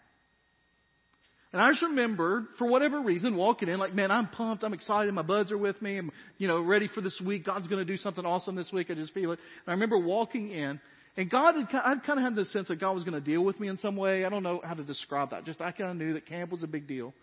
And 1.52 1.62
I 1.62 1.70
just 1.70 1.82
remember, 1.82 2.48
for 2.58 2.66
whatever 2.66 3.00
reason, 3.00 3.36
walking 3.36 3.68
in 3.68 3.78
like, 3.78 3.94
man, 3.94 4.10
I'm 4.10 4.28
pumped, 4.28 4.64
I'm 4.64 4.74
excited, 4.74 5.12
my 5.14 5.22
buds 5.22 5.52
are 5.52 5.58
with 5.58 5.80
me, 5.80 5.98
I'm, 5.98 6.10
you 6.38 6.48
know, 6.48 6.60
ready 6.60 6.88
for 6.92 7.00
this 7.00 7.20
week. 7.24 7.44
God's 7.46 7.68
going 7.68 7.84
to 7.84 7.90
do 7.90 7.96
something 7.96 8.26
awesome 8.26 8.56
this 8.56 8.70
week. 8.72 8.90
I 8.90 8.94
just 8.94 9.14
feel 9.14 9.32
it. 9.32 9.38
And 9.64 9.68
I 9.68 9.72
remember 9.72 9.98
walking 9.98 10.50
in, 10.50 10.80
and 11.16 11.30
God 11.30 11.54
had, 11.54 11.66
I 11.72 11.94
kind 12.04 12.18
of 12.18 12.24
had 12.24 12.34
this 12.34 12.52
sense 12.52 12.68
that 12.68 12.80
God 12.80 12.92
was 12.92 13.04
going 13.04 13.14
to 13.14 13.20
deal 13.20 13.42
with 13.42 13.58
me 13.58 13.68
in 13.68 13.78
some 13.78 13.96
way. 13.96 14.24
I 14.24 14.28
don't 14.28 14.42
know 14.42 14.60
how 14.62 14.74
to 14.74 14.82
describe 14.82 15.30
that. 15.30 15.44
Just 15.44 15.60
I 15.60 15.70
kind 15.70 15.90
of 15.90 15.96
knew 15.96 16.14
that 16.14 16.26
camp 16.26 16.50
was 16.50 16.62
a 16.62 16.66
big 16.66 16.86
deal. 16.86 17.14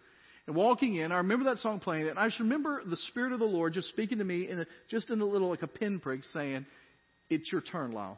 And 0.48 0.56
walking 0.56 0.96
in, 0.96 1.12
I 1.12 1.18
remember 1.18 1.46
that 1.46 1.60
song 1.60 1.80
playing, 1.80 2.10
and 2.10 2.20
I 2.20 2.28
just 2.28 2.40
remember 2.40 2.82
the 2.86 2.98
Spirit 3.10 3.34
of 3.34 3.40
the 3.40 3.46
Lord 3.46 3.74
just 3.74 3.88
speaking 3.90 4.18
to 4.18 4.24
me 4.26 4.50
in 4.50 4.62
a, 4.62 4.66
just 4.90 5.10
in 5.10 5.22
a 5.22 5.26
little 5.26 5.50
like 5.50 5.62
a 5.62 5.68
pinprick, 5.68 6.22
saying, 6.34 6.66
"It's 7.30 7.50
your 7.50 7.62
turn, 7.62 7.94
Lyle. 7.94 8.18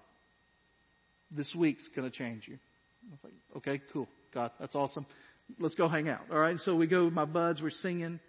This 1.36 1.54
week's 1.56 1.88
going 1.96 2.10
to 2.10 2.16
change 2.16 2.48
you." 2.48 2.58
I 3.08 3.12
was 3.12 3.20
like, 3.24 3.34
"Okay, 3.58 3.82
cool, 3.94 4.08
God, 4.34 4.50
that's 4.60 4.74
awesome. 4.74 5.06
Let's 5.60 5.76
go 5.76 5.88
hang 5.88 6.10
out." 6.10 6.22
All 6.32 6.40
right, 6.40 6.58
so 6.60 6.76
we 6.76 6.88
go 6.88 7.06
with 7.06 7.14
my 7.14 7.26
buds. 7.26 7.62
We're 7.62 7.70
singing. 7.70 8.20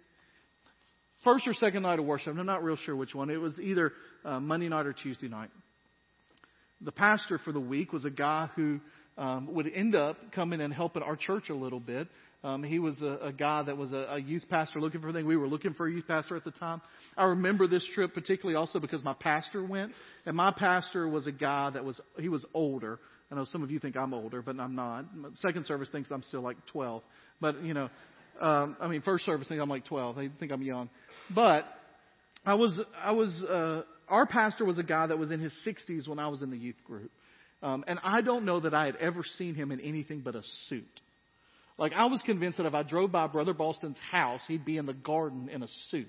First 1.23 1.47
or 1.47 1.53
second 1.53 1.83
night 1.83 1.99
of 1.99 2.05
worship, 2.05 2.37
I'm 2.37 2.45
not 2.45 2.63
real 2.63 2.77
sure 2.77 2.95
which 2.95 3.15
one. 3.15 3.29
It 3.29 3.37
was 3.37 3.59
either 3.59 3.91
uh, 4.23 4.39
Monday 4.39 4.69
night 4.69 4.85
or 4.85 4.93
Tuesday 4.93 5.27
night. 5.27 5.49
The 6.81 6.91
pastor 6.91 7.39
for 7.39 7.51
the 7.51 7.59
week 7.59 7.91
was 7.91 8.05
a 8.05 8.11
guy 8.11 8.49
who 8.55 8.79
um, 9.17 9.53
would 9.53 9.67
end 9.73 9.95
up 9.95 10.17
coming 10.33 10.61
and 10.61 10.71
helping 10.71 11.01
our 11.01 11.15
church 11.15 11.49
a 11.49 11.55
little 11.55 11.79
bit. 11.79 12.07
Um, 12.43 12.61
he 12.61 12.77
was 12.77 13.01
a, 13.01 13.17
a 13.23 13.33
guy 13.33 13.63
that 13.63 13.75
was 13.75 13.91
a, 13.93 14.07
a 14.11 14.19
youth 14.19 14.43
pastor 14.47 14.79
looking 14.79 15.01
for 15.01 15.11
things. 15.11 15.25
We 15.25 15.37
were 15.37 15.47
looking 15.47 15.73
for 15.73 15.87
a 15.87 15.91
youth 15.91 16.07
pastor 16.07 16.35
at 16.35 16.43
the 16.43 16.51
time. 16.51 16.81
I 17.17 17.23
remember 17.23 17.67
this 17.67 17.85
trip 17.95 18.13
particularly 18.13 18.55
also 18.55 18.79
because 18.79 19.03
my 19.03 19.15
pastor 19.15 19.65
went, 19.65 19.93
and 20.25 20.37
my 20.37 20.51
pastor 20.51 21.07
was 21.07 21.25
a 21.25 21.31
guy 21.31 21.71
that 21.71 21.83
was 21.83 21.99
he 22.19 22.29
was 22.29 22.45
older. 22.53 22.99
I 23.31 23.35
know 23.35 23.45
some 23.45 23.63
of 23.63 23.71
you 23.71 23.79
think 23.79 23.97
I'm 23.97 24.13
older, 24.13 24.41
but 24.41 24.59
I'm 24.59 24.75
not. 24.75 25.05
Second 25.35 25.65
service 25.65 25.89
thinks 25.91 26.09
I'm 26.11 26.23
still 26.23 26.41
like 26.41 26.57
12, 26.67 27.01
but 27.41 27.61
you 27.63 27.73
know, 27.73 27.89
um, 28.39 28.77
I 28.79 28.87
mean, 28.87 29.01
first 29.01 29.25
service 29.25 29.47
thinks 29.47 29.61
I'm 29.61 29.69
like 29.69 29.85
12. 29.85 30.15
They 30.15 30.29
think 30.39 30.51
I'm 30.51 30.61
young, 30.61 30.89
but 31.33 31.65
I 32.45 32.53
was 32.53 32.79
I 33.03 33.11
was 33.11 33.43
uh, 33.43 33.81
our 34.07 34.25
pastor 34.25 34.63
was 34.63 34.77
a 34.77 34.83
guy 34.83 35.07
that 35.07 35.17
was 35.17 35.31
in 35.31 35.39
his 35.39 35.53
60s 35.65 36.07
when 36.07 36.19
I 36.19 36.27
was 36.27 36.41
in 36.41 36.49
the 36.49 36.57
youth 36.57 36.81
group. 36.85 37.11
Um, 37.61 37.83
and 37.87 37.99
I 38.03 38.21
don't 38.21 38.45
know 38.45 38.59
that 38.59 38.73
I 38.73 38.85
had 38.85 38.95
ever 38.97 39.23
seen 39.37 39.55
him 39.55 39.71
in 39.71 39.79
anything 39.81 40.21
but 40.21 40.35
a 40.35 40.43
suit. 40.69 41.01
Like 41.77 41.93
I 41.93 42.05
was 42.05 42.21
convinced 42.25 42.57
that 42.57 42.65
if 42.65 42.73
I 42.73 42.83
drove 42.83 43.11
by 43.11 43.27
Brother 43.27 43.53
Boston's 43.53 43.97
house, 44.11 44.41
he'd 44.47 44.65
be 44.65 44.77
in 44.77 44.85
the 44.85 44.93
garden 44.93 45.49
in 45.49 45.63
a 45.63 45.67
suit. 45.89 46.07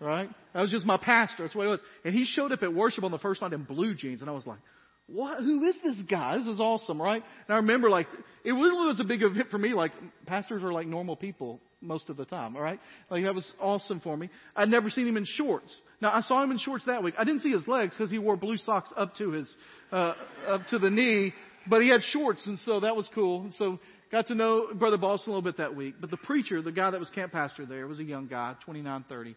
Right? 0.00 0.28
That 0.52 0.60
was 0.60 0.70
just 0.70 0.84
my 0.84 0.96
pastor. 0.96 1.44
That's 1.44 1.54
what 1.54 1.66
it 1.66 1.70
was. 1.70 1.80
And 2.04 2.14
he 2.14 2.24
showed 2.24 2.52
up 2.52 2.62
at 2.62 2.74
worship 2.74 3.04
on 3.04 3.12
the 3.12 3.18
first 3.18 3.40
night 3.40 3.52
in 3.52 3.62
blue 3.62 3.94
jeans, 3.94 4.20
and 4.20 4.28
I 4.28 4.32
was 4.32 4.46
like, 4.46 4.58
what? 5.06 5.40
Who 5.40 5.62
is 5.64 5.76
this 5.82 6.02
guy? 6.08 6.38
This 6.38 6.46
is 6.46 6.60
awesome, 6.60 7.00
right? 7.00 7.22
And 7.46 7.54
I 7.54 7.56
remember 7.58 7.90
like, 7.90 8.06
it 8.44 8.52
really 8.52 8.86
was 8.86 9.00
a 9.00 9.04
big 9.04 9.22
event 9.22 9.50
for 9.50 9.58
me. 9.58 9.74
Like, 9.74 9.92
pastors 10.26 10.62
are 10.62 10.72
like 10.72 10.86
normal 10.86 11.16
people 11.16 11.60
most 11.82 12.08
of 12.08 12.16
the 12.16 12.24
time, 12.24 12.56
all 12.56 12.62
right? 12.62 12.80
Like, 13.10 13.24
that 13.24 13.34
was 13.34 13.50
awesome 13.60 14.00
for 14.00 14.16
me. 14.16 14.30
I'd 14.56 14.70
never 14.70 14.88
seen 14.88 15.06
him 15.06 15.18
in 15.18 15.26
shorts. 15.26 15.70
Now, 16.00 16.14
I 16.14 16.22
saw 16.22 16.42
him 16.42 16.50
in 16.50 16.58
shorts 16.58 16.86
that 16.86 17.02
week. 17.02 17.14
I 17.18 17.24
didn't 17.24 17.42
see 17.42 17.50
his 17.50 17.68
legs 17.68 17.94
because 17.94 18.10
he 18.10 18.18
wore 18.18 18.36
blue 18.36 18.56
socks 18.56 18.90
up 18.96 19.14
to 19.16 19.32
his, 19.32 19.54
uh, 19.92 20.14
up 20.48 20.62
to 20.70 20.78
the 20.78 20.88
knee, 20.88 21.34
but 21.68 21.82
he 21.82 21.90
had 21.90 22.02
shorts, 22.02 22.46
and 22.46 22.58
so 22.60 22.80
that 22.80 22.96
was 22.96 23.08
cool. 23.14 23.42
And 23.42 23.54
so, 23.54 23.78
got 24.10 24.28
to 24.28 24.34
know 24.34 24.68
Brother 24.74 24.96
Boston 24.96 25.32
a 25.32 25.36
little 25.36 25.50
bit 25.50 25.58
that 25.58 25.76
week. 25.76 25.96
But 26.00 26.10
the 26.10 26.16
preacher, 26.16 26.62
the 26.62 26.72
guy 26.72 26.90
that 26.90 27.00
was 27.00 27.10
camp 27.10 27.32
pastor 27.32 27.66
there, 27.66 27.86
was 27.86 27.98
a 27.98 28.04
young 28.04 28.26
guy, 28.26 28.54
29, 28.64 29.04
30. 29.08 29.36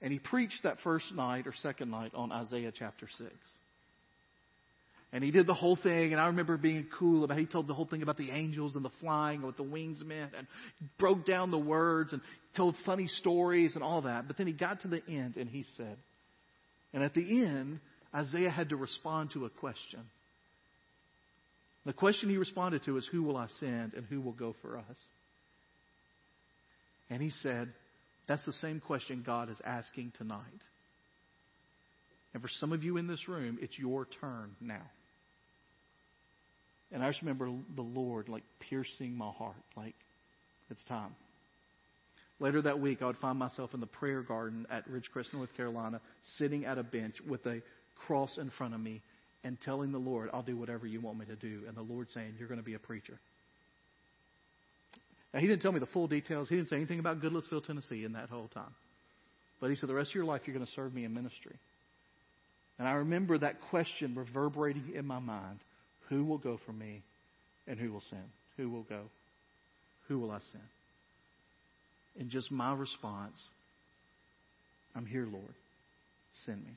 And 0.00 0.12
he 0.12 0.18
preached 0.18 0.62
that 0.64 0.78
first 0.84 1.12
night 1.14 1.46
or 1.46 1.54
second 1.62 1.90
night 1.90 2.12
on 2.14 2.30
Isaiah 2.30 2.72
chapter 2.76 3.08
6. 3.18 3.30
And 5.14 5.22
he 5.22 5.30
did 5.30 5.46
the 5.46 5.52
whole 5.52 5.76
thing, 5.76 6.12
and 6.12 6.20
I 6.20 6.28
remember 6.28 6.56
being 6.56 6.86
cool 6.98 7.22
about. 7.24 7.38
He 7.38 7.44
told 7.44 7.66
the 7.66 7.74
whole 7.74 7.84
thing 7.84 8.02
about 8.02 8.16
the 8.16 8.30
angels 8.30 8.76
and 8.76 8.84
the 8.84 8.90
flying 9.00 9.36
and 9.36 9.44
what 9.44 9.58
the 9.58 9.62
wings 9.62 10.02
meant, 10.02 10.32
and 10.36 10.46
broke 10.98 11.26
down 11.26 11.50
the 11.50 11.58
words 11.58 12.14
and 12.14 12.22
told 12.56 12.76
funny 12.86 13.08
stories 13.08 13.74
and 13.74 13.84
all 13.84 14.02
that. 14.02 14.26
But 14.26 14.38
then 14.38 14.46
he 14.46 14.54
got 14.54 14.80
to 14.80 14.88
the 14.88 15.02
end, 15.06 15.36
and 15.36 15.50
he 15.50 15.64
said, 15.76 15.98
and 16.94 17.02
at 17.02 17.12
the 17.12 17.42
end, 17.44 17.80
Isaiah 18.14 18.50
had 18.50 18.70
to 18.70 18.76
respond 18.76 19.32
to 19.32 19.44
a 19.44 19.50
question. 19.50 20.00
The 21.84 21.92
question 21.92 22.30
he 22.30 22.38
responded 22.38 22.84
to 22.84 22.96
is, 22.96 23.06
"Who 23.12 23.22
will 23.22 23.36
I 23.36 23.48
send, 23.60 23.92
and 23.92 24.06
who 24.06 24.20
will 24.20 24.32
go 24.32 24.54
for 24.62 24.78
us?" 24.78 24.96
And 27.10 27.20
he 27.20 27.28
said, 27.28 27.70
"That's 28.28 28.44
the 28.46 28.52
same 28.54 28.80
question 28.80 29.22
God 29.26 29.50
is 29.50 29.60
asking 29.62 30.12
tonight." 30.16 30.62
And 32.32 32.42
for 32.42 32.48
some 32.48 32.72
of 32.72 32.82
you 32.82 32.96
in 32.96 33.06
this 33.06 33.28
room, 33.28 33.58
it's 33.60 33.78
your 33.78 34.06
turn 34.06 34.56
now. 34.58 34.88
And 36.92 37.02
I 37.02 37.08
just 37.08 37.22
remember 37.22 37.50
the 37.74 37.82
Lord 37.82 38.28
like 38.28 38.42
piercing 38.68 39.16
my 39.16 39.30
heart, 39.30 39.56
like, 39.76 39.94
it's 40.70 40.84
time. 40.84 41.14
Later 42.38 42.62
that 42.62 42.80
week, 42.80 43.02
I 43.02 43.06
would 43.06 43.18
find 43.18 43.38
myself 43.38 43.72
in 43.72 43.80
the 43.80 43.86
prayer 43.86 44.22
garden 44.22 44.66
at 44.70 44.88
Ridgecrest, 44.88 45.32
North 45.32 45.54
Carolina, 45.56 46.00
sitting 46.38 46.64
at 46.64 46.76
a 46.76 46.82
bench 46.82 47.16
with 47.26 47.44
a 47.46 47.62
cross 48.06 48.36
in 48.36 48.50
front 48.50 48.74
of 48.74 48.80
me 48.80 49.00
and 49.44 49.60
telling 49.60 49.92
the 49.92 49.98
Lord, 49.98 50.30
I'll 50.32 50.42
do 50.42 50.56
whatever 50.56 50.86
you 50.86 51.00
want 51.00 51.18
me 51.18 51.26
to 51.26 51.36
do. 51.36 51.62
And 51.66 51.76
the 51.76 51.82
Lord 51.82 52.08
saying, 52.12 52.34
You're 52.38 52.48
going 52.48 52.60
to 52.60 52.64
be 52.64 52.74
a 52.74 52.78
preacher. 52.78 53.18
Now, 55.32 55.40
he 55.40 55.46
didn't 55.46 55.62
tell 55.62 55.72
me 55.72 55.80
the 55.80 55.86
full 55.86 56.08
details. 56.08 56.48
He 56.48 56.56
didn't 56.56 56.68
say 56.68 56.76
anything 56.76 56.98
about 56.98 57.20
Goodlettsville, 57.20 57.64
Tennessee 57.64 58.04
in 58.04 58.12
that 58.12 58.28
whole 58.28 58.48
time. 58.48 58.74
But 59.60 59.70
he 59.70 59.76
said, 59.76 59.88
The 59.88 59.94
rest 59.94 60.10
of 60.10 60.14
your 60.16 60.24
life, 60.24 60.42
you're 60.44 60.54
going 60.54 60.66
to 60.66 60.72
serve 60.72 60.92
me 60.92 61.04
in 61.04 61.14
ministry. 61.14 61.56
And 62.78 62.88
I 62.88 62.92
remember 62.92 63.38
that 63.38 63.60
question 63.70 64.14
reverberating 64.14 64.92
in 64.94 65.06
my 65.06 65.20
mind 65.20 65.60
who 66.08 66.24
will 66.24 66.38
go 66.38 66.58
for 66.66 66.72
me 66.72 67.02
and 67.66 67.78
who 67.78 67.92
will 67.92 68.02
send? 68.08 68.24
Who 68.56 68.70
will 68.70 68.82
go? 68.82 69.02
Who 70.08 70.18
will 70.18 70.30
I 70.30 70.40
send? 70.50 70.64
And 72.18 72.30
just 72.30 72.50
my 72.50 72.74
response 72.74 73.36
I'm 74.94 75.06
here, 75.06 75.26
Lord. 75.26 75.54
Send 76.44 76.58
me. 76.58 76.72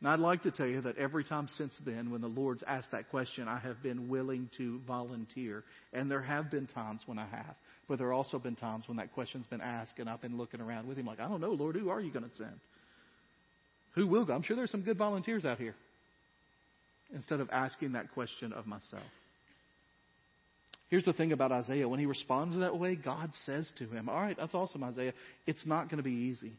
And 0.00 0.08
I'd 0.08 0.18
like 0.18 0.42
to 0.42 0.50
tell 0.50 0.66
you 0.66 0.80
that 0.82 0.96
every 0.96 1.24
time 1.24 1.48
since 1.58 1.74
then, 1.84 2.10
when 2.10 2.22
the 2.22 2.28
Lord's 2.28 2.62
asked 2.66 2.92
that 2.92 3.10
question, 3.10 3.48
I 3.48 3.58
have 3.58 3.82
been 3.82 4.08
willing 4.08 4.48
to 4.56 4.80
volunteer. 4.86 5.62
And 5.92 6.10
there 6.10 6.22
have 6.22 6.50
been 6.50 6.66
times 6.66 7.02
when 7.06 7.18
I 7.18 7.26
have. 7.26 7.54
But 7.86 7.98
there 7.98 8.08
have 8.08 8.16
also 8.16 8.38
been 8.38 8.56
times 8.56 8.84
when 8.86 8.96
that 8.96 9.12
question's 9.12 9.46
been 9.46 9.60
asked 9.60 9.98
and 9.98 10.08
I've 10.08 10.22
been 10.22 10.38
looking 10.38 10.60
around 10.60 10.86
with 10.86 10.96
Him 10.96 11.06
like, 11.06 11.20
I 11.20 11.28
don't 11.28 11.40
know, 11.40 11.50
Lord, 11.50 11.76
who 11.76 11.90
are 11.90 12.00
you 12.00 12.12
going 12.12 12.28
to 12.28 12.36
send? 12.36 12.58
Who 13.96 14.06
will 14.06 14.24
go? 14.24 14.32
I'm 14.32 14.42
sure 14.42 14.56
there's 14.56 14.70
some 14.70 14.82
good 14.82 14.96
volunteers 14.96 15.44
out 15.44 15.58
here 15.58 15.74
instead 17.14 17.40
of 17.40 17.50
asking 17.50 17.92
that 17.92 18.12
question 18.12 18.52
of 18.52 18.66
myself. 18.66 19.02
Here's 20.88 21.04
the 21.04 21.12
thing 21.12 21.30
about 21.32 21.52
Isaiah. 21.52 21.88
When 21.88 22.00
he 22.00 22.06
responds 22.06 22.58
that 22.58 22.76
way, 22.76 22.96
God 22.96 23.30
says 23.46 23.70
to 23.78 23.86
him, 23.86 24.08
All 24.08 24.20
right, 24.20 24.36
that's 24.36 24.54
awesome, 24.54 24.82
Isaiah. 24.82 25.12
It's 25.46 25.64
not 25.64 25.88
going 25.88 25.98
to 25.98 26.02
be 26.02 26.10
easy. 26.10 26.52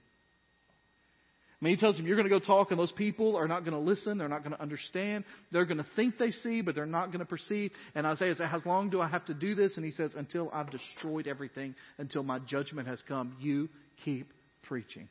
I 1.61 1.65
mean, 1.65 1.75
he 1.75 1.79
tells 1.79 1.99
him, 1.99 2.07
You're 2.07 2.15
going 2.15 2.29
to 2.29 2.39
go 2.39 2.43
talk, 2.43 2.71
and 2.71 2.79
those 2.79 2.93
people 2.93 3.35
are 3.35 3.47
not 3.47 3.65
going 3.65 3.73
to 3.73 3.79
listen. 3.79 4.17
They're 4.17 4.29
not 4.29 4.43
going 4.43 4.55
to 4.55 4.61
understand. 4.61 5.25
They're 5.51 5.65
going 5.65 5.77
to 5.79 5.85
think 5.97 6.17
they 6.17 6.31
see, 6.31 6.61
but 6.61 6.75
they're 6.75 6.85
not 6.85 7.07
going 7.07 7.19
to 7.19 7.25
perceive. 7.25 7.71
And 7.93 8.07
Isaiah 8.07 8.33
says, 8.33 8.47
How 8.49 8.61
long 8.65 8.89
do 8.89 9.01
I 9.01 9.09
have 9.09 9.25
to 9.25 9.33
do 9.33 9.53
this? 9.53 9.75
And 9.75 9.85
he 9.85 9.91
says, 9.91 10.11
Until 10.15 10.49
I've 10.53 10.71
destroyed 10.71 11.27
everything, 11.27 11.75
until 11.97 12.23
my 12.23 12.39
judgment 12.39 12.87
has 12.87 13.01
come. 13.07 13.35
You 13.41 13.67
keep 14.05 14.31
preaching. 14.63 15.09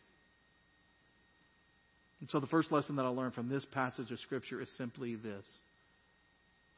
And 2.20 2.28
so 2.30 2.40
the 2.40 2.46
first 2.46 2.70
lesson 2.70 2.96
that 2.96 3.04
I 3.04 3.08
learned 3.08 3.34
from 3.34 3.48
this 3.48 3.64
passage 3.72 4.10
of 4.10 4.18
Scripture 4.20 4.60
is 4.60 4.68
simply 4.76 5.16
this 5.16 5.44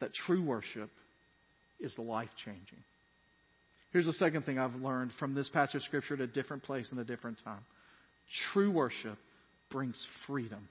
that 0.00 0.12
true 0.26 0.42
worship 0.42 0.90
is 1.78 1.96
life 1.96 2.30
changing. 2.44 2.82
Here's 3.92 4.06
the 4.06 4.12
second 4.14 4.46
thing 4.46 4.58
I've 4.58 4.74
learned 4.74 5.12
from 5.18 5.34
this 5.34 5.48
passage 5.50 5.76
of 5.76 5.82
Scripture 5.82 6.14
at 6.14 6.20
a 6.20 6.26
different 6.26 6.64
place 6.64 6.88
and 6.90 6.98
a 6.98 7.04
different 7.04 7.38
time. 7.44 7.64
True 8.52 8.70
worship 8.70 9.18
brings 9.70 10.00
freedom. 10.26 10.68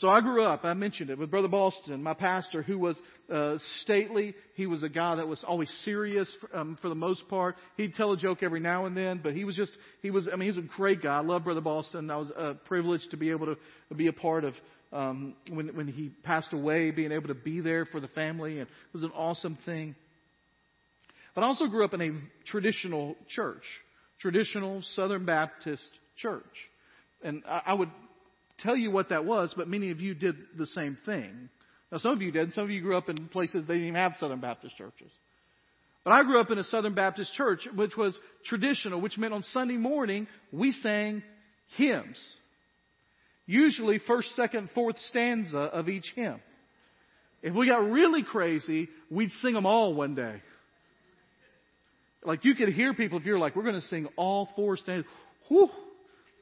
So 0.00 0.08
I 0.08 0.22
grew 0.22 0.42
up, 0.42 0.64
I 0.64 0.72
mentioned 0.72 1.10
it, 1.10 1.18
with 1.18 1.30
Brother 1.30 1.48
Boston, 1.48 2.02
my 2.02 2.14
pastor, 2.14 2.62
who 2.62 2.78
was 2.78 2.98
uh, 3.30 3.58
stately. 3.82 4.34
He 4.54 4.66
was 4.66 4.82
a 4.82 4.88
guy 4.88 5.16
that 5.16 5.28
was 5.28 5.44
always 5.46 5.70
serious 5.84 6.26
um, 6.54 6.78
for 6.80 6.88
the 6.88 6.94
most 6.94 7.28
part. 7.28 7.56
He'd 7.76 7.92
tell 7.92 8.12
a 8.12 8.16
joke 8.16 8.42
every 8.42 8.60
now 8.60 8.86
and 8.86 8.96
then, 8.96 9.20
but 9.22 9.34
he 9.34 9.44
was 9.44 9.54
just, 9.54 9.72
he 10.00 10.10
was, 10.10 10.26
I 10.32 10.36
mean, 10.36 10.48
he's 10.48 10.56
a 10.56 10.66
great 10.74 11.02
guy. 11.02 11.18
I 11.18 11.20
love 11.20 11.44
Brother 11.44 11.60
Boston. 11.60 12.10
I 12.10 12.16
was 12.16 12.30
uh, 12.30 12.54
privileged 12.64 13.10
to 13.10 13.18
be 13.18 13.30
able 13.30 13.54
to 13.54 13.94
be 13.94 14.06
a 14.06 14.12
part 14.14 14.44
of 14.44 14.54
um, 14.90 15.34
when, 15.50 15.68
when 15.76 15.86
he 15.86 16.08
passed 16.22 16.54
away, 16.54 16.92
being 16.92 17.12
able 17.12 17.28
to 17.28 17.34
be 17.34 17.60
there 17.60 17.84
for 17.84 18.00
the 18.00 18.08
family, 18.08 18.52
and 18.52 18.62
it 18.62 18.94
was 18.94 19.02
an 19.02 19.12
awesome 19.14 19.58
thing. 19.66 19.94
But 21.34 21.44
I 21.44 21.46
also 21.46 21.66
grew 21.66 21.84
up 21.84 21.92
in 21.92 22.00
a 22.00 22.10
traditional 22.46 23.16
church, 23.28 23.64
traditional 24.18 24.82
Southern 24.96 25.26
Baptist 25.26 25.82
church. 26.16 26.42
And 27.22 27.42
I, 27.46 27.60
I 27.66 27.74
would 27.74 27.90
tell 28.62 28.76
you 28.76 28.90
what 28.90 29.10
that 29.10 29.24
was, 29.24 29.52
but 29.56 29.68
many 29.68 29.90
of 29.90 30.00
you 30.00 30.14
did 30.14 30.36
the 30.56 30.66
same 30.66 30.98
thing. 31.04 31.48
Now, 31.90 31.98
some 31.98 32.12
of 32.12 32.22
you 32.22 32.30
did. 32.30 32.52
Some 32.52 32.64
of 32.64 32.70
you 32.70 32.80
grew 32.82 32.96
up 32.96 33.08
in 33.08 33.28
places 33.28 33.66
they 33.66 33.74
didn't 33.74 33.88
even 33.88 34.00
have 34.00 34.12
Southern 34.18 34.40
Baptist 34.40 34.76
churches. 34.76 35.10
But 36.04 36.12
I 36.12 36.22
grew 36.22 36.40
up 36.40 36.50
in 36.50 36.58
a 36.58 36.64
Southern 36.64 36.94
Baptist 36.94 37.34
church, 37.34 37.66
which 37.74 37.96
was 37.96 38.18
traditional, 38.44 39.00
which 39.00 39.18
meant 39.18 39.34
on 39.34 39.42
Sunday 39.42 39.76
morning 39.76 40.26
we 40.52 40.72
sang 40.72 41.22
hymns. 41.76 42.18
Usually 43.46 43.98
first, 44.06 44.34
second, 44.36 44.70
fourth 44.74 44.96
stanza 45.08 45.58
of 45.58 45.88
each 45.88 46.10
hymn. 46.14 46.40
If 47.42 47.54
we 47.54 47.66
got 47.66 47.90
really 47.90 48.22
crazy, 48.22 48.88
we'd 49.10 49.30
sing 49.42 49.54
them 49.54 49.66
all 49.66 49.94
one 49.94 50.14
day. 50.14 50.42
Like 52.24 52.44
you 52.44 52.54
could 52.54 52.68
hear 52.68 52.94
people 52.94 53.18
if 53.18 53.24
you're 53.24 53.38
like, 53.38 53.56
we're 53.56 53.62
going 53.62 53.80
to 53.80 53.86
sing 53.88 54.06
all 54.16 54.48
four 54.54 54.76
stanzas. 54.76 55.10
Whew. 55.48 55.70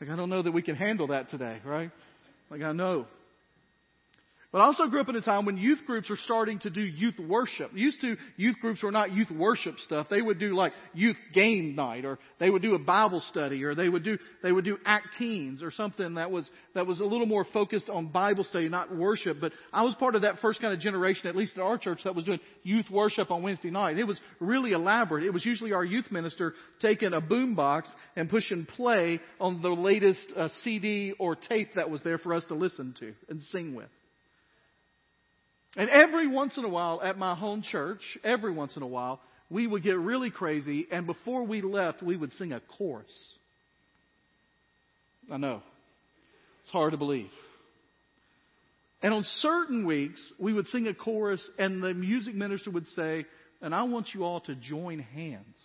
Like 0.00 0.10
I 0.10 0.16
don't 0.16 0.30
know 0.30 0.42
that 0.42 0.52
we 0.52 0.62
can 0.62 0.76
handle 0.76 1.08
that 1.08 1.28
today, 1.28 1.58
right? 1.64 1.90
Like 2.50 2.62
I 2.62 2.72
know. 2.72 3.06
But 4.50 4.62
I 4.62 4.64
also 4.64 4.86
grew 4.86 5.02
up 5.02 5.10
in 5.10 5.16
a 5.16 5.20
time 5.20 5.44
when 5.44 5.58
youth 5.58 5.80
groups 5.86 6.08
were 6.08 6.18
starting 6.24 6.58
to 6.60 6.70
do 6.70 6.80
youth 6.80 7.18
worship. 7.18 7.70
Used 7.74 8.00
to, 8.00 8.16
youth 8.38 8.56
groups 8.62 8.82
were 8.82 8.90
not 8.90 9.12
youth 9.12 9.30
worship 9.30 9.78
stuff. 9.80 10.06
They 10.08 10.22
would 10.22 10.38
do 10.38 10.56
like 10.56 10.72
youth 10.94 11.18
game 11.34 11.74
night, 11.74 12.06
or 12.06 12.18
they 12.40 12.48
would 12.48 12.62
do 12.62 12.74
a 12.74 12.78
Bible 12.78 13.20
study, 13.28 13.62
or 13.64 13.74
they 13.74 13.90
would 13.90 14.04
do, 14.04 14.16
they 14.42 14.50
would 14.50 14.64
do 14.64 14.78
act 14.86 15.08
teens, 15.18 15.62
or 15.62 15.70
something 15.70 16.14
that 16.14 16.30
was, 16.30 16.50
that 16.74 16.86
was 16.86 17.00
a 17.00 17.04
little 17.04 17.26
more 17.26 17.44
focused 17.52 17.90
on 17.90 18.06
Bible 18.06 18.42
study, 18.42 18.70
not 18.70 18.96
worship. 18.96 19.36
But 19.38 19.52
I 19.70 19.82
was 19.82 19.94
part 19.96 20.14
of 20.14 20.22
that 20.22 20.38
first 20.38 20.62
kind 20.62 20.72
of 20.72 20.80
generation, 20.80 21.26
at 21.26 21.36
least 21.36 21.58
at 21.58 21.62
our 21.62 21.76
church, 21.76 22.00
that 22.04 22.14
was 22.14 22.24
doing 22.24 22.40
youth 22.62 22.88
worship 22.90 23.30
on 23.30 23.42
Wednesday 23.42 23.70
night. 23.70 23.98
It 23.98 24.04
was 24.04 24.18
really 24.40 24.72
elaborate. 24.72 25.24
It 25.24 25.34
was 25.34 25.44
usually 25.44 25.74
our 25.74 25.84
youth 25.84 26.10
minister 26.10 26.54
taking 26.80 27.12
a 27.12 27.20
boom 27.20 27.54
box 27.54 27.90
and 28.16 28.30
pushing 28.30 28.64
play 28.64 29.20
on 29.40 29.60
the 29.60 29.68
latest 29.68 30.32
uh, 30.34 30.48
CD 30.64 31.12
or 31.18 31.36
tape 31.36 31.74
that 31.74 31.90
was 31.90 32.02
there 32.02 32.16
for 32.16 32.32
us 32.32 32.44
to 32.48 32.54
listen 32.54 32.94
to 33.00 33.12
and 33.28 33.42
sing 33.52 33.74
with. 33.74 33.88
And 35.78 35.88
every 35.90 36.26
once 36.26 36.58
in 36.58 36.64
a 36.64 36.68
while 36.68 37.00
at 37.00 37.16
my 37.16 37.36
home 37.36 37.62
church, 37.62 38.00
every 38.24 38.52
once 38.52 38.76
in 38.76 38.82
a 38.82 38.86
while, 38.86 39.20
we 39.48 39.64
would 39.64 39.84
get 39.84 39.96
really 39.96 40.30
crazy, 40.30 40.88
and 40.90 41.06
before 41.06 41.44
we 41.44 41.62
left, 41.62 42.02
we 42.02 42.16
would 42.16 42.32
sing 42.34 42.52
a 42.52 42.60
chorus. 42.76 43.06
I 45.32 45.36
know. 45.36 45.62
It's 46.64 46.72
hard 46.72 46.90
to 46.90 46.98
believe. 46.98 47.30
And 49.02 49.14
on 49.14 49.22
certain 49.38 49.86
weeks, 49.86 50.20
we 50.40 50.52
would 50.52 50.66
sing 50.66 50.88
a 50.88 50.94
chorus, 50.94 51.40
and 51.58 51.80
the 51.80 51.94
music 51.94 52.34
minister 52.34 52.72
would 52.72 52.88
say, 52.88 53.24
And 53.62 53.72
I 53.72 53.84
want 53.84 54.08
you 54.12 54.24
all 54.24 54.40
to 54.40 54.56
join 54.56 54.98
hands 54.98 55.56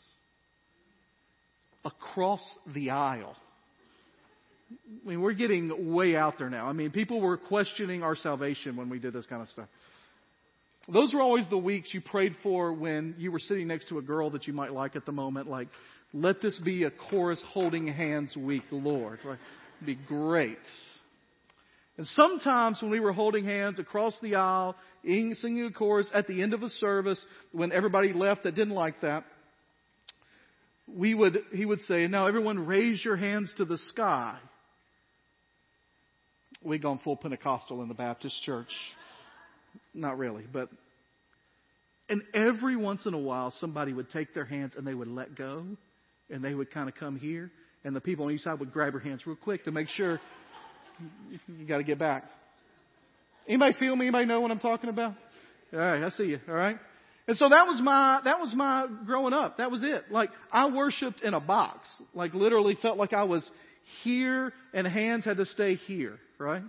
across 1.83 2.41
the 2.71 2.91
aisle. 2.91 3.35
I 4.71 5.09
mean, 5.09 5.21
we're 5.21 5.33
getting 5.33 5.91
way 5.93 6.15
out 6.15 6.35
there 6.37 6.51
now. 6.51 6.67
I 6.67 6.73
mean, 6.73 6.91
people 6.91 7.19
were 7.19 7.37
questioning 7.37 8.03
our 8.03 8.15
salvation 8.15 8.75
when 8.75 8.89
we 8.89 8.99
did 8.99 9.13
this 9.13 9.25
kind 9.25 9.41
of 9.41 9.49
stuff. 9.49 9.67
Those 10.91 11.13
were 11.13 11.21
always 11.21 11.45
the 11.49 11.57
weeks 11.57 11.93
you 11.93 12.01
prayed 12.01 12.35
for 12.43 12.73
when 12.73 13.15
you 13.17 13.31
were 13.31 13.39
sitting 13.39 13.67
next 13.67 13.87
to 13.89 13.99
a 13.99 14.01
girl 14.01 14.29
that 14.31 14.47
you 14.47 14.53
might 14.53 14.73
like 14.73 14.95
at 14.95 15.05
the 15.05 15.13
moment. 15.13 15.49
Like, 15.49 15.69
let 16.13 16.41
this 16.41 16.59
be 16.59 16.83
a 16.83 16.91
chorus 16.91 17.41
holding 17.47 17.87
hands 17.87 18.35
week, 18.35 18.63
Lord. 18.69 19.19
Right? 19.23 19.39
It'd 19.77 19.85
be 19.87 20.05
great. 20.07 20.57
And 21.97 22.05
sometimes 22.07 22.81
when 22.81 22.91
we 22.91 22.99
were 22.99 23.13
holding 23.13 23.45
hands 23.45 23.79
across 23.79 24.15
the 24.21 24.35
aisle, 24.35 24.75
singing 25.03 25.65
a 25.65 25.71
chorus 25.71 26.07
at 26.13 26.27
the 26.27 26.41
end 26.41 26.53
of 26.53 26.63
a 26.63 26.69
service, 26.69 27.23
when 27.51 27.71
everybody 27.71 28.11
left 28.13 28.43
that 28.43 28.55
didn't 28.55 28.73
like 28.73 29.01
that, 29.01 29.23
we 30.87 31.13
would, 31.13 31.39
he 31.53 31.65
would 31.65 31.79
say, 31.81 32.07
now 32.07 32.27
everyone 32.27 32.65
raise 32.65 33.03
your 33.05 33.15
hands 33.15 33.53
to 33.57 33.65
the 33.65 33.77
sky. 33.89 34.37
We 36.61 36.77
gone 36.77 36.99
full 37.03 37.15
Pentecostal 37.15 37.81
in 37.81 37.87
the 37.87 37.93
Baptist 37.93 38.41
church. 38.43 38.71
Not 39.93 40.17
really, 40.17 40.43
but. 40.51 40.69
And 42.09 42.21
every 42.33 42.75
once 42.75 43.05
in 43.05 43.13
a 43.13 43.19
while, 43.19 43.53
somebody 43.59 43.93
would 43.93 44.09
take 44.09 44.33
their 44.33 44.45
hands 44.45 44.73
and 44.77 44.85
they 44.85 44.93
would 44.93 45.07
let 45.07 45.35
go, 45.35 45.65
and 46.29 46.43
they 46.43 46.53
would 46.53 46.71
kind 46.71 46.89
of 46.89 46.95
come 46.95 47.15
here, 47.15 47.49
and 47.83 47.95
the 47.95 48.01
people 48.01 48.25
on 48.25 48.31
each 48.31 48.41
side 48.41 48.59
would 48.59 48.73
grab 48.73 48.93
your 48.93 49.01
hands 49.01 49.25
real 49.25 49.37
quick 49.37 49.65
to 49.65 49.71
make 49.71 49.87
sure 49.89 50.19
you 51.47 51.65
got 51.65 51.77
to 51.77 51.83
get 51.83 51.99
back. 51.99 52.25
Anybody 53.47 53.73
feel 53.79 53.95
me? 53.95 54.07
Anybody 54.07 54.25
know 54.25 54.41
what 54.41 54.51
I'm 54.51 54.59
talking 54.59 54.89
about? 54.89 55.15
All 55.73 55.79
right, 55.79 56.03
I 56.03 56.09
see 56.09 56.25
you. 56.25 56.39
All 56.47 56.53
right. 56.53 56.77
And 57.27 57.37
so 57.37 57.49
that 57.49 57.65
was 57.67 57.79
my 57.81 58.19
that 58.25 58.39
was 58.39 58.53
my 58.53 58.85
growing 59.05 59.33
up. 59.33 59.57
That 59.57 59.71
was 59.71 59.83
it. 59.83 60.11
Like 60.11 60.29
I 60.51 60.69
worshipped 60.69 61.21
in 61.21 61.33
a 61.33 61.39
box. 61.39 61.87
Like 62.13 62.33
literally 62.33 62.77
felt 62.81 62.97
like 62.97 63.13
I 63.13 63.23
was 63.23 63.49
here 64.03 64.51
and 64.73 64.85
hands 64.85 65.25
had 65.25 65.37
to 65.37 65.45
stay 65.45 65.75
here, 65.75 66.19
right? 66.37 66.63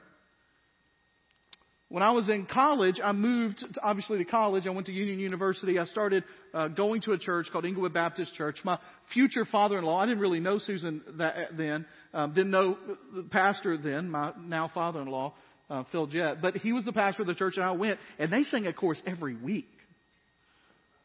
When 1.95 2.03
I 2.03 2.11
was 2.11 2.29
in 2.29 2.47
college, 2.47 2.97
I 3.01 3.13
moved 3.13 3.65
obviously 3.81 4.19
to 4.19 4.25
college. 4.25 4.67
I 4.67 4.71
went 4.71 4.87
to 4.87 4.93
Union 4.93 5.21
University. 5.21 5.79
I 5.79 5.85
started 5.85 6.25
uh, 6.53 6.67
going 6.67 7.03
to 7.03 7.13
a 7.13 7.19
church 7.19 7.47
called 7.53 7.65
Englewood 7.65 7.95
Baptist 7.95 8.35
Church. 8.35 8.59
My 8.65 8.81
future 9.13 9.45
father-in-law, 9.45 10.01
I 10.01 10.07
didn't 10.07 10.19
really 10.19 10.41
know 10.41 10.59
Susan 10.59 11.03
that, 11.19 11.57
then, 11.57 11.87
um, 12.13 12.35
didn't 12.35 12.51
know 12.51 12.77
the 13.15 13.23
pastor 13.23 13.79
then, 13.79 14.11
my 14.11 14.33
now 14.37 14.73
father-in-law, 14.75 15.35
uh, 15.71 15.85
Phil 15.93 16.09
Jett, 16.09 16.43
but 16.43 16.57
he 16.57 16.73
was 16.73 16.85
the 16.85 16.93
pastor 16.93 17.23
of 17.23 17.29
the 17.29 17.35
church 17.37 17.59
and 17.59 17.65
I 17.65 17.71
went 17.71 18.01
and 18.19 18.29
they 18.29 18.43
sang 18.43 18.67
a 18.67 18.73
course 18.73 19.01
every 19.07 19.37
week. 19.37 19.69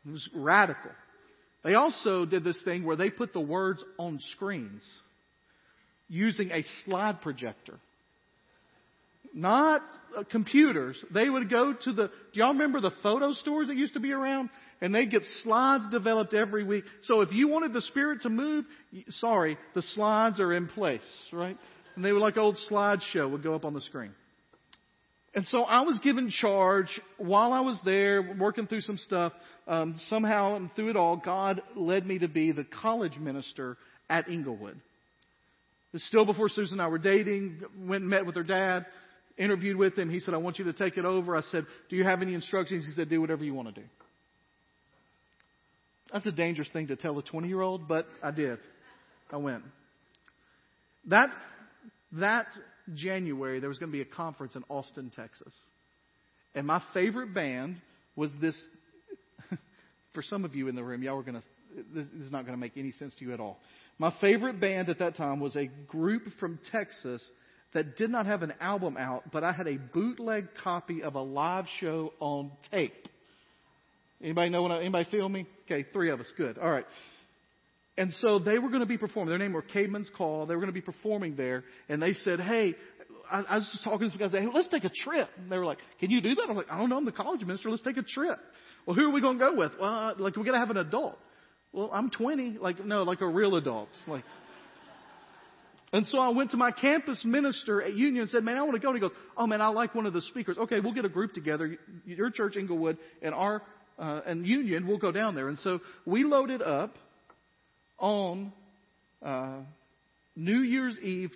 It 0.07 0.11
was 0.11 0.27
radical. 0.33 0.89
They 1.63 1.75
also 1.75 2.25
did 2.25 2.43
this 2.43 2.59
thing 2.65 2.83
where 2.83 2.95
they 2.95 3.11
put 3.11 3.31
the 3.31 3.39
words 3.39 3.83
on 3.99 4.19
screens 4.31 4.81
using 6.07 6.49
a 6.49 6.63
slide 6.83 7.21
projector 7.21 7.77
not 9.33 9.81
uh, 10.17 10.23
computers. 10.29 11.03
They 11.13 11.29
would 11.29 11.49
go 11.49 11.73
to 11.73 11.93
the, 11.93 12.07
do 12.07 12.39
y'all 12.39 12.53
remember 12.53 12.81
the 12.81 12.93
photo 13.03 13.33
stores 13.33 13.67
that 13.67 13.77
used 13.77 13.93
to 13.93 13.99
be 13.99 14.11
around? 14.11 14.49
And 14.81 14.95
they'd 14.95 15.11
get 15.11 15.23
slides 15.43 15.83
developed 15.91 16.33
every 16.33 16.63
week. 16.63 16.85
So 17.03 17.21
if 17.21 17.31
you 17.31 17.47
wanted 17.47 17.73
the 17.73 17.81
Spirit 17.81 18.21
to 18.21 18.29
move, 18.29 18.65
sorry, 19.09 19.57
the 19.75 19.81
slides 19.81 20.39
are 20.39 20.53
in 20.53 20.67
place, 20.67 21.01
right? 21.33 21.57
And 21.95 22.05
they 22.05 22.13
were 22.13 22.19
like 22.19 22.37
old 22.37 22.57
slideshow 22.71 23.29
would 23.29 23.43
go 23.43 23.55
up 23.55 23.65
on 23.65 23.73
the 23.73 23.81
screen. 23.81 24.11
And 25.35 25.45
so 25.47 25.63
I 25.63 25.81
was 25.81 25.99
given 25.99 26.31
charge 26.31 26.99
while 27.17 27.53
I 27.53 27.59
was 27.59 27.77
there 27.85 28.35
working 28.39 28.67
through 28.67 28.81
some 28.81 28.97
stuff. 28.97 29.33
Um, 29.67 29.99
somehow 30.07 30.55
and 30.55 30.73
through 30.75 30.89
it 30.89 30.95
all, 30.95 31.17
God 31.17 31.61
led 31.75 32.07
me 32.07 32.19
to 32.19 32.27
be 32.27 32.51
the 32.51 32.63
college 32.81 33.17
minister 33.17 33.77
at 34.09 34.27
Englewood. 34.27 34.79
Still 35.95 36.25
before 36.25 36.49
Susan 36.49 36.79
and 36.79 36.81
I 36.81 36.87
were 36.87 36.97
dating. 36.97 37.61
Went 37.79 38.01
and 38.01 38.09
met 38.09 38.25
with 38.25 38.35
her 38.35 38.43
dad 38.43 38.85
interviewed 39.39 39.77
with 39.77 39.97
him. 39.97 40.09
He 40.09 40.19
said, 40.19 40.33
I 40.33 40.37
want 40.37 40.59
you 40.59 40.65
to 40.65 40.73
take 40.73 40.97
it 40.97 41.05
over. 41.05 41.35
I 41.35 41.41
said, 41.41 41.65
Do 41.89 41.95
you 41.95 42.03
have 42.03 42.21
any 42.21 42.33
instructions? 42.33 42.85
He 42.85 42.91
said, 42.91 43.09
Do 43.09 43.21
whatever 43.21 43.43
you 43.43 43.53
want 43.53 43.73
to 43.73 43.81
do. 43.81 43.87
That's 46.11 46.25
a 46.25 46.31
dangerous 46.31 46.69
thing 46.71 46.87
to 46.87 46.95
tell 46.95 47.17
a 47.17 47.23
20 47.23 47.47
year 47.47 47.61
old, 47.61 47.87
but 47.87 48.05
I 48.21 48.31
did. 48.31 48.59
I 49.31 49.37
went. 49.37 49.63
That, 51.07 51.29
that 52.13 52.47
January, 52.93 53.59
there 53.59 53.69
was 53.69 53.79
going 53.79 53.91
to 53.91 53.95
be 53.95 54.01
a 54.01 54.05
conference 54.05 54.55
in 54.55 54.63
Austin, 54.69 55.11
Texas. 55.15 55.53
And 56.55 56.67
my 56.67 56.81
favorite 56.93 57.33
band 57.33 57.77
was 58.15 58.31
this. 58.41 58.59
for 60.13 60.23
some 60.23 60.45
of 60.45 60.55
you 60.55 60.67
in 60.67 60.75
the 60.75 60.83
room, 60.83 61.03
y'all 61.03 61.15
were 61.15 61.23
going 61.23 61.41
to, 61.41 61.43
this 61.93 62.07
is 62.19 62.31
not 62.31 62.45
going 62.45 62.57
to 62.57 62.59
make 62.59 62.73
any 62.75 62.91
sense 62.91 63.13
to 63.19 63.25
you 63.25 63.33
at 63.33 63.39
all. 63.39 63.59
My 63.99 64.13
favorite 64.19 64.59
band 64.59 64.89
at 64.89 64.99
that 64.99 65.15
time 65.15 65.39
was 65.39 65.55
a 65.55 65.69
group 65.87 66.23
from 66.39 66.59
Texas 66.71 67.23
that 67.73 67.97
did 67.97 68.09
not 68.09 68.25
have 68.25 68.41
an 68.41 68.53
album 68.59 68.97
out, 68.97 69.31
but 69.31 69.43
I 69.43 69.51
had 69.51 69.67
a 69.67 69.77
bootleg 69.77 70.47
copy 70.63 71.03
of 71.03 71.15
a 71.15 71.21
live 71.21 71.65
show 71.79 72.13
on 72.19 72.51
tape. 72.71 73.07
Anybody 74.21 74.49
know 74.49 74.61
what 74.63 74.71
I, 74.71 74.79
anybody 74.79 75.07
feel 75.09 75.29
me? 75.29 75.45
Okay, 75.65 75.85
three 75.93 76.09
of 76.09 76.19
us. 76.19 76.27
Good. 76.35 76.57
All 76.57 76.69
right. 76.69 76.85
And 77.97 78.13
so 78.19 78.39
they 78.39 78.59
were 78.59 78.69
going 78.69 78.81
to 78.81 78.85
be 78.85 78.97
performing. 78.97 79.29
Their 79.29 79.37
name 79.37 79.53
were 79.53 79.61
Caedmon's 79.61 80.09
Call. 80.17 80.45
They 80.45 80.55
were 80.55 80.61
going 80.61 80.73
to 80.73 80.73
be 80.73 80.81
performing 80.81 81.35
there. 81.35 81.63
And 81.89 82.01
they 82.01 82.13
said, 82.13 82.39
hey, 82.39 82.75
I, 83.29 83.41
I 83.41 83.55
was 83.57 83.69
just 83.71 83.83
talking 83.83 84.07
to 84.07 84.09
some 84.09 84.19
guys, 84.19 84.31
hey, 84.31 84.45
let's 84.53 84.69
take 84.69 84.85
a 84.85 84.91
trip. 85.03 85.29
And 85.37 85.51
they 85.51 85.57
were 85.57 85.65
like, 85.65 85.79
can 85.99 86.09
you 86.09 86.21
do 86.21 86.33
that? 86.35 86.45
I'm 86.49 86.55
like, 86.55 86.71
I 86.71 86.79
don't 86.79 86.89
know. 86.89 86.97
I'm 86.97 87.05
the 87.05 87.11
college 87.11 87.41
minister. 87.41 87.69
Let's 87.69 87.83
take 87.83 87.97
a 87.97 88.03
trip. 88.03 88.39
Well, 88.85 88.95
who 88.95 89.09
are 89.09 89.11
we 89.11 89.21
going 89.21 89.37
to 89.37 89.45
go 89.45 89.55
with? 89.55 89.73
Well, 89.79 90.15
like, 90.17 90.35
we're 90.35 90.43
going 90.43 90.55
to 90.55 90.59
have 90.59 90.69
an 90.69 90.77
adult. 90.77 91.17
Well, 91.71 91.89
I'm 91.93 92.09
20. 92.09 92.57
Like, 92.59 92.83
no, 92.83 93.03
like 93.03 93.21
a 93.21 93.27
real 93.27 93.55
adult. 93.55 93.89
Like, 94.07 94.23
and 95.91 96.05
so 96.07 96.19
I 96.19 96.29
went 96.29 96.51
to 96.51 96.57
my 96.57 96.71
campus 96.71 97.23
minister 97.25 97.81
at 97.81 97.93
Union 97.93 98.23
and 98.23 98.29
said, 98.29 98.43
man, 98.43 98.57
I 98.57 98.61
want 98.61 98.73
to 98.73 98.79
go. 98.79 98.89
And 98.89 98.97
he 98.97 99.01
goes, 99.01 99.15
oh 99.35 99.47
man, 99.47 99.61
I 99.61 99.69
like 99.69 99.95
one 99.95 100.05
of 100.05 100.13
the 100.13 100.21
speakers. 100.21 100.57
Okay, 100.57 100.79
we'll 100.79 100.93
get 100.93 101.05
a 101.05 101.09
group 101.09 101.33
together. 101.33 101.77
Your 102.05 102.29
church, 102.29 102.55
Englewood, 102.57 102.97
and 103.21 103.33
our, 103.33 103.63
uh, 103.97 104.21
and 104.25 104.45
Union, 104.45 104.87
we'll 104.87 104.97
go 104.99 105.11
down 105.11 105.35
there. 105.35 105.49
And 105.49 105.57
so 105.59 105.79
we 106.05 106.23
loaded 106.23 106.61
up 106.61 106.95
on, 107.97 108.53
uh, 109.23 109.57
New 110.35 110.59
Year's 110.59 110.97
Eve, 110.99 111.31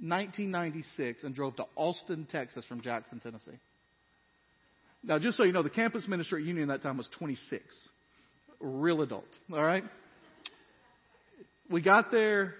1996 0.00 1.24
and 1.24 1.34
drove 1.34 1.56
to 1.56 1.64
Austin, 1.74 2.26
Texas 2.30 2.64
from 2.68 2.82
Jackson, 2.82 3.18
Tennessee. 3.18 3.58
Now, 5.02 5.18
just 5.18 5.36
so 5.36 5.44
you 5.44 5.52
know, 5.52 5.62
the 5.62 5.70
campus 5.70 6.06
minister 6.06 6.36
at 6.36 6.42
Union 6.42 6.70
at 6.70 6.82
that 6.82 6.86
time 6.86 6.98
was 6.98 7.08
26. 7.18 7.62
Real 8.60 9.00
adult. 9.02 9.24
All 9.52 9.62
right? 9.62 9.84
We 11.70 11.80
got 11.80 12.10
there 12.10 12.54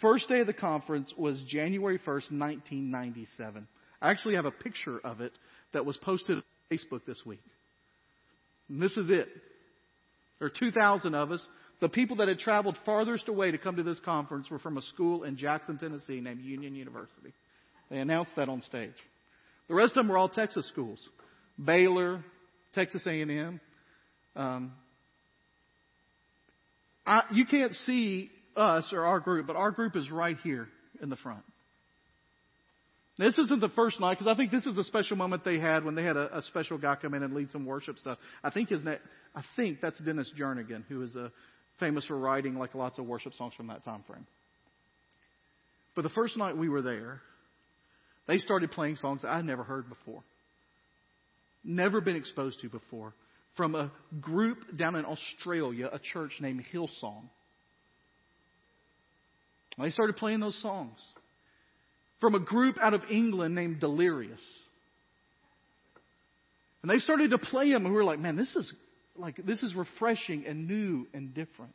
First 0.00 0.28
day 0.28 0.40
of 0.40 0.46
the 0.46 0.52
conference 0.52 1.12
was 1.16 1.42
January 1.46 1.98
1st, 1.98 2.32
1997. 2.32 3.66
I 4.00 4.10
actually 4.10 4.36
have 4.36 4.46
a 4.46 4.50
picture 4.50 4.98
of 4.98 5.20
it 5.20 5.32
that 5.72 5.84
was 5.84 5.96
posted 5.98 6.36
on 6.38 6.42
Facebook 6.70 7.04
this 7.06 7.20
week. 7.26 7.42
And 8.68 8.80
this 8.80 8.96
is 8.96 9.10
it. 9.10 9.28
There 10.38 10.46
are 10.46 10.52
2,000 10.58 11.14
of 11.14 11.32
us. 11.32 11.44
The 11.80 11.88
people 11.88 12.16
that 12.16 12.28
had 12.28 12.38
traveled 12.38 12.78
farthest 12.84 13.28
away 13.28 13.50
to 13.50 13.58
come 13.58 13.76
to 13.76 13.82
this 13.82 14.00
conference 14.04 14.48
were 14.50 14.58
from 14.58 14.78
a 14.78 14.82
school 14.82 15.24
in 15.24 15.36
Jackson, 15.36 15.78
Tennessee 15.78 16.20
named 16.20 16.42
Union 16.42 16.74
University. 16.74 17.32
They 17.90 17.98
announced 17.98 18.32
that 18.36 18.48
on 18.48 18.62
stage. 18.62 18.94
The 19.68 19.74
rest 19.74 19.92
of 19.92 19.96
them 19.96 20.08
were 20.08 20.18
all 20.18 20.28
Texas 20.28 20.66
schools. 20.68 20.98
Baylor, 21.62 22.24
Texas 22.74 23.02
A&M. 23.06 23.60
Um, 24.36 24.72
I, 27.06 27.22
you 27.32 27.44
can't 27.44 27.72
see 27.72 28.30
us 28.60 28.88
or 28.92 29.04
our 29.04 29.20
group, 29.20 29.46
but 29.46 29.56
our 29.56 29.70
group 29.70 29.96
is 29.96 30.10
right 30.10 30.36
here 30.42 30.68
in 31.02 31.08
the 31.08 31.16
front. 31.16 31.42
This 33.18 33.38
isn't 33.38 33.60
the 33.60 33.68
first 33.70 34.00
night 34.00 34.18
because 34.18 34.32
I 34.32 34.36
think 34.36 34.50
this 34.50 34.64
is 34.64 34.78
a 34.78 34.84
special 34.84 35.16
moment 35.16 35.44
they 35.44 35.58
had 35.58 35.84
when 35.84 35.94
they 35.94 36.04
had 36.04 36.16
a, 36.16 36.38
a, 36.38 36.42
special 36.42 36.78
guy 36.78 36.96
come 36.96 37.12
in 37.12 37.22
and 37.22 37.34
lead 37.34 37.50
some 37.50 37.66
worship 37.66 37.98
stuff. 37.98 38.16
I 38.42 38.48
think 38.48 38.70
his 38.70 38.82
name, 38.82 38.96
I 39.34 39.42
think 39.56 39.80
that's 39.82 39.98
Dennis 40.00 40.32
Jernigan, 40.38 40.84
who 40.88 41.02
is 41.02 41.14
a, 41.16 41.24
uh, 41.24 41.28
famous 41.78 42.06
for 42.06 42.18
writing 42.18 42.56
like 42.56 42.74
lots 42.74 42.98
of 42.98 43.06
worship 43.06 43.34
songs 43.34 43.54
from 43.54 43.66
that 43.68 43.84
time 43.84 44.04
frame. 44.06 44.26
But 45.96 46.02
the 46.02 46.10
first 46.10 46.36
night 46.36 46.56
we 46.56 46.68
were 46.68 46.82
there, 46.82 47.20
they 48.26 48.38
started 48.38 48.70
playing 48.70 48.96
songs 48.96 49.22
that 49.22 49.32
I'd 49.32 49.44
never 49.44 49.64
heard 49.64 49.88
before, 49.88 50.22
never 51.64 52.00
been 52.00 52.16
exposed 52.16 52.60
to 52.60 52.68
before, 52.68 53.12
from 53.56 53.74
a 53.74 53.90
group 54.20 54.58
down 54.76 54.94
in 54.96 55.04
Australia, 55.04 55.90
a 55.92 55.98
church 55.98 56.32
named 56.40 56.64
Hillsong. 56.72 57.24
They 59.80 59.90
started 59.90 60.16
playing 60.16 60.40
those 60.40 60.60
songs 60.60 60.98
from 62.20 62.34
a 62.34 62.40
group 62.40 62.76
out 62.80 62.94
of 62.94 63.02
England 63.10 63.54
named 63.54 63.80
Delirious. 63.80 64.40
And 66.82 66.90
they 66.90 66.98
started 66.98 67.30
to 67.30 67.38
play 67.38 67.70
them, 67.72 67.84
and 67.84 67.94
we 67.94 67.96
were 67.96 68.04
like, 68.04 68.18
man, 68.18 68.36
this 68.36 68.54
is 68.56 68.72
like 69.16 69.36
this 69.44 69.62
is 69.62 69.74
refreshing 69.74 70.46
and 70.46 70.66
new 70.66 71.06
and 71.12 71.34
different. 71.34 71.72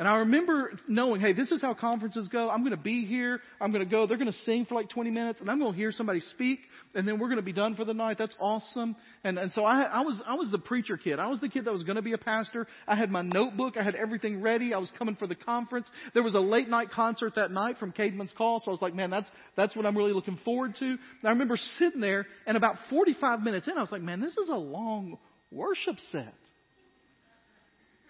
And 0.00 0.08
I 0.08 0.16
remember 0.20 0.72
knowing, 0.88 1.20
hey, 1.20 1.34
this 1.34 1.52
is 1.52 1.60
how 1.60 1.74
conferences 1.74 2.26
go. 2.28 2.48
I'm 2.48 2.60
going 2.60 2.70
to 2.70 2.78
be 2.78 3.04
here. 3.04 3.38
I'm 3.60 3.70
going 3.70 3.84
to 3.84 3.90
go. 3.90 4.06
They're 4.06 4.16
going 4.16 4.32
to 4.32 4.38
sing 4.46 4.64
for 4.64 4.74
like 4.74 4.88
20 4.88 5.10
minutes, 5.10 5.40
and 5.40 5.50
I'm 5.50 5.58
going 5.58 5.72
to 5.72 5.76
hear 5.76 5.92
somebody 5.92 6.20
speak, 6.20 6.60
and 6.94 7.06
then 7.06 7.18
we're 7.18 7.26
going 7.26 7.36
to 7.36 7.42
be 7.42 7.52
done 7.52 7.76
for 7.76 7.84
the 7.84 7.92
night. 7.92 8.16
That's 8.16 8.34
awesome. 8.40 8.96
And 9.24 9.38
and 9.38 9.52
so 9.52 9.62
I 9.62 9.82
I 9.82 10.00
was 10.00 10.18
I 10.26 10.36
was 10.36 10.50
the 10.50 10.58
preacher 10.58 10.96
kid. 10.96 11.18
I 11.18 11.26
was 11.26 11.38
the 11.40 11.50
kid 11.50 11.66
that 11.66 11.72
was 11.74 11.82
going 11.82 11.96
to 11.96 12.02
be 12.02 12.14
a 12.14 12.18
pastor. 12.18 12.66
I 12.88 12.96
had 12.96 13.10
my 13.10 13.20
notebook. 13.20 13.76
I 13.76 13.82
had 13.82 13.94
everything 13.94 14.40
ready. 14.40 14.72
I 14.72 14.78
was 14.78 14.90
coming 14.96 15.16
for 15.16 15.26
the 15.26 15.34
conference. 15.34 15.86
There 16.14 16.22
was 16.22 16.34
a 16.34 16.40
late 16.40 16.70
night 16.70 16.88
concert 16.92 17.34
that 17.34 17.50
night 17.50 17.76
from 17.76 17.92
Caedmon's 17.92 18.32
Call, 18.32 18.60
so 18.60 18.68
I 18.68 18.72
was 18.72 18.80
like, 18.80 18.94
man, 18.94 19.10
that's 19.10 19.30
that's 19.54 19.76
what 19.76 19.84
I'm 19.84 19.98
really 19.98 20.14
looking 20.14 20.38
forward 20.46 20.76
to. 20.76 20.86
And 20.86 20.98
I 21.24 21.28
remember 21.28 21.58
sitting 21.78 22.00
there, 22.00 22.26
and 22.46 22.56
about 22.56 22.76
45 22.88 23.42
minutes 23.42 23.68
in, 23.68 23.76
I 23.76 23.82
was 23.82 23.92
like, 23.92 24.00
man, 24.00 24.22
this 24.22 24.38
is 24.38 24.48
a 24.48 24.56
long 24.56 25.18
worship 25.52 25.96
set. 26.10 26.32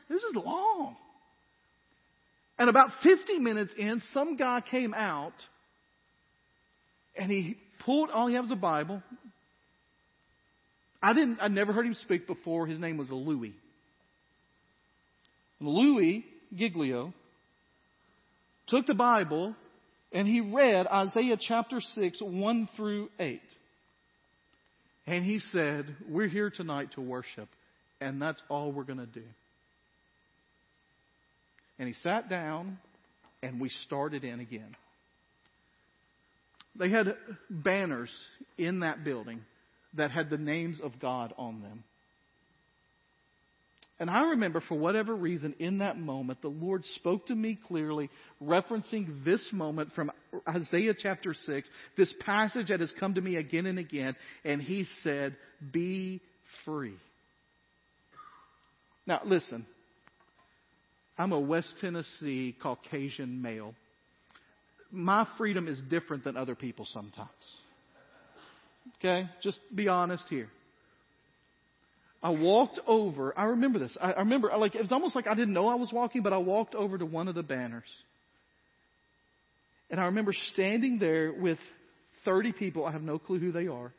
This 0.08 0.22
is 0.22 0.36
long. 0.36 0.94
And 2.60 2.68
about 2.68 2.90
50 3.02 3.38
minutes 3.38 3.72
in, 3.78 4.02
some 4.12 4.36
guy 4.36 4.60
came 4.60 4.92
out 4.92 5.32
and 7.16 7.30
he 7.30 7.56
pulled, 7.86 8.10
all 8.10 8.26
he 8.26 8.34
had 8.34 8.42
was 8.42 8.50
a 8.50 8.54
Bible. 8.56 9.02
I 11.02 11.14
didn't, 11.14 11.38
I 11.40 11.48
never 11.48 11.72
heard 11.72 11.86
him 11.86 11.94
speak 11.94 12.26
before. 12.26 12.66
His 12.66 12.78
name 12.78 12.98
was 12.98 13.08
Louis. 13.08 13.54
Louis 15.58 16.22
Giglio 16.54 17.14
took 18.68 18.84
the 18.84 18.92
Bible 18.92 19.54
and 20.12 20.28
he 20.28 20.42
read 20.42 20.86
Isaiah 20.86 21.38
chapter 21.40 21.80
6, 21.80 22.18
1 22.20 22.68
through 22.76 23.08
8. 23.18 23.40
And 25.06 25.24
he 25.24 25.38
said, 25.38 25.96
We're 26.06 26.28
here 26.28 26.50
tonight 26.50 26.90
to 26.96 27.00
worship, 27.00 27.48
and 28.02 28.20
that's 28.20 28.42
all 28.50 28.70
we're 28.70 28.84
going 28.84 28.98
to 28.98 29.06
do. 29.06 29.24
And 31.80 31.88
he 31.88 31.94
sat 31.94 32.28
down, 32.28 32.78
and 33.42 33.58
we 33.58 33.70
started 33.70 34.22
in 34.22 34.38
again. 34.38 34.76
They 36.78 36.90
had 36.90 37.14
banners 37.48 38.10
in 38.58 38.80
that 38.80 39.02
building 39.02 39.40
that 39.96 40.10
had 40.10 40.28
the 40.28 40.36
names 40.36 40.78
of 40.82 41.00
God 41.00 41.32
on 41.38 41.62
them. 41.62 41.82
And 43.98 44.10
I 44.10 44.30
remember, 44.30 44.62
for 44.66 44.74
whatever 44.78 45.14
reason, 45.16 45.54
in 45.58 45.78
that 45.78 45.98
moment, 45.98 46.42
the 46.42 46.48
Lord 46.48 46.84
spoke 46.96 47.26
to 47.28 47.34
me 47.34 47.58
clearly, 47.66 48.10
referencing 48.42 49.24
this 49.24 49.46
moment 49.50 49.92
from 49.94 50.12
Isaiah 50.46 50.94
chapter 50.94 51.32
6, 51.32 51.68
this 51.96 52.12
passage 52.20 52.68
that 52.68 52.80
has 52.80 52.92
come 53.00 53.14
to 53.14 53.22
me 53.22 53.36
again 53.36 53.64
and 53.64 53.78
again, 53.78 54.16
and 54.44 54.60
He 54.60 54.84
said, 55.02 55.34
Be 55.72 56.20
free. 56.66 56.96
Now, 59.06 59.22
listen, 59.24 59.64
I'm 61.20 61.32
a 61.32 61.38
West 61.38 61.74
Tennessee 61.82 62.56
Caucasian 62.62 63.42
male. 63.42 63.74
My 64.90 65.28
freedom 65.36 65.68
is 65.68 65.78
different 65.90 66.24
than 66.24 66.34
other 66.34 66.54
people 66.54 66.86
sometimes. 66.94 67.28
Okay? 68.98 69.28
Just 69.42 69.58
be 69.74 69.86
honest 69.86 70.24
here. 70.30 70.48
I 72.22 72.30
walked 72.30 72.80
over, 72.86 73.38
I 73.38 73.44
remember 73.44 73.78
this. 73.78 73.94
I, 74.00 74.12
I 74.12 74.20
remember, 74.20 74.50
like, 74.56 74.74
it 74.74 74.80
was 74.80 74.92
almost 74.92 75.14
like 75.14 75.26
I 75.26 75.34
didn't 75.34 75.52
know 75.52 75.68
I 75.68 75.74
was 75.74 75.92
walking, 75.92 76.22
but 76.22 76.32
I 76.32 76.38
walked 76.38 76.74
over 76.74 76.96
to 76.96 77.04
one 77.04 77.28
of 77.28 77.34
the 77.34 77.42
banners. 77.42 77.84
And 79.90 80.00
I 80.00 80.06
remember 80.06 80.32
standing 80.54 80.98
there 80.98 81.34
with 81.34 81.58
30 82.24 82.52
people. 82.52 82.86
I 82.86 82.92
have 82.92 83.02
no 83.02 83.18
clue 83.18 83.38
who 83.38 83.52
they 83.52 83.66
are. 83.66 83.92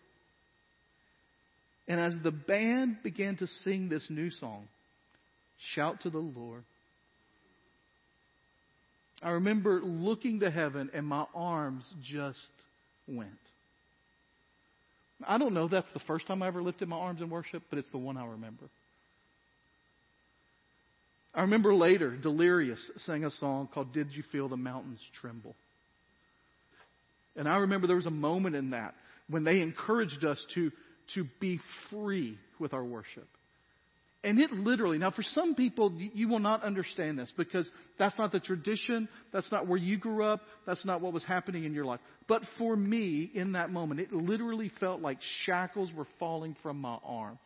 And 1.87 1.99
as 1.99 2.15
the 2.23 2.31
band 2.31 2.97
began 3.03 3.37
to 3.37 3.47
sing 3.63 3.89
this 3.89 4.07
new 4.09 4.31
song, 4.31 4.67
Shout 5.75 6.01
to 6.01 6.09
the 6.09 6.17
Lord, 6.17 6.63
I 9.21 9.31
remember 9.31 9.81
looking 9.81 10.39
to 10.39 10.49
heaven 10.49 10.89
and 10.93 11.05
my 11.05 11.25
arms 11.35 11.85
just 12.03 12.39
went. 13.07 13.29
I 15.27 15.37
don't 15.37 15.53
know 15.53 15.67
that's 15.67 15.91
the 15.93 15.99
first 16.01 16.25
time 16.27 16.41
I 16.41 16.47
ever 16.47 16.63
lifted 16.63 16.87
my 16.87 16.97
arms 16.97 17.21
in 17.21 17.29
worship, 17.29 17.63
but 17.69 17.77
it's 17.77 17.91
the 17.91 17.99
one 17.99 18.17
I 18.17 18.25
remember. 18.25 18.65
I 21.33 21.41
remember 21.41 21.73
later, 21.73 22.17
Delirious 22.17 22.79
sang 23.05 23.23
a 23.23 23.31
song 23.31 23.69
called 23.73 23.93
Did 23.93 24.07
You 24.11 24.23
Feel 24.31 24.49
the 24.49 24.57
Mountains 24.57 24.99
Tremble? 25.21 25.55
And 27.35 27.47
I 27.47 27.57
remember 27.57 27.87
there 27.87 27.95
was 27.95 28.07
a 28.07 28.11
moment 28.11 28.55
in 28.55 28.71
that 28.71 28.95
when 29.29 29.43
they 29.43 29.61
encouraged 29.61 30.25
us 30.25 30.43
to, 30.55 30.71
to 31.15 31.25
be 31.39 31.59
free 31.89 32.37
with 32.59 32.73
our 32.73 32.83
worship. 32.83 33.27
And 34.23 34.39
it 34.39 34.51
literally, 34.51 34.99
now 34.99 35.09
for 35.09 35.23
some 35.23 35.55
people, 35.55 35.91
you 35.97 36.27
will 36.27 36.39
not 36.39 36.63
understand 36.63 37.17
this 37.17 37.31
because 37.35 37.67
that's 37.97 38.17
not 38.19 38.31
the 38.31 38.39
tradition. 38.39 39.09
That's 39.33 39.51
not 39.51 39.67
where 39.67 39.79
you 39.79 39.97
grew 39.97 40.23
up. 40.23 40.41
That's 40.67 40.85
not 40.85 41.01
what 41.01 41.11
was 41.11 41.23
happening 41.23 41.63
in 41.63 41.73
your 41.73 41.85
life. 41.85 41.99
But 42.27 42.43
for 42.59 42.75
me, 42.75 43.31
in 43.33 43.53
that 43.53 43.71
moment, 43.71 43.99
it 43.99 44.13
literally 44.13 44.71
felt 44.79 45.01
like 45.01 45.17
shackles 45.45 45.89
were 45.95 46.05
falling 46.19 46.55
from 46.61 46.79
my 46.79 46.99
arms. 47.03 47.39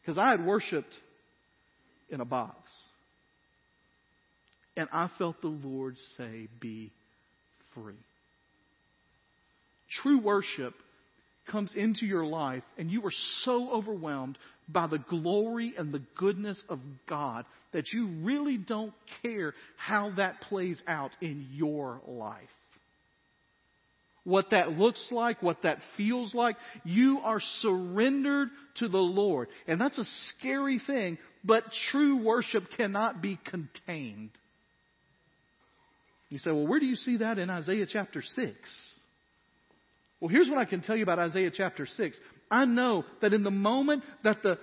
Because 0.00 0.18
I 0.18 0.30
had 0.30 0.44
worshiped 0.44 0.92
in 2.10 2.20
a 2.20 2.24
box. 2.24 2.58
And 4.76 4.88
I 4.92 5.08
felt 5.16 5.40
the 5.40 5.46
Lord 5.46 5.96
say, 6.18 6.48
Be 6.60 6.92
free. 7.72 7.94
True 10.02 10.18
worship 10.20 10.74
comes 11.50 11.72
into 11.74 12.06
your 12.06 12.24
life 12.24 12.62
and 12.78 12.90
you 12.90 13.04
are 13.04 13.12
so 13.44 13.70
overwhelmed 13.70 14.38
by 14.68 14.86
the 14.86 14.98
glory 14.98 15.74
and 15.76 15.92
the 15.92 16.02
goodness 16.16 16.62
of 16.68 16.80
God 17.08 17.44
that 17.72 17.92
you 17.92 18.08
really 18.22 18.56
don't 18.56 18.94
care 19.22 19.54
how 19.76 20.12
that 20.16 20.40
plays 20.42 20.80
out 20.86 21.10
in 21.20 21.48
your 21.52 22.00
life. 22.06 22.48
What 24.24 24.46
that 24.52 24.70
looks 24.70 25.06
like, 25.10 25.42
what 25.42 25.62
that 25.64 25.78
feels 25.98 26.34
like, 26.34 26.56
you 26.82 27.20
are 27.22 27.40
surrendered 27.60 28.48
to 28.76 28.88
the 28.88 28.96
Lord. 28.96 29.48
And 29.66 29.78
that's 29.78 29.98
a 29.98 30.04
scary 30.30 30.80
thing, 30.86 31.18
but 31.44 31.64
true 31.90 32.24
worship 32.24 32.64
cannot 32.76 33.20
be 33.20 33.38
contained. 33.50 34.30
You 36.30 36.38
say, 36.38 36.50
well, 36.50 36.66
where 36.66 36.80
do 36.80 36.86
you 36.86 36.96
see 36.96 37.18
that 37.18 37.38
in 37.38 37.50
Isaiah 37.50 37.86
chapter 37.86 38.22
6? 38.22 38.54
Well, 40.20 40.30
here's 40.30 40.48
what 40.48 40.58
I 40.58 40.64
can 40.64 40.80
tell 40.80 40.96
you 40.96 41.02
about 41.02 41.18
Isaiah 41.18 41.50
chapter 41.54 41.86
6. 41.86 42.18
I 42.50 42.64
know 42.64 43.04
that 43.20 43.32
in 43.32 43.42
the 43.42 43.50
moment 43.50 44.04
that 44.22 44.42
the 44.42 44.58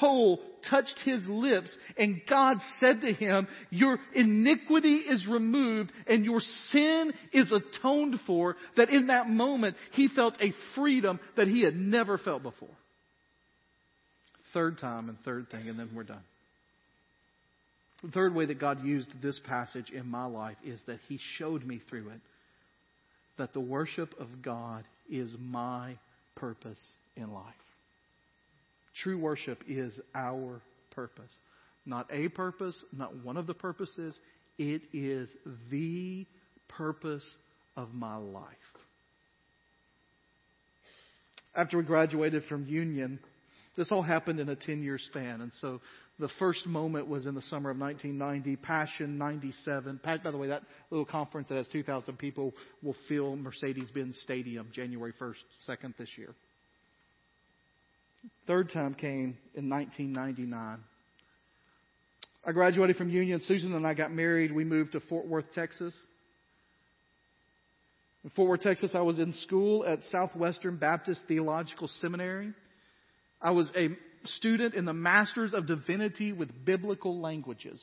coal 0.00 0.40
touched 0.70 0.98
his 1.04 1.26
lips 1.26 1.74
and 1.96 2.22
God 2.28 2.58
said 2.78 3.00
to 3.02 3.12
him, 3.12 3.48
Your 3.70 3.98
iniquity 4.14 4.96
is 4.96 5.26
removed 5.26 5.92
and 6.06 6.24
your 6.24 6.40
sin 6.70 7.12
is 7.32 7.52
atoned 7.52 8.20
for, 8.26 8.56
that 8.76 8.90
in 8.90 9.08
that 9.08 9.28
moment 9.28 9.76
he 9.92 10.08
felt 10.08 10.36
a 10.40 10.52
freedom 10.74 11.20
that 11.36 11.48
he 11.48 11.62
had 11.62 11.76
never 11.76 12.18
felt 12.18 12.42
before. 12.42 12.68
Third 14.54 14.78
time 14.78 15.08
and 15.08 15.18
third 15.24 15.50
thing, 15.50 15.68
and 15.68 15.78
then 15.78 15.90
we're 15.94 16.02
done. 16.04 16.22
The 18.02 18.10
third 18.10 18.34
way 18.34 18.46
that 18.46 18.58
God 18.58 18.84
used 18.84 19.08
this 19.22 19.40
passage 19.46 19.90
in 19.90 20.06
my 20.06 20.26
life 20.26 20.56
is 20.64 20.80
that 20.86 20.98
he 21.08 21.18
showed 21.38 21.64
me 21.64 21.80
through 21.88 22.10
it 22.10 22.20
that 23.38 23.54
the 23.54 23.60
worship 23.60 24.14
of 24.20 24.42
God 24.42 24.84
is 25.10 25.34
my 25.40 25.96
purpose 26.34 26.78
in 27.16 27.32
life. 27.32 27.54
True 29.02 29.18
worship 29.18 29.62
is 29.68 29.98
our 30.14 30.60
purpose. 30.92 31.30
Not 31.84 32.08
a 32.12 32.28
purpose, 32.28 32.76
not 32.92 33.24
one 33.24 33.36
of 33.36 33.46
the 33.46 33.54
purposes. 33.54 34.16
It 34.58 34.82
is 34.92 35.28
the 35.70 36.26
purpose 36.68 37.24
of 37.76 37.92
my 37.92 38.16
life. 38.16 38.44
After 41.54 41.78
we 41.78 41.84
graduated 41.84 42.44
from 42.44 42.66
Union, 42.66 43.18
This 43.76 43.90
all 43.90 44.02
happened 44.02 44.38
in 44.38 44.48
a 44.48 44.56
10 44.56 44.82
year 44.82 44.98
span. 44.98 45.40
And 45.40 45.52
so 45.60 45.80
the 46.18 46.28
first 46.38 46.66
moment 46.66 47.08
was 47.08 47.26
in 47.26 47.34
the 47.34 47.42
summer 47.42 47.70
of 47.70 47.78
1990, 47.78 48.56
Passion 48.56 49.18
97. 49.18 50.00
By 50.04 50.18
the 50.18 50.36
way, 50.36 50.48
that 50.48 50.62
little 50.90 51.06
conference 51.06 51.48
that 51.48 51.56
has 51.56 51.68
2,000 51.68 52.18
people 52.18 52.52
will 52.82 52.96
fill 53.08 53.36
Mercedes 53.36 53.90
Benz 53.90 54.18
Stadium 54.22 54.68
January 54.72 55.14
1st, 55.20 55.34
2nd 55.68 55.96
this 55.96 56.10
year. 56.16 56.34
Third 58.46 58.70
time 58.72 58.94
came 58.94 59.36
in 59.54 59.68
1999. 59.68 60.78
I 62.44 62.52
graduated 62.52 62.96
from 62.96 63.08
Union. 63.08 63.40
Susan 63.46 63.72
and 63.72 63.86
I 63.86 63.94
got 63.94 64.12
married. 64.12 64.52
We 64.52 64.64
moved 64.64 64.92
to 64.92 65.00
Fort 65.00 65.26
Worth, 65.26 65.52
Texas. 65.54 65.94
In 68.24 68.30
Fort 68.30 68.48
Worth, 68.48 68.60
Texas, 68.60 68.92
I 68.94 69.00
was 69.00 69.18
in 69.18 69.32
school 69.32 69.84
at 69.86 70.02
Southwestern 70.04 70.76
Baptist 70.76 71.20
Theological 71.28 71.88
Seminary. 72.00 72.52
I 73.40 73.50
was 73.50 73.70
a 73.76 73.88
student 74.24 74.74
in 74.74 74.84
the 74.84 74.92
Masters 74.92 75.54
of 75.54 75.66
Divinity 75.66 76.32
with 76.32 76.48
Biblical 76.64 77.20
Languages, 77.20 77.80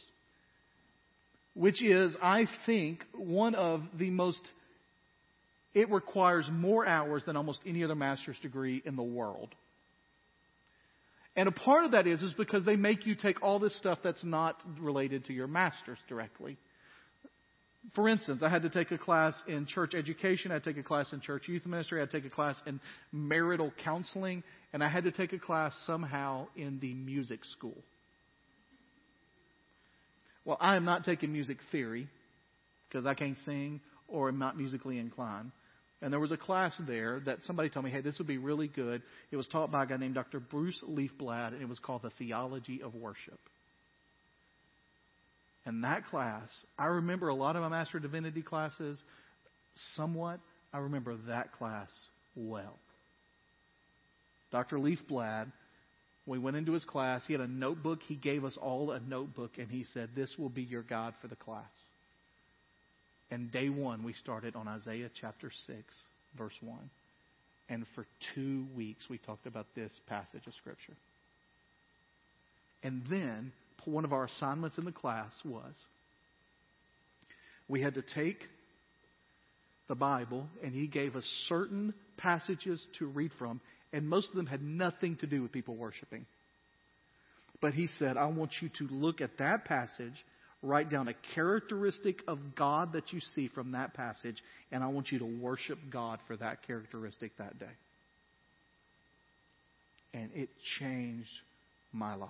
which 1.54 1.84
is, 1.84 2.16
I 2.22 2.46
think, 2.66 3.04
one 3.14 3.56
of 3.56 3.82
the 3.98 4.10
most, 4.10 4.40
it 5.74 5.90
requires 5.90 6.48
more 6.52 6.86
hours 6.86 7.24
than 7.26 7.36
almost 7.36 7.62
any 7.66 7.84
other 7.84 7.96
master's 7.96 8.40
degree 8.40 8.82
in 8.86 8.96
the 8.96 9.04
world. 9.04 9.54
And 11.36 11.48
a 11.48 11.52
part 11.52 11.86
of 11.86 11.92
that 11.92 12.08
is, 12.08 12.22
is 12.22 12.34
because 12.34 12.66
they 12.66 12.76
make 12.76 13.06
you 13.06 13.16
take 13.16 13.42
all 13.42 13.60
this 13.60 13.76
stuff 13.78 14.00
that's 14.04 14.24
not 14.24 14.58
related 14.80 15.26
to 15.26 15.34
your 15.34 15.48
master's 15.48 16.00
directly. 16.08 16.58
For 17.96 18.10
instance, 18.10 18.44
I 18.44 18.50
had 18.50 18.64
to 18.64 18.70
take 18.70 18.92
a 18.92 18.98
class 18.98 19.34
in 19.48 19.66
church 19.66 19.94
education, 19.94 20.52
I 20.52 20.56
had 20.56 20.64
to 20.66 20.74
take 20.74 20.84
a 20.84 20.86
class 20.86 21.14
in 21.14 21.22
church 21.22 21.48
youth 21.48 21.66
ministry, 21.66 22.00
I 22.00 22.02
had 22.02 22.12
to 22.12 22.22
take 22.22 22.30
a 22.30 22.34
class 22.34 22.60
in 22.66 22.80
marital 23.12 23.72
counseling, 23.84 24.44
and 24.74 24.84
I 24.84 24.90
had 24.90 25.06
to 25.06 25.12
take 25.12 25.32
a 25.32 25.40
class 25.40 25.74
somehow 25.86 26.48
in 26.58 26.80
the 26.80 26.94
music 26.94 27.46
school. 27.46 27.78
Well, 30.44 30.58
I 30.60 30.76
am 30.76 30.84
not 30.84 31.06
taking 31.06 31.32
music 31.32 31.58
theory 31.72 32.08
because 32.88 33.06
I 33.06 33.14
can't 33.14 33.38
sing 33.46 33.82
or 34.08 34.28
am 34.28 34.40
not 34.40 34.58
musically 34.58 35.00
inclined. 35.00 35.52
And 36.02 36.14
there 36.14 36.20
was 36.20 36.32
a 36.32 36.38
class 36.38 36.74
there 36.88 37.20
that 37.26 37.40
somebody 37.44 37.70
told 37.70 37.86
me, 37.86 37.92
hey, 37.92 38.02
this 38.02 38.18
would 38.20 38.28
be 38.28 38.38
really 38.38 38.68
good. 38.68 39.02
It 39.32 39.36
was 39.36 39.48
taught 39.48 39.70
by 39.70 39.84
a 39.84 39.86
guy 39.86 39.98
named 39.98 40.16
Dr. 40.16 40.40
Bruce 40.40 40.82
Leafblad, 40.88 41.54
and 41.54 41.62
it 41.62 41.68
was 41.68 41.80
called 41.80 42.04
The 42.04 42.12
Theology 42.12 42.82
of 42.82 42.96
Worship. 42.96 43.40
And 45.66 45.84
that 45.84 46.06
class, 46.06 46.48
I 46.78 46.86
remember 46.86 47.28
a 47.28 47.36
lot 47.36 47.56
of 47.58 47.62
my 47.62 47.70
Master 47.70 47.98
of 47.98 48.04
Divinity 48.04 48.42
classes 48.42 48.98
somewhat. 49.96 50.40
I 50.74 50.80
remember 50.80 51.16
that 51.28 51.52
class 51.54 51.90
well. 52.36 52.76
Dr. 54.52 54.78
Leafblad, 54.78 55.52
we 56.26 56.40
went 56.40 56.56
into 56.56 56.72
his 56.72 56.86
class. 56.86 57.24
He 57.28 57.34
had 57.34 57.42
a 57.42 57.48
notebook. 57.48 58.00
He 58.08 58.16
gave 58.16 58.46
us 58.46 58.58
all 58.60 58.92
a 58.92 59.00
notebook, 59.00 59.52
and 59.58 59.70
he 59.70 59.86
said, 59.94 60.10
This 60.16 60.34
will 60.38 60.50
be 60.50 60.64
your 60.64 60.84
guide 60.84 61.14
for 61.22 61.28
the 61.28 61.36
class. 61.36 61.64
And 63.32 63.52
day 63.52 63.70
one, 63.70 64.04
we 64.04 64.14
started 64.14 64.56
on 64.56 64.68
Isaiah 64.68 65.10
chapter 65.20 65.52
6, 65.68 65.78
verse 66.38 66.54
1. 66.62 66.78
And 67.70 67.86
for 67.94 68.06
two 68.34 68.66
weeks, 68.76 69.06
we 69.10 69.20
talked 69.20 69.46
about 69.46 69.68
this 69.76 69.92
passage 70.08 70.42
of 70.48 70.54
Scripture. 70.56 70.96
And 72.82 73.04
then, 73.10 73.52
one 73.86 74.06
of 74.06 74.14
our 74.14 74.26
assignments 74.26 74.78
in 74.78 74.86
the 74.86 74.92
class 74.92 75.32
was 75.46 75.74
we 77.68 77.82
had 77.82 77.96
to 77.96 78.02
take 78.02 78.40
the 79.88 79.96
Bible, 79.96 80.48
and 80.64 80.74
he 80.74 80.88
gave 80.88 81.16
us 81.16 81.24
certain 81.48 81.94
passages 82.18 82.84
to 83.00 83.06
read 83.06 83.32
from, 83.38 83.62
and 83.94 84.08
most 84.08 84.30
of 84.30 84.36
them 84.36 84.46
had 84.46 84.62
nothing 84.62 85.16
to 85.18 85.28
do 85.28 85.42
with 85.42 85.52
people 85.52 85.76
worshiping. 85.76 86.26
But 87.62 87.74
he 87.74 87.88
said, 87.98 88.18
I 88.18 88.26
want 88.28 88.52
you 88.62 88.70
to 88.80 88.94
look 88.94 89.22
at 89.22 89.38
that 89.40 89.66
passage 89.66 90.14
write 90.62 90.90
down 90.90 91.08
a 91.08 91.14
characteristic 91.36 92.22
of 92.28 92.56
God 92.56 92.94
that 92.94 93.14
you 93.14 93.20
see 93.36 93.48
from 93.48 93.72
that 93.72 93.94
passage, 93.94 94.38
and 94.72 94.84
I 94.84 94.88
want 94.88 95.12
you 95.12 95.20
to 95.20 95.26
worship 95.26 95.80
God 95.92 96.20
for 96.28 96.36
that 96.38 96.66
characteristic 96.68 97.38
that 97.38 97.60
day. 97.60 97.66
And 100.14 100.32
it 100.34 100.50
changed 100.80 101.30
my 101.94 102.16
life. 102.16 102.30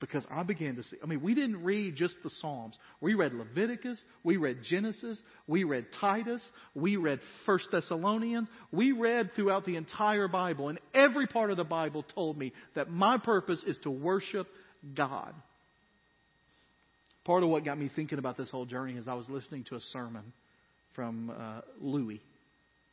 Because 0.00 0.26
I 0.32 0.42
began 0.42 0.74
to 0.74 0.82
see, 0.82 0.96
I 1.00 1.06
mean, 1.06 1.22
we 1.22 1.32
didn't 1.32 1.62
read 1.62 1.94
just 1.94 2.14
the 2.24 2.30
Psalms. 2.40 2.74
We 3.00 3.14
read 3.14 3.34
Leviticus, 3.34 4.02
we 4.24 4.36
read 4.36 4.58
Genesis, 4.68 5.22
we 5.46 5.62
read 5.62 5.86
Titus, 6.00 6.42
we 6.74 6.96
read 6.96 7.20
First 7.46 7.68
Thessalonians, 7.70 8.48
we 8.72 8.90
read 8.90 9.30
throughout 9.36 9.64
the 9.64 9.76
entire 9.76 10.26
Bible, 10.26 10.70
and 10.70 10.80
every 10.92 11.28
part 11.28 11.52
of 11.52 11.56
the 11.56 11.62
Bible 11.62 12.04
told 12.16 12.36
me 12.36 12.52
that 12.74 12.90
my 12.90 13.16
purpose 13.16 13.62
is 13.64 13.78
to 13.84 13.92
worship 13.92 14.48
God. 14.94 15.34
Part 17.24 17.42
of 17.42 17.48
what 17.48 17.64
got 17.64 17.78
me 17.78 17.90
thinking 17.94 18.18
about 18.18 18.36
this 18.36 18.50
whole 18.50 18.66
journey 18.66 18.94
is 18.94 19.06
I 19.06 19.14
was 19.14 19.28
listening 19.28 19.64
to 19.64 19.76
a 19.76 19.80
sermon 19.92 20.32
from 20.94 21.30
uh, 21.30 21.60
Louis 21.80 22.20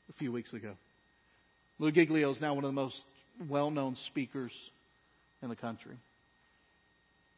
a 0.09 0.13
few 0.13 0.31
weeks 0.31 0.53
ago. 0.53 0.73
Louis 1.79 1.91
Giglio 1.91 2.31
is 2.31 2.41
now 2.41 2.53
one 2.53 2.63
of 2.63 2.69
the 2.69 2.73
most 2.73 3.01
well 3.49 3.71
known 3.71 3.95
speakers 4.07 4.51
in 5.41 5.49
the 5.49 5.55
country. 5.55 5.95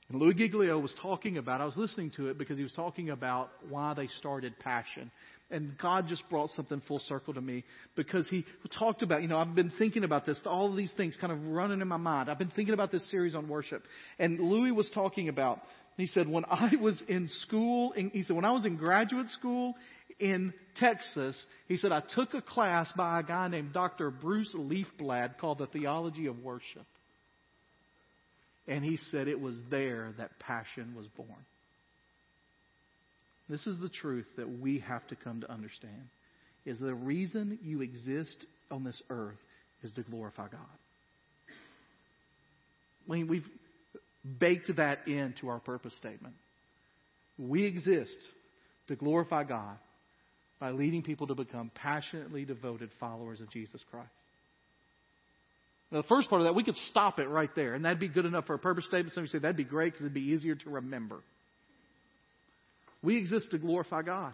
And 0.10 0.20
Louis 0.20 0.34
Giglio 0.34 0.78
was 0.80 0.94
talking 1.02 1.38
about, 1.38 1.62
I 1.62 1.66
was 1.66 1.78
listening 1.78 2.12
to 2.18 2.28
it 2.28 2.38
because 2.38 2.58
he 2.58 2.64
was 2.64 2.74
talking 2.74 3.12
about 3.12 3.50
why 3.70 3.94
they 3.94 4.08
started 4.20 4.54
Passion. 4.60 5.10
And 5.52 5.78
God 5.78 6.08
just 6.08 6.24
brought 6.30 6.50
something 6.52 6.82
full 6.88 7.00
circle 7.00 7.34
to 7.34 7.42
me 7.42 7.66
because 7.96 8.28
he 8.30 8.46
talked 8.80 9.02
about, 9.02 9.22
you 9.22 9.28
know, 9.28 9.38
I've 9.38 9.54
been 9.54 9.72
thinking 9.78 10.06
about 10.06 10.26
this, 10.26 10.40
all 10.46 10.70
of 10.70 10.78
these 10.78 10.94
things 10.96 11.18
kind 11.20 11.34
of 11.34 11.46
running 11.46 11.82
in 11.82 11.88
my 11.90 11.98
mind. 11.98 12.30
I've 12.30 12.40
been 12.40 12.52
thinking 12.56 12.74
about 12.74 12.92
this 12.92 13.10
series 13.12 13.36
on 13.36 13.50
worship. 13.50 13.84
And 14.18 14.40
Louis 14.40 14.72
was 14.72 14.90
talking 14.94 15.28
about, 15.28 15.60
he 15.98 16.08
said, 16.08 16.30
when 16.30 16.46
I 16.46 16.72
was 16.80 17.04
in 17.10 17.28
school, 17.28 17.94
he 17.96 18.24
said, 18.24 18.36
when 18.36 18.46
I 18.46 18.52
was 18.52 18.66
in 18.66 18.78
graduate 18.78 19.30
school 19.30 19.76
in 20.20 20.54
Texas, 20.78 21.46
he 21.68 21.76
said, 21.76 21.92
I 21.92 22.02
took 22.16 22.34
a 22.34 22.42
class 22.42 22.90
by 22.96 23.20
a 23.20 23.24
guy 23.24 23.50
named 23.50 23.74
Dr. 23.74 24.10
Bruce 24.10 24.56
Leafblad 24.56 25.38
called 25.38 25.58
The 25.58 25.68
Theology 25.68 26.28
of 26.28 26.40
Worship. 26.40 26.86
And 28.68 28.86
he 28.86 28.98
said 29.12 29.28
it 29.28 29.40
was 29.40 29.56
there 29.70 30.14
that 30.18 30.40
passion 30.40 30.96
was 30.96 31.08
born. 31.08 31.46
This 33.52 33.68
is 33.68 33.78
the 33.80 33.90
truth 33.90 34.28
that 34.38 34.62
we 34.62 34.80
have 34.80 35.06
to 35.08 35.16
come 35.18 35.42
to 35.42 35.52
understand. 35.52 36.08
Is 36.66 36.80
the 36.80 36.96
reason 36.96 37.60
you 37.62 37.82
exist 37.82 38.46
on 38.72 38.86
this 38.86 39.02
earth 39.10 39.36
is 39.84 39.92
to 39.94 40.04
glorify 40.04 40.48
God. 40.48 40.62
I 43.10 43.14
mean, 43.14 43.28
we've 43.28 43.46
baked 44.40 44.74
that 44.78 45.06
into 45.06 45.50
our 45.50 45.60
purpose 45.60 45.94
statement. 45.98 46.36
We 47.38 47.66
exist 47.66 48.16
to 48.88 48.96
glorify 48.96 49.44
God 49.44 49.76
by 50.62 50.72
leading 50.72 51.02
people 51.02 51.28
to 51.28 51.36
become 51.36 51.72
passionately 51.76 52.46
devoted 52.46 52.90
followers 53.02 53.42
of 53.42 53.52
Jesus 53.52 53.82
Christ. 53.92 54.08
Now, 55.92 56.04
the 56.04 56.08
first 56.08 56.30
part 56.30 56.42
of 56.42 56.48
that, 56.48 56.56
we 56.56 56.64
could 56.64 56.78
stop 56.90 57.20
it 57.20 57.28
right 57.28 57.54
there, 57.54 57.74
and 57.74 57.84
that'd 57.84 58.00
be 58.00 58.08
good 58.08 58.26
enough 58.26 58.46
for 58.46 58.54
a 58.54 58.60
purpose 58.60 58.86
statement. 58.86 59.14
Some 59.14 59.24
of 59.24 59.28
you 59.28 59.32
say 59.32 59.40
that'd 59.40 59.58
be 59.58 59.66
great 59.66 59.92
because 59.92 60.06
it'd 60.06 60.14
be 60.14 60.22
easier 60.22 60.56
to 60.56 60.70
remember. 60.70 61.20
We 63.04 63.18
exist 63.18 63.52
to 63.52 63.58
glorify 63.58 64.04
God. 64.04 64.34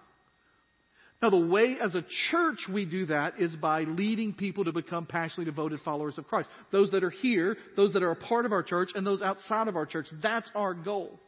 Now, 1.22 1.32
the 1.32 1.48
way 1.48 1.78
as 1.82 1.96
a 1.96 2.04
church 2.30 2.60
we 2.72 2.86
do 2.86 3.08
that 3.08 3.40
is 3.40 3.56
by 3.56 3.82
leading 3.82 4.34
people 4.34 4.66
to 4.66 4.72
become 4.72 5.08
passionately 5.08 5.46
devoted 5.46 5.80
followers 5.84 6.18
of 6.20 6.28
Christ. 6.28 6.48
Those 6.72 6.92
that 6.92 7.04
are 7.04 7.10
here, 7.10 7.58
those 7.76 7.94
that 7.94 8.04
are 8.04 8.12
a 8.12 8.16
part 8.16 8.46
of 8.46 8.52
our 8.52 8.62
church, 8.62 8.90
and 8.94 9.06
those 9.06 9.24
outside 9.24 9.68
of 9.68 9.76
our 9.76 9.88
church. 9.88 10.06
That's 10.22 10.50
our 10.54 10.76
goal. 10.76 11.20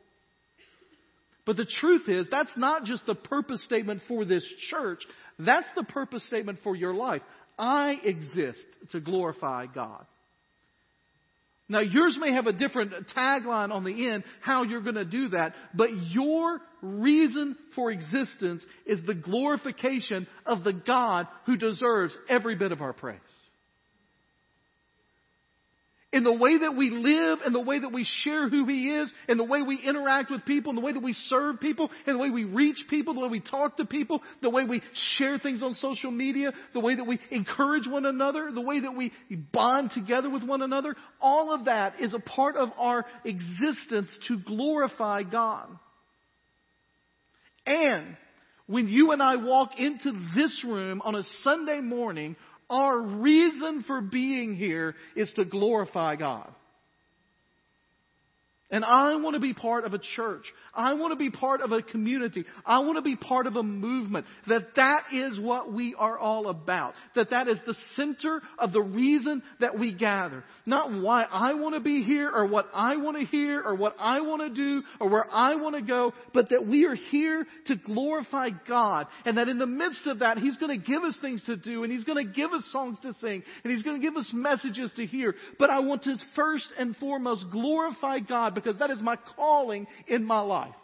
But 1.48 1.58
the 1.58 1.66
truth 1.66 2.08
is, 2.08 2.28
that's 2.30 2.56
not 2.56 2.84
just 2.84 3.08
the 3.08 3.16
purpose 3.16 3.64
statement 3.66 4.04
for 4.08 4.26
this 4.26 4.46
church. 4.70 5.00
That's 5.40 5.68
the 5.76 5.84
purpose 5.84 6.24
statement 6.28 6.60
for 6.64 6.76
your 6.76 6.94
life. 6.94 7.24
I 7.58 7.96
exist 8.04 8.64
to 8.92 9.00
glorify 9.00 9.66
God. 9.66 10.06
Now, 11.72 11.82
yours 11.82 12.18
may 12.20 12.34
have 12.34 12.48
a 12.48 12.54
different 12.54 12.92
tagline 13.16 13.72
on 13.72 13.84
the 13.84 14.10
end, 14.10 14.24
how 14.42 14.64
you're 14.64 14.82
going 14.82 14.96
to 14.96 15.06
do 15.06 15.30
that, 15.30 15.54
but 15.76 15.90
your 16.08 16.60
reason 16.82 17.56
for 17.76 17.92
existence 17.92 18.66
is 18.88 19.00
the 19.06 19.14
glorification 19.14 20.28
of 20.48 20.64
the 20.64 20.74
God 20.74 21.28
who 21.46 21.58
deserves 21.58 22.18
every 22.28 22.56
bit 22.56 22.72
of 22.72 22.82
our 22.82 22.94
praise 22.94 23.20
in 26.12 26.24
the 26.24 26.34
way 26.34 26.58
that 26.58 26.76
we 26.76 26.90
live, 26.90 27.40
in 27.46 27.54
the 27.54 27.62
way 27.62 27.80
that 27.80 27.92
we 27.92 28.04
share 28.24 28.50
who 28.50 28.66
He 28.66 28.90
is, 28.90 29.12
in 29.28 29.38
the 29.38 29.44
way 29.44 29.62
we 29.62 29.78
interact 29.78 30.32
with 30.32 30.44
people, 30.44 30.72
in 30.72 30.76
the 30.76 30.82
way 30.82 30.92
that 30.92 31.04
we 31.04 31.14
serve 31.14 31.60
people, 31.60 31.92
in 32.08 32.14
the 32.14 32.20
way 32.20 32.32
we 32.32 32.46
reach 32.46 32.84
people, 32.90 33.14
the 33.14 33.20
way 33.20 33.30
we 33.30 33.40
talk 33.40 33.78
to 33.78 33.86
people, 33.86 34.22
the 34.42 34.50
way 34.50 34.64
we 34.64 34.82
share 35.18 35.38
things 35.38 35.62
on 35.62 35.76
social 35.76 36.10
media, 36.10 36.52
the 36.74 36.80
way 36.80 36.96
that 36.96 37.06
we 37.06 37.20
encourage 37.30 37.88
one 37.88 38.08
another, 38.08 38.50
the 38.52 38.62
way 38.62 38.80
that 38.80 38.96
we 38.96 39.12
bond 39.54 39.92
together 39.92 40.32
with 40.32 40.44
one 40.44 40.64
another, 40.64 40.96
all 41.22 41.54
of 41.54 41.66
that 41.66 42.00
is 42.02 42.16
a 42.16 42.20
part 42.20 42.56
of 42.56 42.70
our 42.78 43.06
existence 43.24 44.10
to 44.28 44.40
glorify 44.40 45.22
God. 45.22 45.68
And 47.68 48.18
when 48.66 48.88
you 48.88 49.12
and 49.12 49.22
I 49.22 49.36
walk 49.36 49.80
into 49.80 50.12
this 50.36 50.64
room 50.64 51.02
on 51.04 51.16
a 51.16 51.24
Sunday 51.44 51.82
morning, 51.82 52.36
Our 52.70 53.00
reason 53.00 53.84
for 53.88 54.02
being 54.02 54.56
here 54.56 54.96
is 55.16 55.32
to 55.36 55.46
glorify 55.46 56.16
God. 56.16 56.54
And 58.72 58.86
I 58.86 59.16
want 59.16 59.34
to 59.34 59.40
be 59.40 59.56
part 59.56 59.84
of 59.84 59.96
a 59.96 60.00
church. 60.16 60.44
I 60.76 60.94
want 60.94 61.12
to 61.12 61.16
be 61.16 61.32
part 61.32 61.62
of 61.62 61.72
a 61.72 61.82
community. 61.82 62.46
I 62.64 62.80
want 62.80 62.98
to 62.98 63.02
be 63.02 63.16
part 63.16 63.48
of 63.48 63.56
a 63.56 63.64
movement. 63.64 64.28
That 64.48 64.76
that 64.76 65.06
is 65.12 65.40
what 65.40 65.74
we 65.74 65.96
are 65.98 66.20
all 66.20 66.50
about. 66.50 66.94
That 67.16 67.32
that 67.32 67.48
is 67.48 67.58
the 67.66 67.74
center 67.96 68.44
of 68.60 68.72
the 68.72 68.82
reason 68.82 69.42
that 69.60 69.80
we 69.80 69.92
gather. 69.92 70.44
Not 70.68 70.92
why 70.92 71.24
I 71.24 71.56
want 71.56 71.76
to 71.76 71.82
be 71.82 72.04
here 72.04 72.30
or 72.30 72.46
what 72.46 72.68
I 72.72 72.98
want 72.98 73.18
to 73.18 73.26
hear 73.26 73.60
or 73.60 73.74
what 73.74 73.96
I 73.98 74.22
want 74.22 74.44
to 74.44 74.50
do 74.50 74.84
or 75.00 75.10
where 75.10 75.26
I 75.32 75.56
want 75.56 75.76
to 75.76 75.82
go, 75.82 76.14
but 76.32 76.50
that 76.50 76.68
we 76.68 76.86
are 76.86 76.96
here 76.96 77.48
to 77.68 77.76
glorify 77.76 78.50
God. 78.68 79.08
And 79.26 79.40
that 79.40 79.50
in 79.50 79.58
the 79.58 79.66
midst 79.66 80.06
of 80.06 80.20
that, 80.20 80.38
He's 80.38 80.58
going 80.58 80.80
to 80.80 80.86
give 80.86 81.04
us 81.04 81.18
things 81.22 81.44
to 81.46 81.58
do 81.58 81.84
and 81.84 81.92
He's 81.92 82.04
going 82.04 82.24
to 82.24 82.32
give 82.32 82.54
us 82.54 82.64
songs 82.72 83.00
to 83.00 83.16
sing 83.16 83.42
and 83.64 83.74
He's 83.74 83.82
going 83.82 84.00
to 84.00 84.08
give 84.08 84.16
us 84.16 84.30
messages 84.32 84.92
to 84.98 85.08
hear. 85.08 85.34
But 85.58 85.72
I 85.72 85.80
want 85.80 86.04
to 86.04 86.14
first 86.36 86.68
and 86.78 86.96
foremost 86.98 87.46
glorify 87.52 88.20
God 88.20 88.59
because 88.64 88.80
that 88.80 88.92
is 88.92 89.02
my 89.02 89.18
calling 89.36 89.88
in 90.08 90.24
my 90.24 90.42
life. 90.42 90.76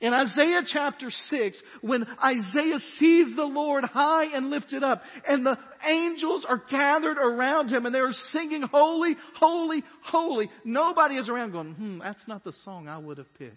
In 0.00 0.12
Isaiah 0.12 0.60
chapter 0.66 1.08
6, 1.08 1.62
when 1.80 2.04
Isaiah 2.22 2.78
sees 2.98 3.34
the 3.34 3.44
Lord 3.44 3.84
high 3.84 4.36
and 4.36 4.50
lifted 4.50 4.82
up, 4.82 5.02
and 5.26 5.46
the 5.46 5.56
angels 5.86 6.44
are 6.46 6.60
gathered 6.70 7.16
around 7.16 7.70
him, 7.70 7.86
and 7.86 7.94
they're 7.94 8.12
singing, 8.30 8.62
Holy, 8.62 9.16
Holy, 9.36 9.82
Holy, 10.02 10.50
nobody 10.62 11.16
is 11.16 11.30
around 11.30 11.52
going, 11.52 11.72
hmm, 11.72 11.98
that's 12.00 12.26
not 12.26 12.44
the 12.44 12.52
song 12.64 12.86
I 12.86 12.98
would 12.98 13.16
have 13.18 13.32
picked. 13.38 13.56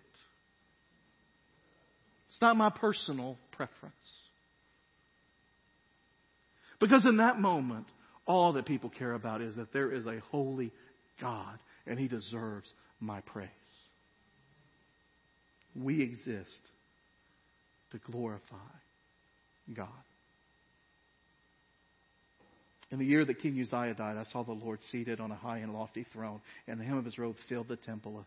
It's 2.30 2.42
not 2.42 2.56
my 2.56 2.70
personal 2.70 3.38
preference. 3.52 3.96
Because 6.80 7.06
in 7.06 7.18
that 7.18 7.40
moment, 7.40 7.88
all 8.26 8.54
that 8.54 8.66
people 8.66 8.90
care 8.90 9.14
about 9.14 9.42
is 9.42 9.56
that 9.56 9.74
there 9.74 9.92
is 9.92 10.06
a 10.06 10.20
holy 10.32 10.72
God 11.20 11.58
and 11.88 12.00
he 12.00 12.08
deserves 12.08 12.72
my 13.00 13.22
praise. 13.22 13.50
We 15.76 16.02
exist 16.02 16.50
to 17.92 18.00
glorify 18.12 18.56
God. 19.76 19.88
In 22.90 23.00
the 23.00 23.06
year 23.06 23.26
that 23.26 23.42
King 23.42 23.60
Uzziah 23.62 23.96
died, 23.96 24.18
I 24.18 24.24
saw 24.32 24.44
the 24.44 24.54
Lord 24.54 24.80
seated 24.92 25.20
on 25.20 25.32
a 25.32 25.36
high 25.36 25.58
and 25.58 25.74
lofty 25.74 26.06
throne, 26.14 26.42
and 26.68 26.80
the 26.80 26.86
hem 26.86 26.98
of 26.98 27.06
his 27.06 27.18
robe 27.18 27.36
filled 27.50 27.68
the 27.68 27.76
temple. 27.76 28.26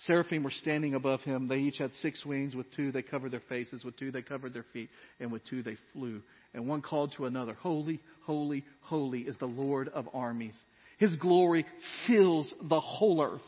Seraphim 0.00 0.44
were 0.44 0.50
standing 0.50 0.94
above 0.94 1.22
him. 1.22 1.48
They 1.48 1.56
each 1.56 1.78
had 1.78 1.92
six 1.94 2.24
wings. 2.24 2.54
With 2.54 2.66
two 2.76 2.92
they 2.92 3.02
covered 3.02 3.32
their 3.32 3.42
faces, 3.48 3.82
with 3.82 3.96
two 3.96 4.12
they 4.12 4.22
covered 4.22 4.52
their 4.52 4.66
feet, 4.72 4.90
and 5.18 5.32
with 5.32 5.44
two 5.46 5.62
they 5.62 5.76
flew. 5.92 6.22
And 6.54 6.68
one 6.68 6.82
called 6.82 7.14
to 7.16 7.24
another, 7.24 7.54
Holy, 7.54 8.00
holy, 8.24 8.64
holy 8.82 9.20
is 9.20 9.36
the 9.38 9.46
Lord 9.46 9.88
of 9.88 10.08
armies. 10.12 10.56
His 10.98 11.14
glory 11.16 11.66
fills 12.06 12.52
the 12.62 12.80
whole 12.80 13.22
earth. 13.22 13.40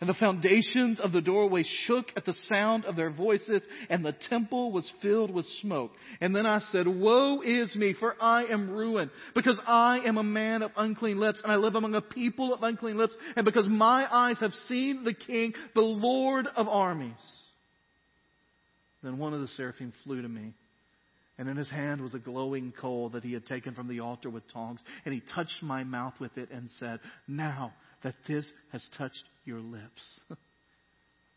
And 0.00 0.08
the 0.08 0.14
foundations 0.14 0.98
of 0.98 1.12
the 1.12 1.20
doorway 1.20 1.62
shook 1.86 2.06
at 2.16 2.24
the 2.24 2.32
sound 2.48 2.86
of 2.86 2.96
their 2.96 3.10
voices, 3.10 3.62
and 3.88 4.04
the 4.04 4.16
temple 4.28 4.72
was 4.72 4.90
filled 5.00 5.32
with 5.32 5.46
smoke. 5.60 5.92
And 6.20 6.34
then 6.34 6.44
I 6.44 6.58
said, 6.72 6.88
Woe 6.88 7.40
is 7.40 7.76
me, 7.76 7.94
for 7.94 8.16
I 8.20 8.46
am 8.46 8.70
ruined, 8.70 9.12
because 9.32 9.60
I 9.64 10.00
am 10.04 10.18
a 10.18 10.24
man 10.24 10.62
of 10.62 10.72
unclean 10.76 11.20
lips, 11.20 11.40
and 11.44 11.52
I 11.52 11.56
live 11.56 11.76
among 11.76 11.94
a 11.94 12.00
people 12.00 12.52
of 12.52 12.64
unclean 12.64 12.98
lips, 12.98 13.14
and 13.36 13.44
because 13.44 13.68
my 13.68 14.04
eyes 14.12 14.40
have 14.40 14.54
seen 14.66 15.04
the 15.04 15.14
King, 15.14 15.54
the 15.76 15.82
Lord 15.82 16.48
of 16.48 16.66
armies. 16.66 17.12
Then 19.04 19.18
one 19.18 19.34
of 19.34 19.40
the 19.40 19.48
seraphim 19.48 19.92
flew 20.02 20.20
to 20.20 20.28
me 20.28 20.52
and 21.38 21.48
in 21.48 21.56
his 21.56 21.70
hand 21.70 22.00
was 22.00 22.14
a 22.14 22.18
glowing 22.18 22.72
coal 22.78 23.08
that 23.10 23.24
he 23.24 23.32
had 23.32 23.46
taken 23.46 23.74
from 23.74 23.88
the 23.88 24.00
altar 24.00 24.28
with 24.28 24.50
tongs. 24.52 24.80
And 25.04 25.14
he 25.14 25.22
touched 25.34 25.62
my 25.62 25.82
mouth 25.82 26.14
with 26.20 26.36
it 26.36 26.50
and 26.50 26.68
said, 26.78 27.00
Now 27.26 27.72
that 28.02 28.14
this 28.28 28.50
has 28.70 28.86
touched 28.98 29.24
your 29.44 29.60
lips, 29.60 30.20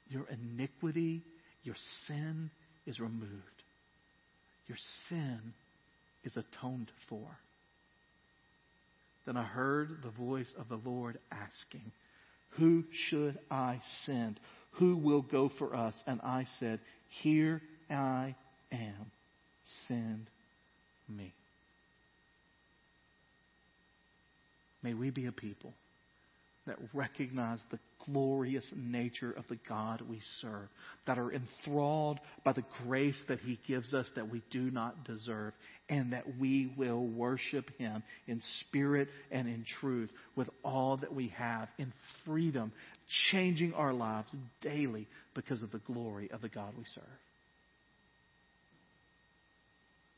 your 0.09 0.25
iniquity, 0.27 1.23
your 1.63 1.75
sin 2.07 2.51
is 2.85 2.99
removed. 2.99 3.31
Your 4.67 4.77
sin 5.07 5.39
is 6.23 6.35
atoned 6.35 6.91
for. 7.07 7.25
Then 9.25 9.37
I 9.37 9.43
heard 9.43 9.89
the 10.03 10.11
voice 10.11 10.53
of 10.59 10.67
the 10.67 10.81
Lord 10.87 11.19
asking, 11.31 11.91
Who 12.57 12.83
should 13.09 13.39
I 13.49 13.81
send? 14.05 14.41
Who 14.73 14.97
will 14.97 15.21
go 15.21 15.49
for 15.57 15.73
us? 15.73 15.95
And 16.05 16.19
I 16.21 16.45
said, 16.59 16.79
Here 17.21 17.61
I 17.89 18.35
am 18.73 19.11
send 19.87 20.27
me. 21.09 21.33
May 24.83 24.93
we 24.93 25.09
be 25.09 25.25
a 25.25 25.31
people 25.31 25.73
that 26.67 26.77
recognize 26.93 27.59
the 27.71 27.79
glorious 28.05 28.65
nature 28.75 29.31
of 29.31 29.45
the 29.49 29.57
God 29.67 30.01
we 30.01 30.21
serve, 30.41 30.67
that 31.07 31.17
are 31.17 31.31
enthralled 31.31 32.19
by 32.43 32.53
the 32.53 32.63
grace 32.83 33.19
that 33.27 33.39
He 33.39 33.59
gives 33.67 33.93
us 33.93 34.07
that 34.15 34.31
we 34.31 34.41
do 34.51 34.71
not 34.71 35.05
deserve, 35.05 35.53
and 35.89 36.13
that 36.13 36.23
we 36.39 36.71
will 36.77 37.05
worship 37.05 37.69
Him 37.77 38.03
in 38.27 38.41
spirit 38.61 39.09
and 39.31 39.47
in 39.47 39.65
truth 39.79 40.09
with 40.35 40.49
all 40.63 40.97
that 40.97 41.13
we 41.13 41.29
have, 41.37 41.67
in 41.77 41.93
freedom, 42.25 42.71
changing 43.31 43.73
our 43.73 43.93
lives 43.93 44.29
daily 44.61 45.07
because 45.35 45.61
of 45.61 45.71
the 45.71 45.79
glory 45.79 46.29
of 46.31 46.41
the 46.41 46.49
God 46.49 46.73
we 46.77 46.85
serve. 46.93 47.03